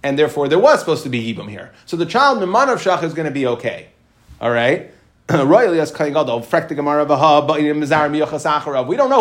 and 0.03 0.19
therefore 0.19 0.49
there 0.49 0.59
was 0.59 0.81
supposed 0.81 1.03
to 1.05 1.09
be 1.09 1.33
Yibam 1.33 1.49
here. 1.49 1.73
So 1.87 1.97
the 1.97 2.07
child 2.07 2.39
Mimanav 2.39 2.77
Shach 2.77 3.03
is 3.03 3.15
going 3.15 3.27
to 3.27 3.33
be 3.33 3.47
okay. 3.47 3.89
All 4.41 4.51
right? 4.51 4.91
We 5.29 5.37
don't 5.37 5.49
know 5.49 5.75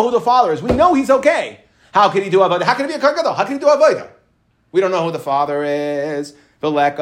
who 0.02 0.10
the 0.10 0.20
father 0.22 0.52
is. 0.52 0.62
We 0.62 0.74
know 0.74 0.92
he's 0.92 1.08
okay. 1.08 1.60
How 1.92 2.10
can 2.10 2.22
he 2.22 2.28
do 2.28 2.40
avodah? 2.40 2.62
How 2.62 2.74
can 2.74 2.84
he 2.86 2.92
be 2.92 2.96
a 2.96 2.98
Kohen 2.98 3.24
How 3.24 3.44
can 3.44 3.54
he 3.54 3.58
do 3.58 3.64
avodah? 3.66 4.10
We 4.72 4.82
don't 4.82 4.90
know 4.90 5.04
who 5.04 5.12
the 5.12 5.18
father 5.18 5.64
is. 5.64 6.34
So 6.60 6.70
the 6.70 6.92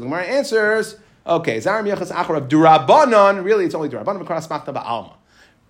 Gemara 0.00 0.24
answers, 0.24 0.96
okay, 1.26 1.58
Zaram 1.58 1.90
Yochas 1.92 2.12
Achar 2.12 2.36
of 2.36 2.48
Durabanan, 2.48 3.44
really 3.44 3.64
it's 3.64 3.74
only 3.74 3.88
Durabanan, 3.88 4.24
Makras 4.24 4.48
Machta 4.48 4.72
Ba'alma. 4.72 5.14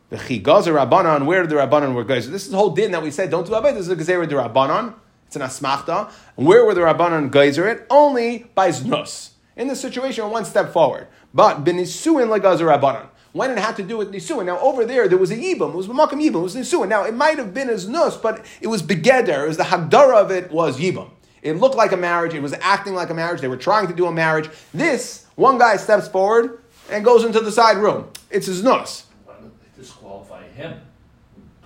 The 0.08 0.16
Chigazer 0.16 0.74
Rabbanon, 0.74 1.26
where 1.26 1.46
the 1.46 1.56
Rabbanon 1.56 1.94
were 1.94 2.04
Gezer? 2.04 2.30
This 2.30 2.44
is 2.44 2.50
the 2.50 2.56
whole 2.56 2.70
din 2.70 2.92
that 2.92 3.02
we 3.02 3.10
said, 3.10 3.30
don't 3.30 3.46
do 3.46 3.52
Abayit, 3.52 3.74
this 3.74 3.88
is 3.88 3.90
a 3.90 3.96
Gezerah 3.96 4.28
de 4.28 4.36
Rabbanon. 4.36 4.94
It's 5.26 5.34
an 5.34 5.42
Asmachta. 5.42 6.10
And 6.36 6.46
where 6.46 6.64
were 6.64 6.74
the 6.74 6.82
Rabbanon 6.82 7.30
Gezer 7.30 7.66
it? 7.70 7.86
Only 7.90 8.46
by 8.54 8.68
Znus. 8.68 9.30
In 9.56 9.68
this 9.68 9.80
situation, 9.80 10.30
one 10.30 10.44
step 10.44 10.72
forward. 10.72 11.08
But 11.34 11.64
Benisuin 11.64 12.28
Lagazer 12.28 12.78
Rabbanon. 12.78 13.08
When 13.32 13.50
it 13.50 13.58
had 13.58 13.76
to 13.76 13.82
do 13.82 13.98
with 13.98 14.12
Nisuin. 14.12 14.46
Now, 14.46 14.58
over 14.60 14.86
there, 14.86 15.08
there 15.08 15.18
was 15.18 15.30
a 15.30 15.36
Yibam. 15.36 15.70
It 15.70 15.76
was 15.76 15.88
Makam 15.88 16.22
Yibam. 16.22 16.36
It 16.36 16.38
was 16.38 16.56
Nisuin. 16.56 16.88
Now, 16.88 17.04
it 17.04 17.14
might 17.14 17.36
have 17.36 17.52
been 17.52 17.68
as 17.68 17.86
Nus, 17.86 18.16
but 18.16 18.46
it 18.62 18.68
was 18.68 18.82
Begeder. 18.82 19.44
It 19.44 19.48
was 19.48 19.56
the 19.58 19.64
Hagdara 19.64 20.22
of 20.22 20.30
it 20.30 20.50
was 20.50 20.78
Yibam. 20.78 21.10
It 21.42 21.54
looked 21.54 21.74
like 21.74 21.92
a 21.92 21.98
marriage. 21.98 22.32
It 22.32 22.40
was 22.40 22.54
acting 22.60 22.94
like 22.94 23.10
a 23.10 23.14
marriage. 23.14 23.42
They 23.42 23.48
were 23.48 23.58
trying 23.58 23.88
to 23.88 23.94
do 23.94 24.06
a 24.06 24.12
marriage. 24.12 24.48
This, 24.72 25.25
one 25.36 25.58
guy 25.58 25.76
steps 25.76 26.08
forward 26.08 26.62
and 26.90 27.04
goes 27.04 27.24
into 27.24 27.40
the 27.40 27.52
side 27.52 27.78
room. 27.78 28.10
It's 28.30 28.46
his 28.46 28.62
Nus. 28.62 29.06
Why 29.24 29.34
don't 29.34 29.52
they 29.60 29.80
disqualify 29.80 30.48
him 30.48 30.80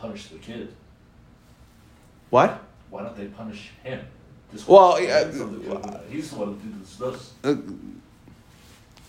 punish 0.00 0.28
the 0.28 0.38
kid? 0.38 0.72
What? 2.30 2.62
Why 2.90 3.02
don't 3.02 3.16
they 3.16 3.26
punish 3.26 3.70
him? 3.82 4.00
Well, 4.66 4.96
Disqualify 4.96 5.04
yeah, 5.04 5.30
from 5.30 5.62
the 5.62 5.76
kid. 5.76 6.00
He's 6.10 6.30
the 6.30 6.36
one 6.38 6.48
who 6.48 6.54
did 6.56 6.82
this. 6.82 6.96
this. 6.96 7.32
Uh, 7.44 7.56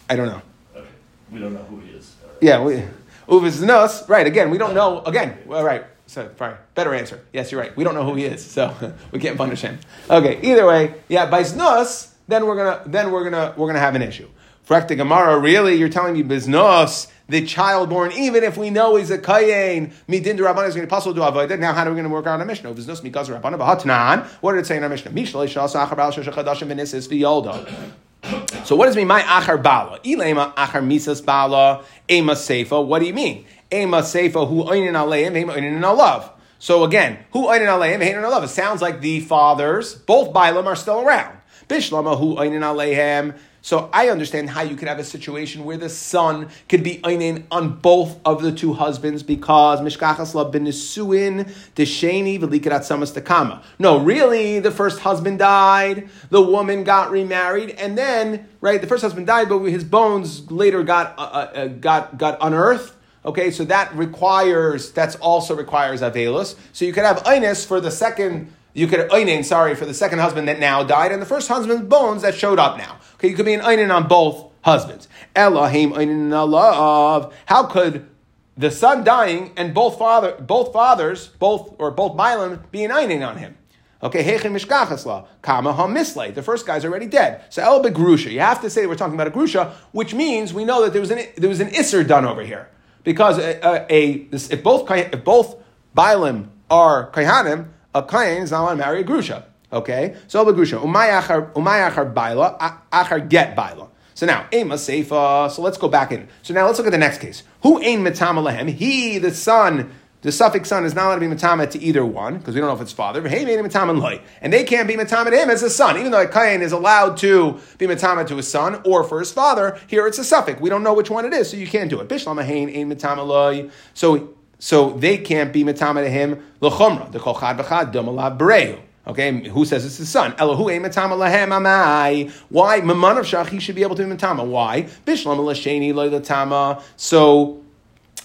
I 0.09 0.15
don't 0.15 0.27
know. 0.27 0.41
Okay, 0.75 0.87
we 1.31 1.39
don't 1.39 1.53
know 1.53 1.63
who 1.63 1.79
he 1.79 1.91
is. 1.91 2.15
Right. 2.23 2.33
Yeah, 2.41 2.63
we, 2.63 2.83
Uvis 3.27 3.65
Nus, 3.65 4.07
right, 4.09 4.27
again, 4.27 4.49
we 4.49 4.57
don't 4.57 4.73
know, 4.73 5.01
again, 5.03 5.37
all 5.49 5.63
right, 5.63 5.85
so, 6.05 6.29
fine, 6.35 6.55
better 6.75 6.93
answer. 6.93 7.23
Yes, 7.31 7.51
you're 7.51 7.61
right, 7.61 7.75
we 7.75 7.83
don't 7.83 7.95
know 7.95 8.03
who 8.03 8.15
he 8.15 8.25
is, 8.25 8.45
so 8.45 8.75
we 9.11 9.19
can't 9.19 9.37
punish 9.37 9.61
him. 9.61 9.79
Okay, 10.09 10.39
either 10.43 10.67
way, 10.67 10.95
yeah, 11.07 11.27
by 11.27 11.41
Znus, 11.41 12.11
then 12.27 12.45
we're 12.45 12.57
gonna, 12.57 12.83
then 12.85 13.11
we're 13.11 13.23
gonna, 13.23 13.53
we're 13.57 13.67
gonna 13.67 13.79
have 13.79 13.95
an 13.95 14.01
issue. 14.01 14.27
Frekta 14.71 14.95
Gemara, 14.95 15.37
really, 15.37 15.75
you're 15.75 15.89
telling 15.89 16.13
me 16.13 16.23
Biznus, 16.23 17.11
the 17.27 17.45
child 17.45 17.89
born, 17.89 18.13
even 18.13 18.41
if 18.41 18.55
we 18.55 18.69
know 18.69 18.95
he's 18.95 19.11
a 19.11 19.17
Kayin, 19.17 19.91
Midin 20.07 20.37
de 20.37 20.43
Rabban 20.43 20.65
is 20.65 20.75
going 20.75 20.87
to 20.87 20.89
possible 20.89 21.21
avoid 21.23 21.51
it. 21.51 21.59
Now, 21.59 21.73
how 21.73 21.83
are 21.83 21.89
we 21.89 21.95
going 21.95 22.05
to 22.05 22.09
work 22.09 22.25
out 22.25 22.39
a 22.39 22.45
Mishnah? 22.45 22.73
Biznus, 22.73 23.01
Mikaz 23.01 23.27
Rabban, 23.27 23.59
Bahatnan, 23.59 24.25
what 24.39 24.53
did 24.53 24.59
it 24.59 24.65
say 24.67 24.77
in 24.77 24.83
our 24.83 24.87
Mishnah? 24.87 25.11
Mishlei 25.11 25.49
Shasa 25.49 25.85
Achar 25.85 26.23
Shachadashim 26.23 26.69
Venisis 26.69 27.09
V'yolda. 27.09 28.65
So 28.65 28.77
what 28.77 28.85
does 28.85 28.95
it 28.95 28.99
mean? 28.99 29.09
My 29.09 29.21
achar 29.23 29.61
bala. 29.61 29.99
Ilema 30.05 30.55
achar 30.55 30.81
misas 30.81 31.25
bala. 31.25 31.83
Ema 32.09 32.33
seifa. 32.33 32.85
What 32.85 32.99
do 32.99 33.07
you 33.07 33.13
mean? 33.13 33.45
Ema 33.69 33.97
seifa 34.03 34.47
hu 34.47 34.63
oinin 34.63 34.93
aleim. 34.93 35.35
Ema 35.35 35.53
oinin 35.53 35.81
alav. 35.81 36.29
So 36.59 36.85
again, 36.85 37.17
hu 37.31 37.47
oinin 37.47 37.67
aleim. 37.67 37.99
Oinin 37.99 38.23
alav. 38.23 38.43
It 38.45 38.49
sounds 38.49 38.81
like 38.81 39.01
the 39.01 39.19
fathers, 39.19 39.95
both 39.95 40.31
Balaam, 40.31 40.67
are 40.67 40.77
still 40.77 41.01
around. 41.01 41.35
Bishlama 41.67 42.17
hu 42.17 42.35
oinin 42.35 42.61
aleihem. 42.61 43.37
So 43.63 43.91
I 43.93 44.09
understand 44.09 44.49
how 44.49 44.63
you 44.63 44.75
could 44.75 44.87
have 44.87 44.97
a 44.97 45.03
situation 45.03 45.65
where 45.65 45.77
the 45.77 45.89
son 45.89 46.49
could 46.67 46.83
be 46.83 46.97
einin 47.03 47.43
on 47.51 47.77
both 47.77 48.19
of 48.25 48.41
the 48.41 48.51
two 48.51 48.73
husbands 48.73 49.21
because 49.21 49.81
mishkachas 49.81 50.33
la 50.33 50.49
benisuin 50.49 51.47
desheni 51.75 52.39
v'likarat 52.39 52.81
samas 52.81 53.13
tekama. 53.13 53.61
No, 53.77 53.99
really, 53.99 54.59
the 54.59 54.71
first 54.71 55.01
husband 55.01 55.37
died, 55.37 56.09
the 56.31 56.41
woman 56.41 56.83
got 56.83 57.11
remarried, 57.11 57.69
and 57.71 57.95
then 57.95 58.49
right, 58.61 58.81
the 58.81 58.87
first 58.87 59.03
husband 59.03 59.27
died, 59.27 59.47
but 59.47 59.59
his 59.59 59.83
bones 59.83 60.49
later 60.49 60.81
got 60.81 61.13
uh, 61.19 61.21
uh, 61.21 61.67
got 61.67 62.17
got 62.17 62.39
unearthed. 62.41 62.93
Okay, 63.23 63.51
so 63.51 63.63
that 63.65 63.95
requires 63.95 64.91
that's 64.91 65.15
also 65.17 65.55
requires 65.55 66.01
avelus. 66.01 66.55
So 66.73 66.85
you 66.85 66.93
could 66.93 67.03
have 67.03 67.23
einis 67.23 67.63
for 67.63 67.79
the 67.79 67.91
second. 67.91 68.51
You 68.73 68.87
could 68.87 69.09
einin, 69.09 69.43
sorry, 69.43 69.75
for 69.75 69.85
the 69.85 69.93
second 69.93 70.19
husband 70.19 70.47
that 70.47 70.57
now 70.57 70.81
died, 70.81 71.11
and 71.11 71.21
the 71.21 71.25
first 71.25 71.49
husband's 71.49 71.83
bones 71.83 72.21
that 72.21 72.33
showed 72.33 72.57
up 72.57 72.77
now. 72.77 72.97
Okay, 73.21 73.29
you 73.29 73.35
could 73.35 73.45
be 73.45 73.53
an 73.53 73.61
einin 73.61 73.93
on 73.95 74.07
both 74.07 74.51
husbands. 74.63 75.07
Elohim 75.35 75.91
einin 75.91 76.29
alav. 76.29 77.31
How 77.45 77.67
could 77.67 78.09
the 78.57 78.71
son 78.71 79.03
dying 79.03 79.51
and 79.55 79.75
both 79.75 79.99
father, 79.99 80.35
both 80.39 80.73
fathers, 80.73 81.27
both 81.27 81.75
or 81.77 81.91
both 81.91 82.15
Milam 82.15 82.63
be 82.71 82.83
an 82.83 82.89
einin 82.89 83.23
on 83.23 83.37
him? 83.37 83.55
Okay, 84.01 84.23
Hechem 84.23 84.55
Mishkachasla, 84.55 85.27
Kama 85.43 85.71
Hamisle. 85.71 86.33
The 86.33 86.41
first 86.41 86.65
guy's 86.65 86.83
already 86.83 87.05
dead. 87.05 87.43
So 87.49 87.61
El 87.61 87.83
Begrusha. 87.83 88.31
You 88.31 88.39
have 88.39 88.59
to 88.61 88.71
say 88.71 88.87
we're 88.87 88.95
talking 88.95 89.13
about 89.13 89.27
a 89.27 89.31
Grusha, 89.31 89.71
which 89.91 90.15
means 90.15 90.51
we 90.51 90.65
know 90.65 90.81
that 90.81 90.91
there 90.91 91.01
was 91.01 91.11
an 91.11 91.19
there 91.37 91.49
was 91.49 91.59
an 91.59 91.69
Isser 91.69 92.07
done 92.07 92.25
over 92.25 92.41
here. 92.41 92.69
Because 93.03 93.37
uh, 93.37 93.59
uh, 93.61 93.85
a, 93.87 93.93
a, 93.93 94.29
a 94.31 94.35
if 94.51 94.63
both 94.63 94.89
if 94.89 95.23
both 95.23 95.57
Bailim 95.95 96.47
are 96.71 97.11
Kaihanim, 97.11 97.67
a 97.93 98.01
Kain 98.01 98.41
is 98.41 98.49
not 98.49 98.63
allowed 98.63 98.71
to 98.71 98.77
marry 98.77 99.01
a 99.01 99.03
Grusha. 99.03 99.43
Okay? 99.71 100.15
So 100.27 100.39
El 100.39 100.53
Begrusha. 100.53 100.81
Umay 100.81 101.21
Achar 101.21 101.53
Umay 101.53 101.89
Achar 101.89 102.13
Baila, 102.13 102.57
Achar 102.91 103.29
get 103.29 103.55
Baila. 103.55 103.89
So 104.13 104.25
now, 104.25 104.47
Ema 104.53 104.75
Seifa. 104.75 105.49
So 105.49 105.61
let's 105.61 105.77
go 105.77 105.87
back 105.87 106.11
in. 106.11 106.27
So 106.43 106.53
now 106.53 106.67
let's 106.67 106.77
look 106.77 106.87
at 106.87 106.91
the 106.91 106.97
next 106.97 107.19
case. 107.19 107.43
Who 107.63 107.81
ain 107.81 108.03
Matama 108.03 108.41
Lehem? 108.41 108.67
He, 108.67 109.17
the 109.17 109.33
son, 109.33 109.91
the 110.21 110.31
suffix 110.31 110.69
son, 110.69 110.85
is 110.85 110.93
not 110.93 111.05
allowed 111.05 111.15
to 111.15 111.21
be 111.21 111.27
Matama 111.27 111.65
to 111.65 111.81
either 111.81 112.05
one, 112.05 112.37
because 112.37 112.53
we 112.53 112.61
don't 112.61 112.69
know 112.69 112.75
if 112.75 112.81
it's 112.81 112.91
father. 112.91 113.21
But 113.21 113.31
hey, 113.31 113.45
made 113.45 113.59
Matama 113.59 113.93
Loy. 113.93 114.21
And 114.41 114.53
they 114.53 114.63
can't 114.63 114.87
be 114.87 114.95
Matama 114.95 115.31
to 115.31 115.37
him 115.37 115.49
as 115.49 115.63
a 115.63 115.69
son, 115.69 115.97
even 115.97 116.11
though 116.11 116.27
Kain 116.27 116.61
is 116.61 116.71
allowed 116.71 117.17
to 117.17 117.59
be 117.79 117.87
Matama 117.87 118.25
to 118.25 118.35
his 118.35 118.47
son 118.47 118.81
or 118.85 119.03
for 119.03 119.19
his 119.19 119.31
father. 119.31 119.79
Here 119.87 120.05
it's 120.05 120.19
a 120.19 120.23
suffix. 120.23 120.61
We 120.61 120.69
don't 120.69 120.83
know 120.83 120.93
which 120.93 121.09
one 121.09 121.25
it 121.25 121.33
is, 121.33 121.49
so 121.49 121.57
you 121.57 121.65
can't 121.65 121.89
do 121.89 121.99
it. 121.99 122.07
Bishlam 122.07 122.43
Hain 122.43 122.69
ain 122.69 122.89
Matama 122.89 123.23
Loy. 123.23 123.71
So 123.93 124.35
so 124.59 124.91
they 124.91 125.17
can't 125.17 125.51
be 125.51 125.63
Matama 125.63 126.03
to 126.03 126.09
him. 126.09 126.43
L'chomra. 126.59 127.11
The 127.11 127.17
Kolchad 127.17 127.57
B'chad 127.57 127.91
Dumalav 127.91 128.37
Bereu. 128.37 128.79
Okay, 129.11 129.49
who 129.49 129.65
says 129.65 129.85
it's 129.85 129.97
his 129.97 130.07
son? 130.07 130.31
Elohu 130.37 130.81
matama 130.81 131.17
lahem 131.17 131.49
amai. 131.49 132.31
Why? 132.47 132.79
Mamanav 132.79 133.25
shach, 133.25 133.49
he 133.49 133.59
should 133.59 133.75
be 133.75 133.83
able 133.83 133.97
to 133.97 134.03
be 134.03 134.09
matama. 134.09 134.45
Why? 134.45 134.83
Bishlam 135.05 135.37
l'sheni 135.37 135.91
loylatama. 135.93 136.81
So, 136.95 137.61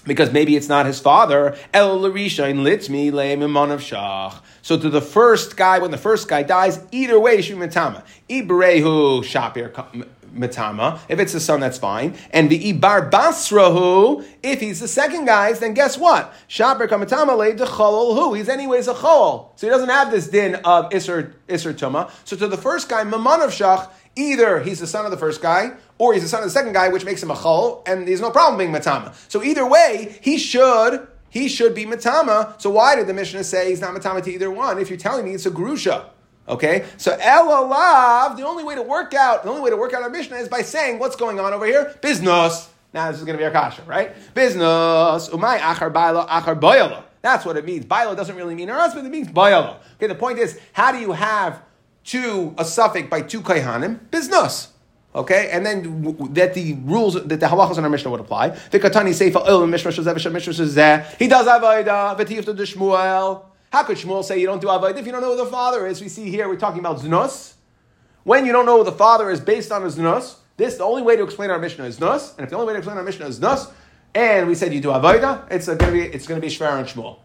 because 0.04 0.30
maybe 0.30 0.54
it's 0.54 0.68
not 0.68 0.86
his 0.86 1.00
father. 1.00 1.56
El 1.74 1.98
larisha 1.98 2.48
in 2.48 2.58
litmi 2.58 3.10
le 3.10 3.24
mamanav 3.36 3.80
shach. 3.80 4.40
So 4.62 4.78
to 4.78 4.88
the 4.88 5.00
first 5.00 5.56
guy, 5.56 5.80
when 5.80 5.90
the 5.90 5.98
first 5.98 6.28
guy 6.28 6.44
dies, 6.44 6.80
either 6.92 7.18
way, 7.18 7.42
should 7.42 7.58
be 7.58 7.66
matama. 7.66 8.04
Iberehu 8.30 9.24
shapir 9.24 10.06
matama. 10.38 11.00
If 11.08 11.18
it's 11.18 11.32
the 11.32 11.40
son, 11.40 11.60
that's 11.60 11.78
fine. 11.78 12.16
And 12.30 12.50
the 12.50 12.72
ibar 12.72 13.10
basrahu, 13.10 14.24
if 14.42 14.60
he's 14.60 14.80
the 14.80 14.88
second 14.88 15.26
guy, 15.26 15.52
then 15.52 15.74
guess 15.74 15.98
what? 15.98 16.32
Shaper 16.46 16.86
kamatama 16.88 17.36
le 17.36 17.54
decholol 17.54 18.14
hu. 18.14 18.34
He's 18.34 18.48
anyways 18.48 18.88
a 18.88 18.94
chol. 18.94 19.50
So 19.56 19.66
he 19.66 19.70
doesn't 19.70 19.88
have 19.88 20.10
this 20.10 20.28
din 20.28 20.56
of 20.56 20.90
isser 20.90 21.32
isser 21.48 21.72
tuma. 21.72 22.10
So 22.24 22.36
to 22.36 22.48
the 22.48 22.56
first 22.56 22.88
guy, 22.88 23.04
mamanav 23.04 23.48
shach, 23.48 23.88
either 24.16 24.60
he's 24.60 24.80
the 24.80 24.86
son 24.86 25.04
of 25.04 25.10
the 25.10 25.16
first 25.16 25.42
guy, 25.42 25.72
or 25.98 26.12
he's 26.12 26.22
the 26.22 26.28
son 26.28 26.40
of 26.40 26.46
the 26.46 26.50
second 26.50 26.72
guy, 26.72 26.88
which 26.88 27.04
makes 27.04 27.22
him 27.22 27.30
a 27.30 27.34
chol, 27.34 27.86
and 27.86 28.06
there's 28.06 28.20
no 28.20 28.30
problem 28.30 28.58
being 28.58 28.72
matama. 28.72 29.14
So 29.28 29.42
either 29.42 29.66
way, 29.66 30.18
he 30.22 30.38
should 30.38 31.06
he 31.28 31.48
should 31.48 31.74
be 31.74 31.84
matama. 31.84 32.54
So 32.58 32.70
why 32.70 32.96
did 32.96 33.06
the 33.06 33.14
Mishnah 33.14 33.44
say 33.44 33.68
he's 33.68 33.80
not 33.80 33.92
matama 33.92 34.22
to 34.22 34.32
either 34.32 34.50
one? 34.50 34.78
If 34.78 34.88
you're 34.88 34.98
telling 34.98 35.24
me 35.24 35.32
it's 35.32 35.46
a 35.46 35.50
grusha. 35.50 36.06
Okay, 36.48 36.86
so 36.96 37.16
El 37.20 37.46
Alav, 37.48 38.36
the 38.36 38.46
only 38.46 38.62
way 38.62 38.76
to 38.76 38.82
work 38.82 39.14
out, 39.14 39.42
the 39.42 39.48
only 39.48 39.62
way 39.62 39.70
to 39.70 39.76
work 39.76 39.92
out 39.92 40.02
our 40.02 40.10
Mishnah 40.10 40.36
is 40.36 40.48
by 40.48 40.62
saying 40.62 41.00
what's 41.00 41.16
going 41.16 41.40
on 41.40 41.52
over 41.52 41.66
here. 41.66 41.94
Business. 42.00 42.68
Now 42.94 43.10
this 43.10 43.18
is 43.18 43.26
going 43.26 43.36
to 43.36 43.38
be 43.38 43.44
our 43.44 43.50
kasha, 43.50 43.82
right? 43.82 44.14
Business. 44.32 45.28
Umay 45.28 45.58
achar 45.58 45.92
baila 45.92 46.26
achar 46.28 46.58
boyala. 46.58 47.02
That's 47.20 47.44
what 47.44 47.56
it 47.56 47.64
means. 47.64 47.84
Baila 47.84 48.14
doesn't 48.14 48.36
really 48.36 48.54
mean 48.54 48.68
her 48.68 48.78
husband; 48.78 49.06
it 49.06 49.10
means 49.10 49.26
boyala. 49.26 49.78
Okay, 49.96 50.06
the 50.06 50.14
point 50.14 50.38
is, 50.38 50.58
how 50.72 50.92
do 50.92 50.98
you 50.98 51.12
have 51.12 51.60
two 52.04 52.54
a 52.56 52.64
suffix 52.64 53.08
by 53.08 53.22
two 53.22 53.40
kaihanim? 53.40 54.10
Business. 54.12 54.68
Okay, 55.16 55.48
and 55.50 55.66
then 55.66 56.16
that 56.34 56.54
the 56.54 56.74
rules 56.84 57.14
that 57.14 57.28
the 57.28 57.46
halachas 57.46 57.78
in 57.78 57.84
our 57.84 57.90
Mishnah 57.90 58.10
would 58.10 58.20
apply. 58.20 58.50
The 58.50 58.78
Vikatani 58.78 59.10
seifa 59.10 59.48
il 59.48 59.66
mishra 59.66 59.90
shazev 59.90 60.32
mishra 60.32 60.52
shazeh. 60.52 61.16
He 61.16 61.26
does 61.26 61.46
avodah 61.46 62.16
to 62.16 62.54
de 62.54 62.62
Shmuel. 62.62 63.42
How 63.70 63.82
could 63.82 63.98
Shmuel 63.98 64.24
say 64.24 64.40
you 64.40 64.46
don't 64.46 64.60
do 64.60 64.68
avodah 64.68 64.96
if 64.96 65.06
you 65.06 65.12
don't 65.12 65.22
know 65.22 65.36
who 65.36 65.44
the 65.44 65.50
father 65.50 65.86
is? 65.86 66.00
We 66.00 66.08
see 66.08 66.30
here 66.30 66.48
we're 66.48 66.56
talking 66.56 66.80
about 66.80 66.98
Znos. 67.00 67.54
When 68.24 68.46
you 68.46 68.52
don't 68.52 68.66
know 68.66 68.78
who 68.78 68.84
the 68.84 68.92
father 68.92 69.30
is 69.30 69.40
based 69.40 69.70
on 69.70 69.82
his 69.82 69.96
Znos, 69.96 70.36
this 70.56 70.76
the 70.76 70.84
only 70.84 71.02
way 71.02 71.16
to 71.16 71.22
explain 71.22 71.50
our 71.50 71.58
Mishnah 71.58 71.84
is 71.84 71.98
znus, 71.98 72.34
and 72.36 72.44
if 72.44 72.50
the 72.50 72.56
only 72.56 72.66
way 72.66 72.72
to 72.72 72.78
explain 72.78 72.96
our 72.96 73.04
Mishnah 73.04 73.26
is 73.26 73.38
znus, 73.38 73.70
and 74.14 74.48
we 74.48 74.54
said 74.54 74.72
you 74.72 74.80
do 74.80 74.88
avodah, 74.88 75.46
it's 75.50 75.66
going 75.66 75.78
to 75.78 75.92
be 75.92 76.02
it's 76.02 76.26
going 76.26 76.40
to 76.40 76.46
be 76.46 76.52
and 76.52 76.86
Shmuel. 76.86 77.18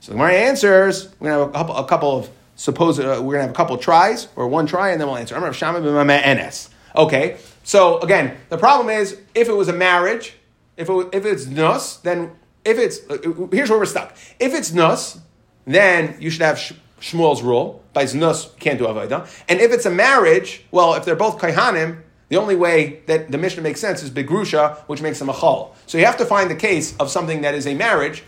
So 0.00 0.12
the 0.12 0.18
Gemara 0.18 0.34
answers. 0.34 1.14
We're 1.18 1.30
going 1.30 1.52
to 1.52 1.58
have 1.58 1.68
a 1.68 1.72
couple, 1.72 1.76
a 1.76 1.86
couple 1.86 2.18
of 2.18 2.30
suppose 2.56 2.98
uh, 2.98 3.20
we're 3.22 3.34
going 3.34 3.34
to 3.34 3.40
have 3.42 3.50
a 3.50 3.54
couple 3.54 3.76
tries 3.76 4.28
or 4.36 4.48
one 4.48 4.66
try, 4.66 4.90
and 4.90 5.00
then 5.00 5.08
we'll 5.08 5.16
answer. 5.16 5.36
I'm 5.36 5.52
Shama 5.52 5.80
enes. 5.80 6.70
Okay, 6.96 7.36
so 7.64 8.00
again, 8.00 8.36
the 8.48 8.58
problem 8.58 8.88
is 8.88 9.18
if 9.34 9.48
it 9.48 9.52
was 9.52 9.68
a 9.68 9.72
marriage, 9.72 10.34
if 10.76 10.88
it 10.88 11.08
if 11.12 11.26
it's 11.26 11.46
nus, 11.46 11.96
then 11.98 12.32
if 12.64 12.78
it's 12.78 13.00
uh, 13.10 13.18
here's 13.52 13.68
where 13.68 13.78
we're 13.78 13.84
stuck. 13.84 14.16
If 14.38 14.54
it's 14.54 14.72
nus, 14.72 15.18
then 15.66 16.16
you 16.20 16.30
should 16.30 16.42
have 16.42 16.58
Sh- 16.58 16.72
Shmuel's 17.00 17.42
rule. 17.42 17.82
By 17.92 18.04
nus, 18.12 18.50
can't 18.58 18.78
do 18.78 18.86
avodah. 18.86 19.28
And 19.48 19.60
if 19.60 19.72
it's 19.72 19.86
a 19.86 19.90
marriage, 19.90 20.64
well, 20.70 20.94
if 20.94 21.04
they're 21.04 21.14
both 21.14 21.38
kaihanim, 21.38 22.00
the 22.28 22.36
only 22.36 22.56
way 22.56 23.00
that 23.06 23.30
the 23.30 23.38
Mishnah 23.38 23.62
makes 23.62 23.80
sense 23.80 24.02
is 24.02 24.10
begrusha, 24.10 24.78
which 24.88 25.00
makes 25.00 25.18
them 25.18 25.28
a 25.28 25.32
chol. 25.32 25.70
So 25.86 25.98
you 25.98 26.06
have 26.06 26.16
to 26.16 26.26
find 26.26 26.50
the 26.50 26.56
case 26.56 26.96
of 26.96 27.10
something 27.10 27.42
that 27.42 27.54
is 27.54 27.66
a 27.66 27.74
marriage 27.74 28.24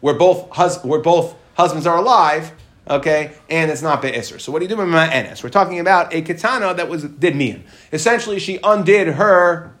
where 0.00 0.14
both 0.14 0.48
hus- 0.50 0.82
where 0.84 1.00
both 1.00 1.34
husbands 1.56 1.86
are 1.86 1.96
alive. 1.96 2.52
okay, 2.88 3.32
and 3.50 3.70
it's 3.70 3.82
not 3.82 4.00
be'isr. 4.00 4.40
So 4.40 4.50
what 4.52 4.60
do 4.60 4.64
you 4.64 4.68
do 4.68 4.76
with 4.76 4.86
ma'enes? 4.88 5.42
We're 5.42 5.50
talking 5.50 5.78
about 5.80 6.14
a 6.14 6.22
katana 6.22 6.72
that 6.74 6.88
was 6.88 7.02
did 7.04 7.36
mian. 7.36 7.64
Essentially, 7.92 8.38
she 8.38 8.58
undid 8.62 9.08
her 9.08 9.74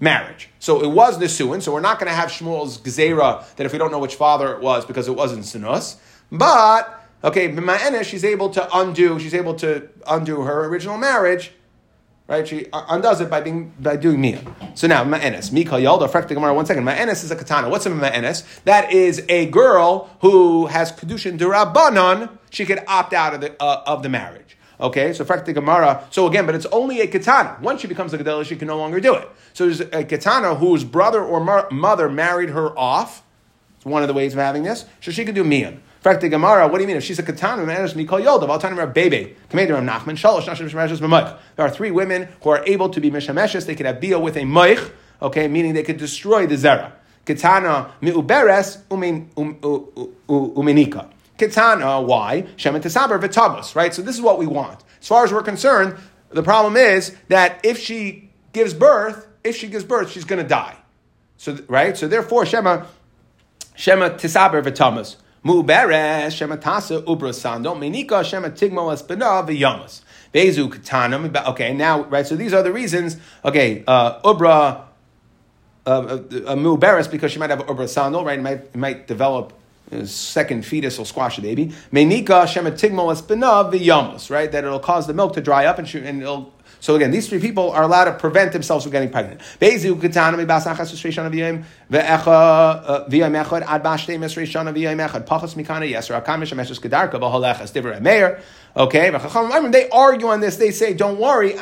marriage. 0.00 0.48
So 0.58 0.82
it 0.82 0.88
was 0.88 1.18
nisuin. 1.18 1.62
So 1.62 1.72
we're 1.72 1.80
not 1.80 1.98
going 1.98 2.08
to 2.08 2.14
have 2.16 2.30
Shmuel's 2.30 2.78
gezerah 2.78 3.44
that 3.56 3.66
if 3.66 3.72
we 3.72 3.78
don't 3.78 3.90
know 3.92 3.98
which 3.98 4.14
father 4.14 4.52
it 4.54 4.60
was 4.60 4.84
because 4.86 5.06
it 5.08 5.14
wasn't 5.14 5.44
sinus. 5.44 5.98
But 6.30 7.04
okay, 7.24 7.50
ma'enes, 7.50 8.04
she's 8.04 8.24
able 8.24 8.50
to 8.50 8.68
undo. 8.76 9.18
She's 9.18 9.34
able 9.34 9.54
to 9.56 9.88
undo 10.06 10.42
her 10.42 10.66
original 10.66 10.98
marriage 10.98 11.52
right? 12.28 12.46
She 12.46 12.66
undoes 12.72 13.20
it 13.20 13.28
by 13.28 13.40
being 13.40 13.72
by 13.80 13.96
doing 13.96 14.20
mia. 14.20 14.40
So 14.74 14.86
now 14.86 15.02
ma'enes, 15.02 15.50
mika 15.50 15.72
yalda. 15.72 16.08
Frekta 16.08 16.34
gemara. 16.34 16.54
One 16.54 16.66
second. 16.66 16.84
Ma'enes 16.84 17.24
is 17.24 17.30
a 17.30 17.36
katana. 17.36 17.68
What's 17.68 17.86
a 17.86 17.90
ma'enes? 17.90 18.62
That 18.64 18.92
is 18.92 19.24
a 19.28 19.46
girl 19.46 20.10
who 20.20 20.66
has 20.66 20.92
kedushin 20.92 21.38
durabanan. 21.38 22.38
She 22.50 22.64
could 22.64 22.84
opt 22.86 23.12
out 23.12 23.34
of 23.34 23.40
the 23.40 23.60
uh, 23.60 23.82
of 23.86 24.02
the 24.02 24.08
marriage. 24.08 24.56
Okay, 24.80 25.12
so 25.12 25.24
frekta 25.24 25.52
gemara. 25.52 26.04
So 26.10 26.28
again, 26.28 26.46
but 26.46 26.54
it's 26.54 26.66
only 26.66 27.00
a 27.00 27.08
katana. 27.08 27.58
Once 27.60 27.80
she 27.80 27.88
becomes 27.88 28.14
a 28.14 28.18
gedela, 28.18 28.44
she 28.44 28.54
can 28.54 28.68
no 28.68 28.76
longer 28.76 29.00
do 29.00 29.14
it. 29.14 29.28
So 29.52 29.64
there's 29.64 29.80
a 29.80 30.04
katana 30.04 30.54
whose 30.54 30.84
brother 30.84 31.24
or 31.24 31.40
mother 31.70 32.08
married 32.08 32.50
her 32.50 32.78
off. 32.78 33.24
It's 33.76 33.86
one 33.86 34.02
of 34.02 34.08
the 34.08 34.14
ways 34.14 34.34
of 34.34 34.38
having 34.38 34.62
this. 34.62 34.84
So 35.00 35.10
she 35.10 35.24
can 35.24 35.34
do 35.34 35.42
mian 35.42 35.82
fact, 36.12 36.22
the 36.22 36.28
Gemara, 36.28 36.68
what 36.68 36.78
do 36.78 36.82
you 36.82 36.88
mean? 36.88 36.96
If 36.96 37.04
she's 37.04 37.18
a 37.18 37.22
katana, 37.22 37.64
manages 37.64 37.94
to 37.94 38.04
call 38.04 38.20
yolda, 38.20 38.48
I'll 38.48 38.58
tell 38.58 38.74
her 38.74 38.86
baby. 38.86 39.36
There 39.50 41.66
are 41.66 41.70
three 41.70 41.90
women 41.90 42.28
who 42.42 42.50
are 42.50 42.64
able 42.66 42.88
to 42.90 43.00
be 43.00 43.10
mishameshes. 43.10 43.66
They 43.66 43.74
could 43.74 43.86
have 43.86 44.00
bia 44.00 44.18
with 44.18 44.36
a 44.36 44.42
moich, 44.42 44.90
okay, 45.20 45.48
meaning 45.48 45.74
they 45.74 45.82
could 45.82 45.98
destroy 45.98 46.46
the 46.46 46.56
zera. 46.56 46.92
Katana 47.24 47.92
miuberes 48.00 48.82
umenika. 50.18 51.10
Katana, 51.36 52.00
why? 52.00 52.42
Shemet 52.56 52.82
tesaber 52.82 53.20
v'tagos, 53.20 53.76
right? 53.76 53.94
So 53.94 54.02
this 54.02 54.16
is 54.16 54.22
what 54.22 54.38
we 54.38 54.46
want. 54.46 54.82
As 55.00 55.08
far 55.08 55.24
as 55.24 55.32
we're 55.32 55.42
concerned, 55.42 55.96
the 56.30 56.42
problem 56.42 56.76
is 56.76 57.14
that 57.28 57.60
if 57.64 57.78
she 57.78 58.30
gives 58.52 58.74
birth, 58.74 59.26
if 59.44 59.56
she 59.56 59.68
gives 59.68 59.84
birth, 59.84 60.10
she's 60.10 60.24
going 60.24 60.42
to 60.42 60.48
die. 60.48 60.76
So 61.36 61.58
right. 61.68 61.96
So 61.96 62.08
therefore, 62.08 62.44
Shema 62.44 62.86
Shema 63.76 64.10
tisaber 64.10 64.62
v'tamas. 64.62 65.16
Shematasa 65.44 67.04
menika 67.04 68.22
shematigmo. 68.22 68.88
Okay, 71.48 71.74
now 71.74 72.04
right. 72.04 72.26
So 72.26 72.36
these 72.36 72.52
are 72.52 72.62
the 72.62 72.72
reasons. 72.72 73.16
Okay, 73.44 73.84
uh, 73.86 74.20
ubra. 74.22 74.84
Uh, 75.86 75.90
uh, 75.90 75.94
uh 75.94 76.54
muberes 76.54 77.10
because 77.10 77.32
she 77.32 77.38
might 77.38 77.48
have 77.48 77.60
ubra 77.60 77.88
sandal, 77.88 78.22
right? 78.22 78.38
It 78.38 78.42
might, 78.42 78.76
might 78.76 79.06
develop 79.06 79.54
second 80.04 80.64
fetus 80.64 80.98
will 80.98 81.04
squash 81.04 81.36
the 81.36 81.42
baby. 81.42 81.66
Menika 81.92 82.44
shematigmo 82.44 83.12
espina 83.14 83.72
v'yamas, 83.72 84.30
right? 84.30 84.50
That 84.52 84.64
it'll 84.64 84.80
cause 84.80 85.06
the 85.06 85.14
milk 85.14 85.34
to 85.34 85.40
dry 85.40 85.66
up 85.66 85.78
and, 85.78 85.88
she, 85.88 85.98
and 86.00 86.20
it'll 86.20 86.52
so 86.80 86.94
again, 86.96 87.10
these 87.10 87.28
three 87.28 87.40
people 87.40 87.70
are 87.70 87.82
allowed 87.82 88.04
to 88.04 88.12
prevent 88.12 88.52
themselves 88.52 88.84
from 88.84 88.92
getting 88.92 89.10
pregnant. 89.10 89.40
Uh, 98.76 98.84
okay, 98.84 99.10
they 99.70 99.88
argue 99.90 100.26
on 100.28 100.40
this. 100.40 100.56
They 100.56 100.70
say, 100.70 100.94
"Don't 100.94 101.18
worry, 101.18 101.54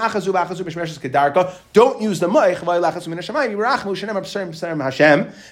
don't 1.72 2.02
use 2.02 2.20
the 2.20 2.28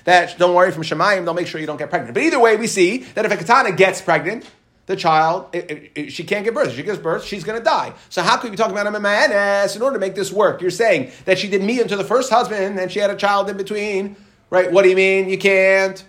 That 0.05 0.39
don't 0.39 0.55
worry 0.55 0.73
from 0.73 0.83
Shemayim. 0.83 1.25
They'll 1.25 1.35
make 1.35 1.47
sure 1.47 1.61
you 1.61 1.67
don't 1.67 1.79
get 1.79 1.91
pregnant. 1.91 2.15
But 2.15 2.23
either 2.23 2.39
way, 2.39 2.57
we 2.57 2.67
see 2.67 2.99
that 3.15 3.25
if 3.25 3.33
a 3.33 3.37
katana 3.37 3.73
gets 3.73 4.01
pregnant, 4.01 4.45
the 4.87 4.97
child, 4.97 5.55
it, 5.55 5.93
it, 5.95 6.12
she 6.12 6.24
can't 6.24 6.45
give 6.45 6.55
birth. 6.55 6.68
If 6.68 6.76
she 6.76 6.82
gives 6.82 6.99
birth, 6.99 7.24
she's 7.24 7.45
going 7.45 7.59
to 7.59 7.64
die. 7.64 7.95
So 8.11 8.22
how 8.22 8.37
could 8.37 8.51
be 8.51 8.57
talking 8.57 8.76
about 8.76 8.87
a 8.87 8.91
ma'anes 8.91 9.76
in 9.76 9.82
order 9.82 9.97
to 9.97 10.01
make 10.01 10.14
this 10.14 10.30
work? 10.30 10.61
You're 10.61 10.70
saying 10.70 11.11
that 11.24 11.39
she 11.39 11.49
did 11.49 11.62
me 11.62 11.80
into 11.80 11.97
the 11.97 12.05
first 12.05 12.30
husband 12.30 12.78
and 12.78 12.93
she 12.93 12.99
had 12.99 13.11
a 13.11 13.16
child 13.16 13.49
in 13.49 13.57
between, 13.57 14.16
right? 14.51 14.70
What 14.70 14.82
do 14.82 14.91
you 14.91 14.97
mean 14.97 15.28
you 15.28 15.39
can't? 15.39 16.05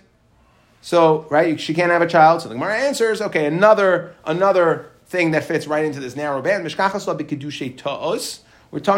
So, 0.82 1.26
right, 1.30 1.58
she 1.58 1.74
can't 1.74 1.90
have 1.90 2.02
a 2.02 2.06
child. 2.06 2.42
So 2.42 2.48
the 2.48 2.54
Gemara 2.54 2.78
answers, 2.78 3.20
okay, 3.20 3.46
another 3.46 4.14
another 4.24 4.90
thing 5.06 5.32
that 5.32 5.44
fits 5.44 5.66
right 5.66 5.84
into 5.84 6.00
this 6.00 6.14
narrow 6.14 6.42
band. 6.42 6.62
We're 6.62 6.70
talking 6.70 7.00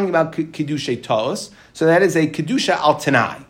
about 0.08 0.32
kedushay 0.32 1.02
ta'os. 1.02 1.50
So 1.72 1.86
that 1.86 2.02
is 2.02 2.16
a 2.16 2.26
kedusha 2.26 2.76
al 2.76 2.98
tanai. 2.98 3.44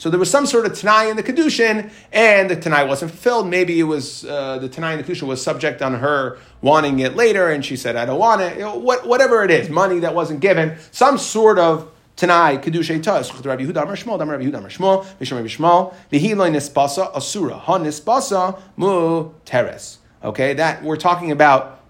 So 0.00 0.08
there 0.08 0.18
was 0.18 0.30
some 0.30 0.46
sort 0.46 0.64
of 0.64 0.72
Tanai 0.72 1.10
in 1.10 1.16
the 1.16 1.22
Kedushin, 1.22 1.90
and 2.10 2.48
the 2.48 2.56
Tanai 2.56 2.84
wasn't 2.84 3.10
fulfilled. 3.10 3.46
Maybe 3.48 3.78
it 3.78 3.82
was 3.82 4.24
uh, 4.24 4.56
the 4.56 4.66
Tanai 4.66 4.94
in 4.94 4.96
the 4.96 5.04
Kedushin 5.04 5.28
was 5.28 5.42
subject 5.42 5.82
on 5.82 5.92
her 5.96 6.38
wanting 6.62 7.00
it 7.00 7.16
later, 7.16 7.50
and 7.50 7.62
she 7.62 7.76
said, 7.76 7.96
I 7.96 8.06
don't 8.06 8.18
want 8.18 8.40
it. 8.40 8.54
You 8.54 8.60
know, 8.60 8.76
what, 8.76 9.06
whatever 9.06 9.44
it 9.44 9.50
is, 9.50 9.68
money 9.68 9.98
that 9.98 10.14
wasn't 10.14 10.40
given, 10.40 10.78
some 10.90 11.18
sort 11.18 11.58
of 11.58 11.92
Tanai, 12.16 12.56
Kedushay 12.56 13.02
Tas, 13.02 13.30
Rabbi 13.44 13.62
Yehuda 13.62 13.82
Amar 13.82 13.94
Shmuel, 13.94 14.18
Rabbi 14.18 14.42
Yehuda 14.42 14.56
Amar 14.56 14.70
Shmuel, 14.70 15.04
Misham 15.20 15.36
Rabbi 15.36 15.48
Shmuel, 15.48 15.94
Vihiloi 16.10 16.50
Nispasa, 16.50 17.14
Asura, 17.14 17.58
Ha 17.58 17.78
Nispasa, 17.78 18.58
Mu 18.78 19.32
Teres. 19.44 19.98
Okay, 20.24 20.54
that 20.54 20.82
we're 20.82 20.96
talking 20.96 21.30
about 21.30 21.82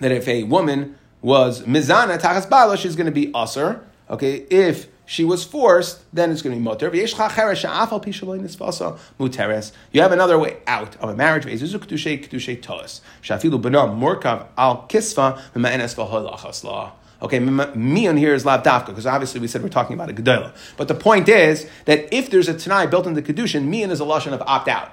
that 0.00 0.10
if 0.10 0.26
a 0.26 0.42
woman 0.42 0.98
was 1.22 1.62
Mizana 1.62 2.18
Tachas 2.18 2.50
Bala, 2.50 2.76
she's 2.76 2.96
going 2.96 3.06
to 3.06 3.12
be 3.12 3.28
Asur. 3.28 3.82
Okay, 4.10 4.46
if 4.50 4.88
she 5.06 5.24
was 5.24 5.44
forced, 5.44 6.02
then 6.12 6.32
it's 6.32 6.42
going 6.42 6.54
to 6.56 6.60
be 6.60 6.66
muter. 6.68 6.92
You 9.92 10.02
have 10.02 10.12
another 10.12 10.38
way 10.38 10.56
out 10.66 10.96
of 10.96 11.08
a 11.08 11.16
marriage. 11.16 11.44
Shafilu 11.44 13.00
morkav 13.62 14.46
al 14.58 14.86
kisva 14.88 15.40
Okay, 17.22 17.38
mion 17.38 18.18
here 18.18 18.34
is 18.34 18.44
lav 18.44 18.62
dafka 18.62 18.86
because 18.86 19.06
obviously 19.06 19.40
we 19.40 19.46
said 19.46 19.62
we're 19.62 19.70
talking 19.70 19.94
about 19.94 20.10
a 20.10 20.12
gedola. 20.12 20.54
But 20.76 20.88
the 20.88 20.94
point 20.94 21.30
is 21.30 21.66
that 21.86 22.12
if 22.12 22.28
there's 22.30 22.48
a 22.48 22.54
tanai 22.54 22.86
built 22.86 23.06
into 23.06 23.22
kedushin, 23.22 23.68
mion 23.68 23.90
is 23.90 24.00
a 24.00 24.04
lashon 24.04 24.32
of 24.32 24.42
opt 24.42 24.68
out. 24.68 24.90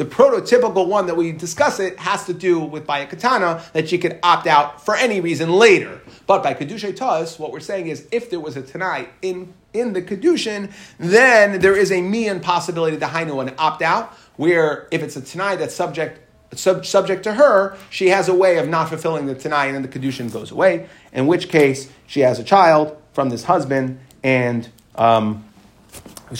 The 0.00 0.06
prototypical 0.06 0.86
one 0.86 1.04
that 1.08 1.16
we 1.18 1.30
discuss 1.30 1.78
it 1.78 1.98
has 1.98 2.24
to 2.24 2.32
do 2.32 2.58
with 2.58 2.86
by 2.86 3.00
a 3.00 3.06
katana 3.06 3.62
that 3.74 3.90
she 3.90 3.98
could 3.98 4.18
opt 4.22 4.46
out 4.46 4.82
for 4.82 4.96
any 4.96 5.20
reason 5.20 5.50
later. 5.50 6.00
But 6.26 6.42
by 6.42 6.54
kedushay 6.54 6.96
tas, 6.96 7.38
what 7.38 7.52
we're 7.52 7.60
saying 7.60 7.88
is 7.88 8.08
if 8.10 8.30
there 8.30 8.40
was 8.40 8.56
a 8.56 8.62
tanai 8.62 9.10
in 9.20 9.52
in 9.74 9.92
the 9.92 10.00
kedushin, 10.00 10.72
then 10.98 11.60
there 11.60 11.76
is 11.76 11.92
a 11.92 12.00
mian 12.00 12.40
possibility 12.40 12.96
to 12.96 13.04
hainu 13.04 13.42
and 13.42 13.52
opt 13.58 13.82
out. 13.82 14.14
Where 14.36 14.88
if 14.90 15.02
it's 15.02 15.16
a 15.16 15.20
tanai 15.20 15.56
that's 15.56 15.74
subject 15.74 16.18
sub, 16.56 16.86
subject 16.86 17.22
to 17.24 17.34
her, 17.34 17.76
she 17.90 18.08
has 18.08 18.26
a 18.30 18.34
way 18.34 18.56
of 18.56 18.70
not 18.70 18.88
fulfilling 18.88 19.26
the 19.26 19.34
tanai, 19.34 19.66
and 19.66 19.74
then 19.74 19.82
the 19.82 19.88
kedushin 19.88 20.32
goes 20.32 20.50
away. 20.50 20.88
In 21.12 21.26
which 21.26 21.50
case, 21.50 21.90
she 22.06 22.20
has 22.20 22.38
a 22.38 22.42
child 22.42 22.96
from 23.12 23.28
this 23.28 23.44
husband, 23.44 24.00
and 24.22 24.66
um, 24.94 25.44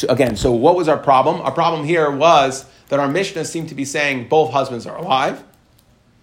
again, 0.08 0.34
so 0.36 0.50
what 0.50 0.76
was 0.76 0.88
our 0.88 0.96
problem? 0.96 1.42
Our 1.42 1.52
problem 1.52 1.84
here 1.84 2.10
was 2.10 2.64
that 2.90 3.00
our 3.00 3.08
Mishnah 3.08 3.44
seemed 3.44 3.70
to 3.70 3.74
be 3.74 3.84
saying 3.84 4.28
both 4.28 4.52
husbands 4.52 4.84
are 4.84 4.96
alive, 4.96 5.42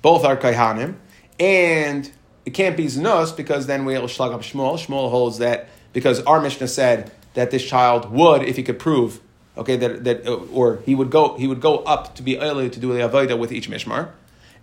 both 0.02 0.26
are 0.26 0.38
kaihanim, 0.38 0.96
and 1.40 2.12
it 2.46 2.52
can't 2.52 2.78
be 2.78 2.86
znus 2.86 3.36
because 3.36 3.66
then 3.68 3.86
we'll 3.86 4.04
shlag 4.04 4.34
up 4.34 4.42
Shmuel. 4.42 4.78
Shmuel 4.78 5.10
holds 5.10 5.40
that 5.40 5.70
because 5.94 6.22
our 6.24 6.42
Mishnah 6.42 6.68
said 6.68 7.12
that 7.34 7.52
this 7.52 7.66
child 7.66 8.12
would, 8.12 8.44
if 8.44 8.58
he 8.58 8.64
could 8.64 8.80
prove, 8.80 9.22
okay, 9.58 9.78
that, 9.78 10.04
that 10.04 10.28
uh, 10.28 10.36
or 10.52 10.82
he 10.86 10.94
would 10.94 11.10
go 11.10 11.38
he 11.38 11.48
would 11.48 11.62
go 11.62 11.78
up 11.80 12.16
to 12.16 12.22
be 12.22 12.38
early 12.38 12.70
to 12.70 12.80
do 12.80 12.94
the 12.94 13.00
avodah 13.00 13.40
with 13.40 13.54
each 13.54 13.70
mishmar, 13.70 14.12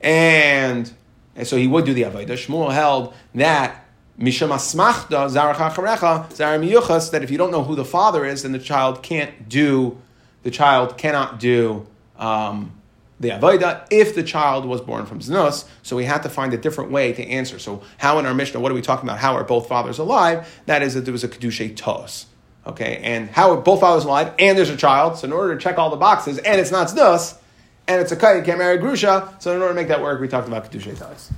and, 0.03 0.93
and 1.35 1.47
so 1.47 1.57
he 1.57 1.67
would 1.67 1.87
do 1.87 1.95
the 1.95 2.03
avodah. 2.03 2.29
Shmuel 2.29 2.73
held 2.73 3.15
that 3.35 3.81
that 4.17 4.31
if 7.23 7.31
you 7.31 7.39
don't 7.39 7.51
know 7.51 7.65
who 7.65 7.75
the 7.75 7.85
father 7.85 8.25
is, 8.25 8.43
then 8.43 8.53
the 8.53 8.61
child 8.61 9.03
can't 9.03 9.49
do 9.49 9.99
the 10.45 10.53
child 10.53 10.97
cannot 10.97 11.41
do 11.41 11.85
um, 12.19 12.73
the 13.21 13.31
avodah 13.31 13.87
if 13.91 14.15
the 14.15 14.23
child 14.23 14.65
was 14.65 14.81
born 14.81 15.07
from 15.07 15.21
znus. 15.21 15.65
So 15.83 15.97
we 15.97 16.05
had 16.05 16.23
to 16.25 16.29
find 16.29 16.53
a 16.53 16.57
different 16.57 16.91
way 16.91 17.12
to 17.12 17.23
answer. 17.25 17.59
So 17.59 17.83
how 17.99 18.19
in 18.19 18.27
our 18.27 18.35
Mishnah, 18.35 18.61
what 18.61 18.71
are 18.71 18.75
we 18.75 18.83
talking 18.83 19.09
about? 19.09 19.19
How 19.19 19.35
are 19.35 19.45
both 19.45 19.69
fathers 19.69 19.99
alive? 19.99 20.61
That 20.67 20.83
is 20.83 20.95
that 20.95 21.03
there 21.03 21.12
was 21.12 21.25
a 21.25 21.29
kedushay 21.29 21.77
tos. 21.77 22.27
Okay, 22.67 22.99
and 23.03 23.29
how 23.29 23.51
are 23.51 23.59
both 23.59 23.81
fathers 23.81 24.05
alive? 24.05 24.33
And 24.39 24.57
there's 24.57 24.71
a 24.71 24.77
child. 24.77 25.19
So 25.19 25.27
in 25.27 25.33
order 25.33 25.55
to 25.55 25.61
check 25.61 25.79
all 25.79 25.91
the 25.91 25.97
boxes, 25.97 26.39
and 26.39 26.61
it's 26.61 26.71
not 26.71 26.89
znus, 26.89 27.37
and 27.87 28.01
it's 28.01 28.11
a 28.11 28.17
kite, 28.17 28.43
can't 28.45 28.59
marry 28.59 28.79
grusha. 28.79 29.41
So 29.43 29.55
in 29.55 29.61
order 29.61 29.75
to 29.75 29.81
make 29.81 29.89
that 29.89 30.01
work, 30.01 30.21
we 30.21 30.29
talked 30.29 30.49
about 30.49 30.71
kedushay 30.71 30.99
tos. 30.99 31.31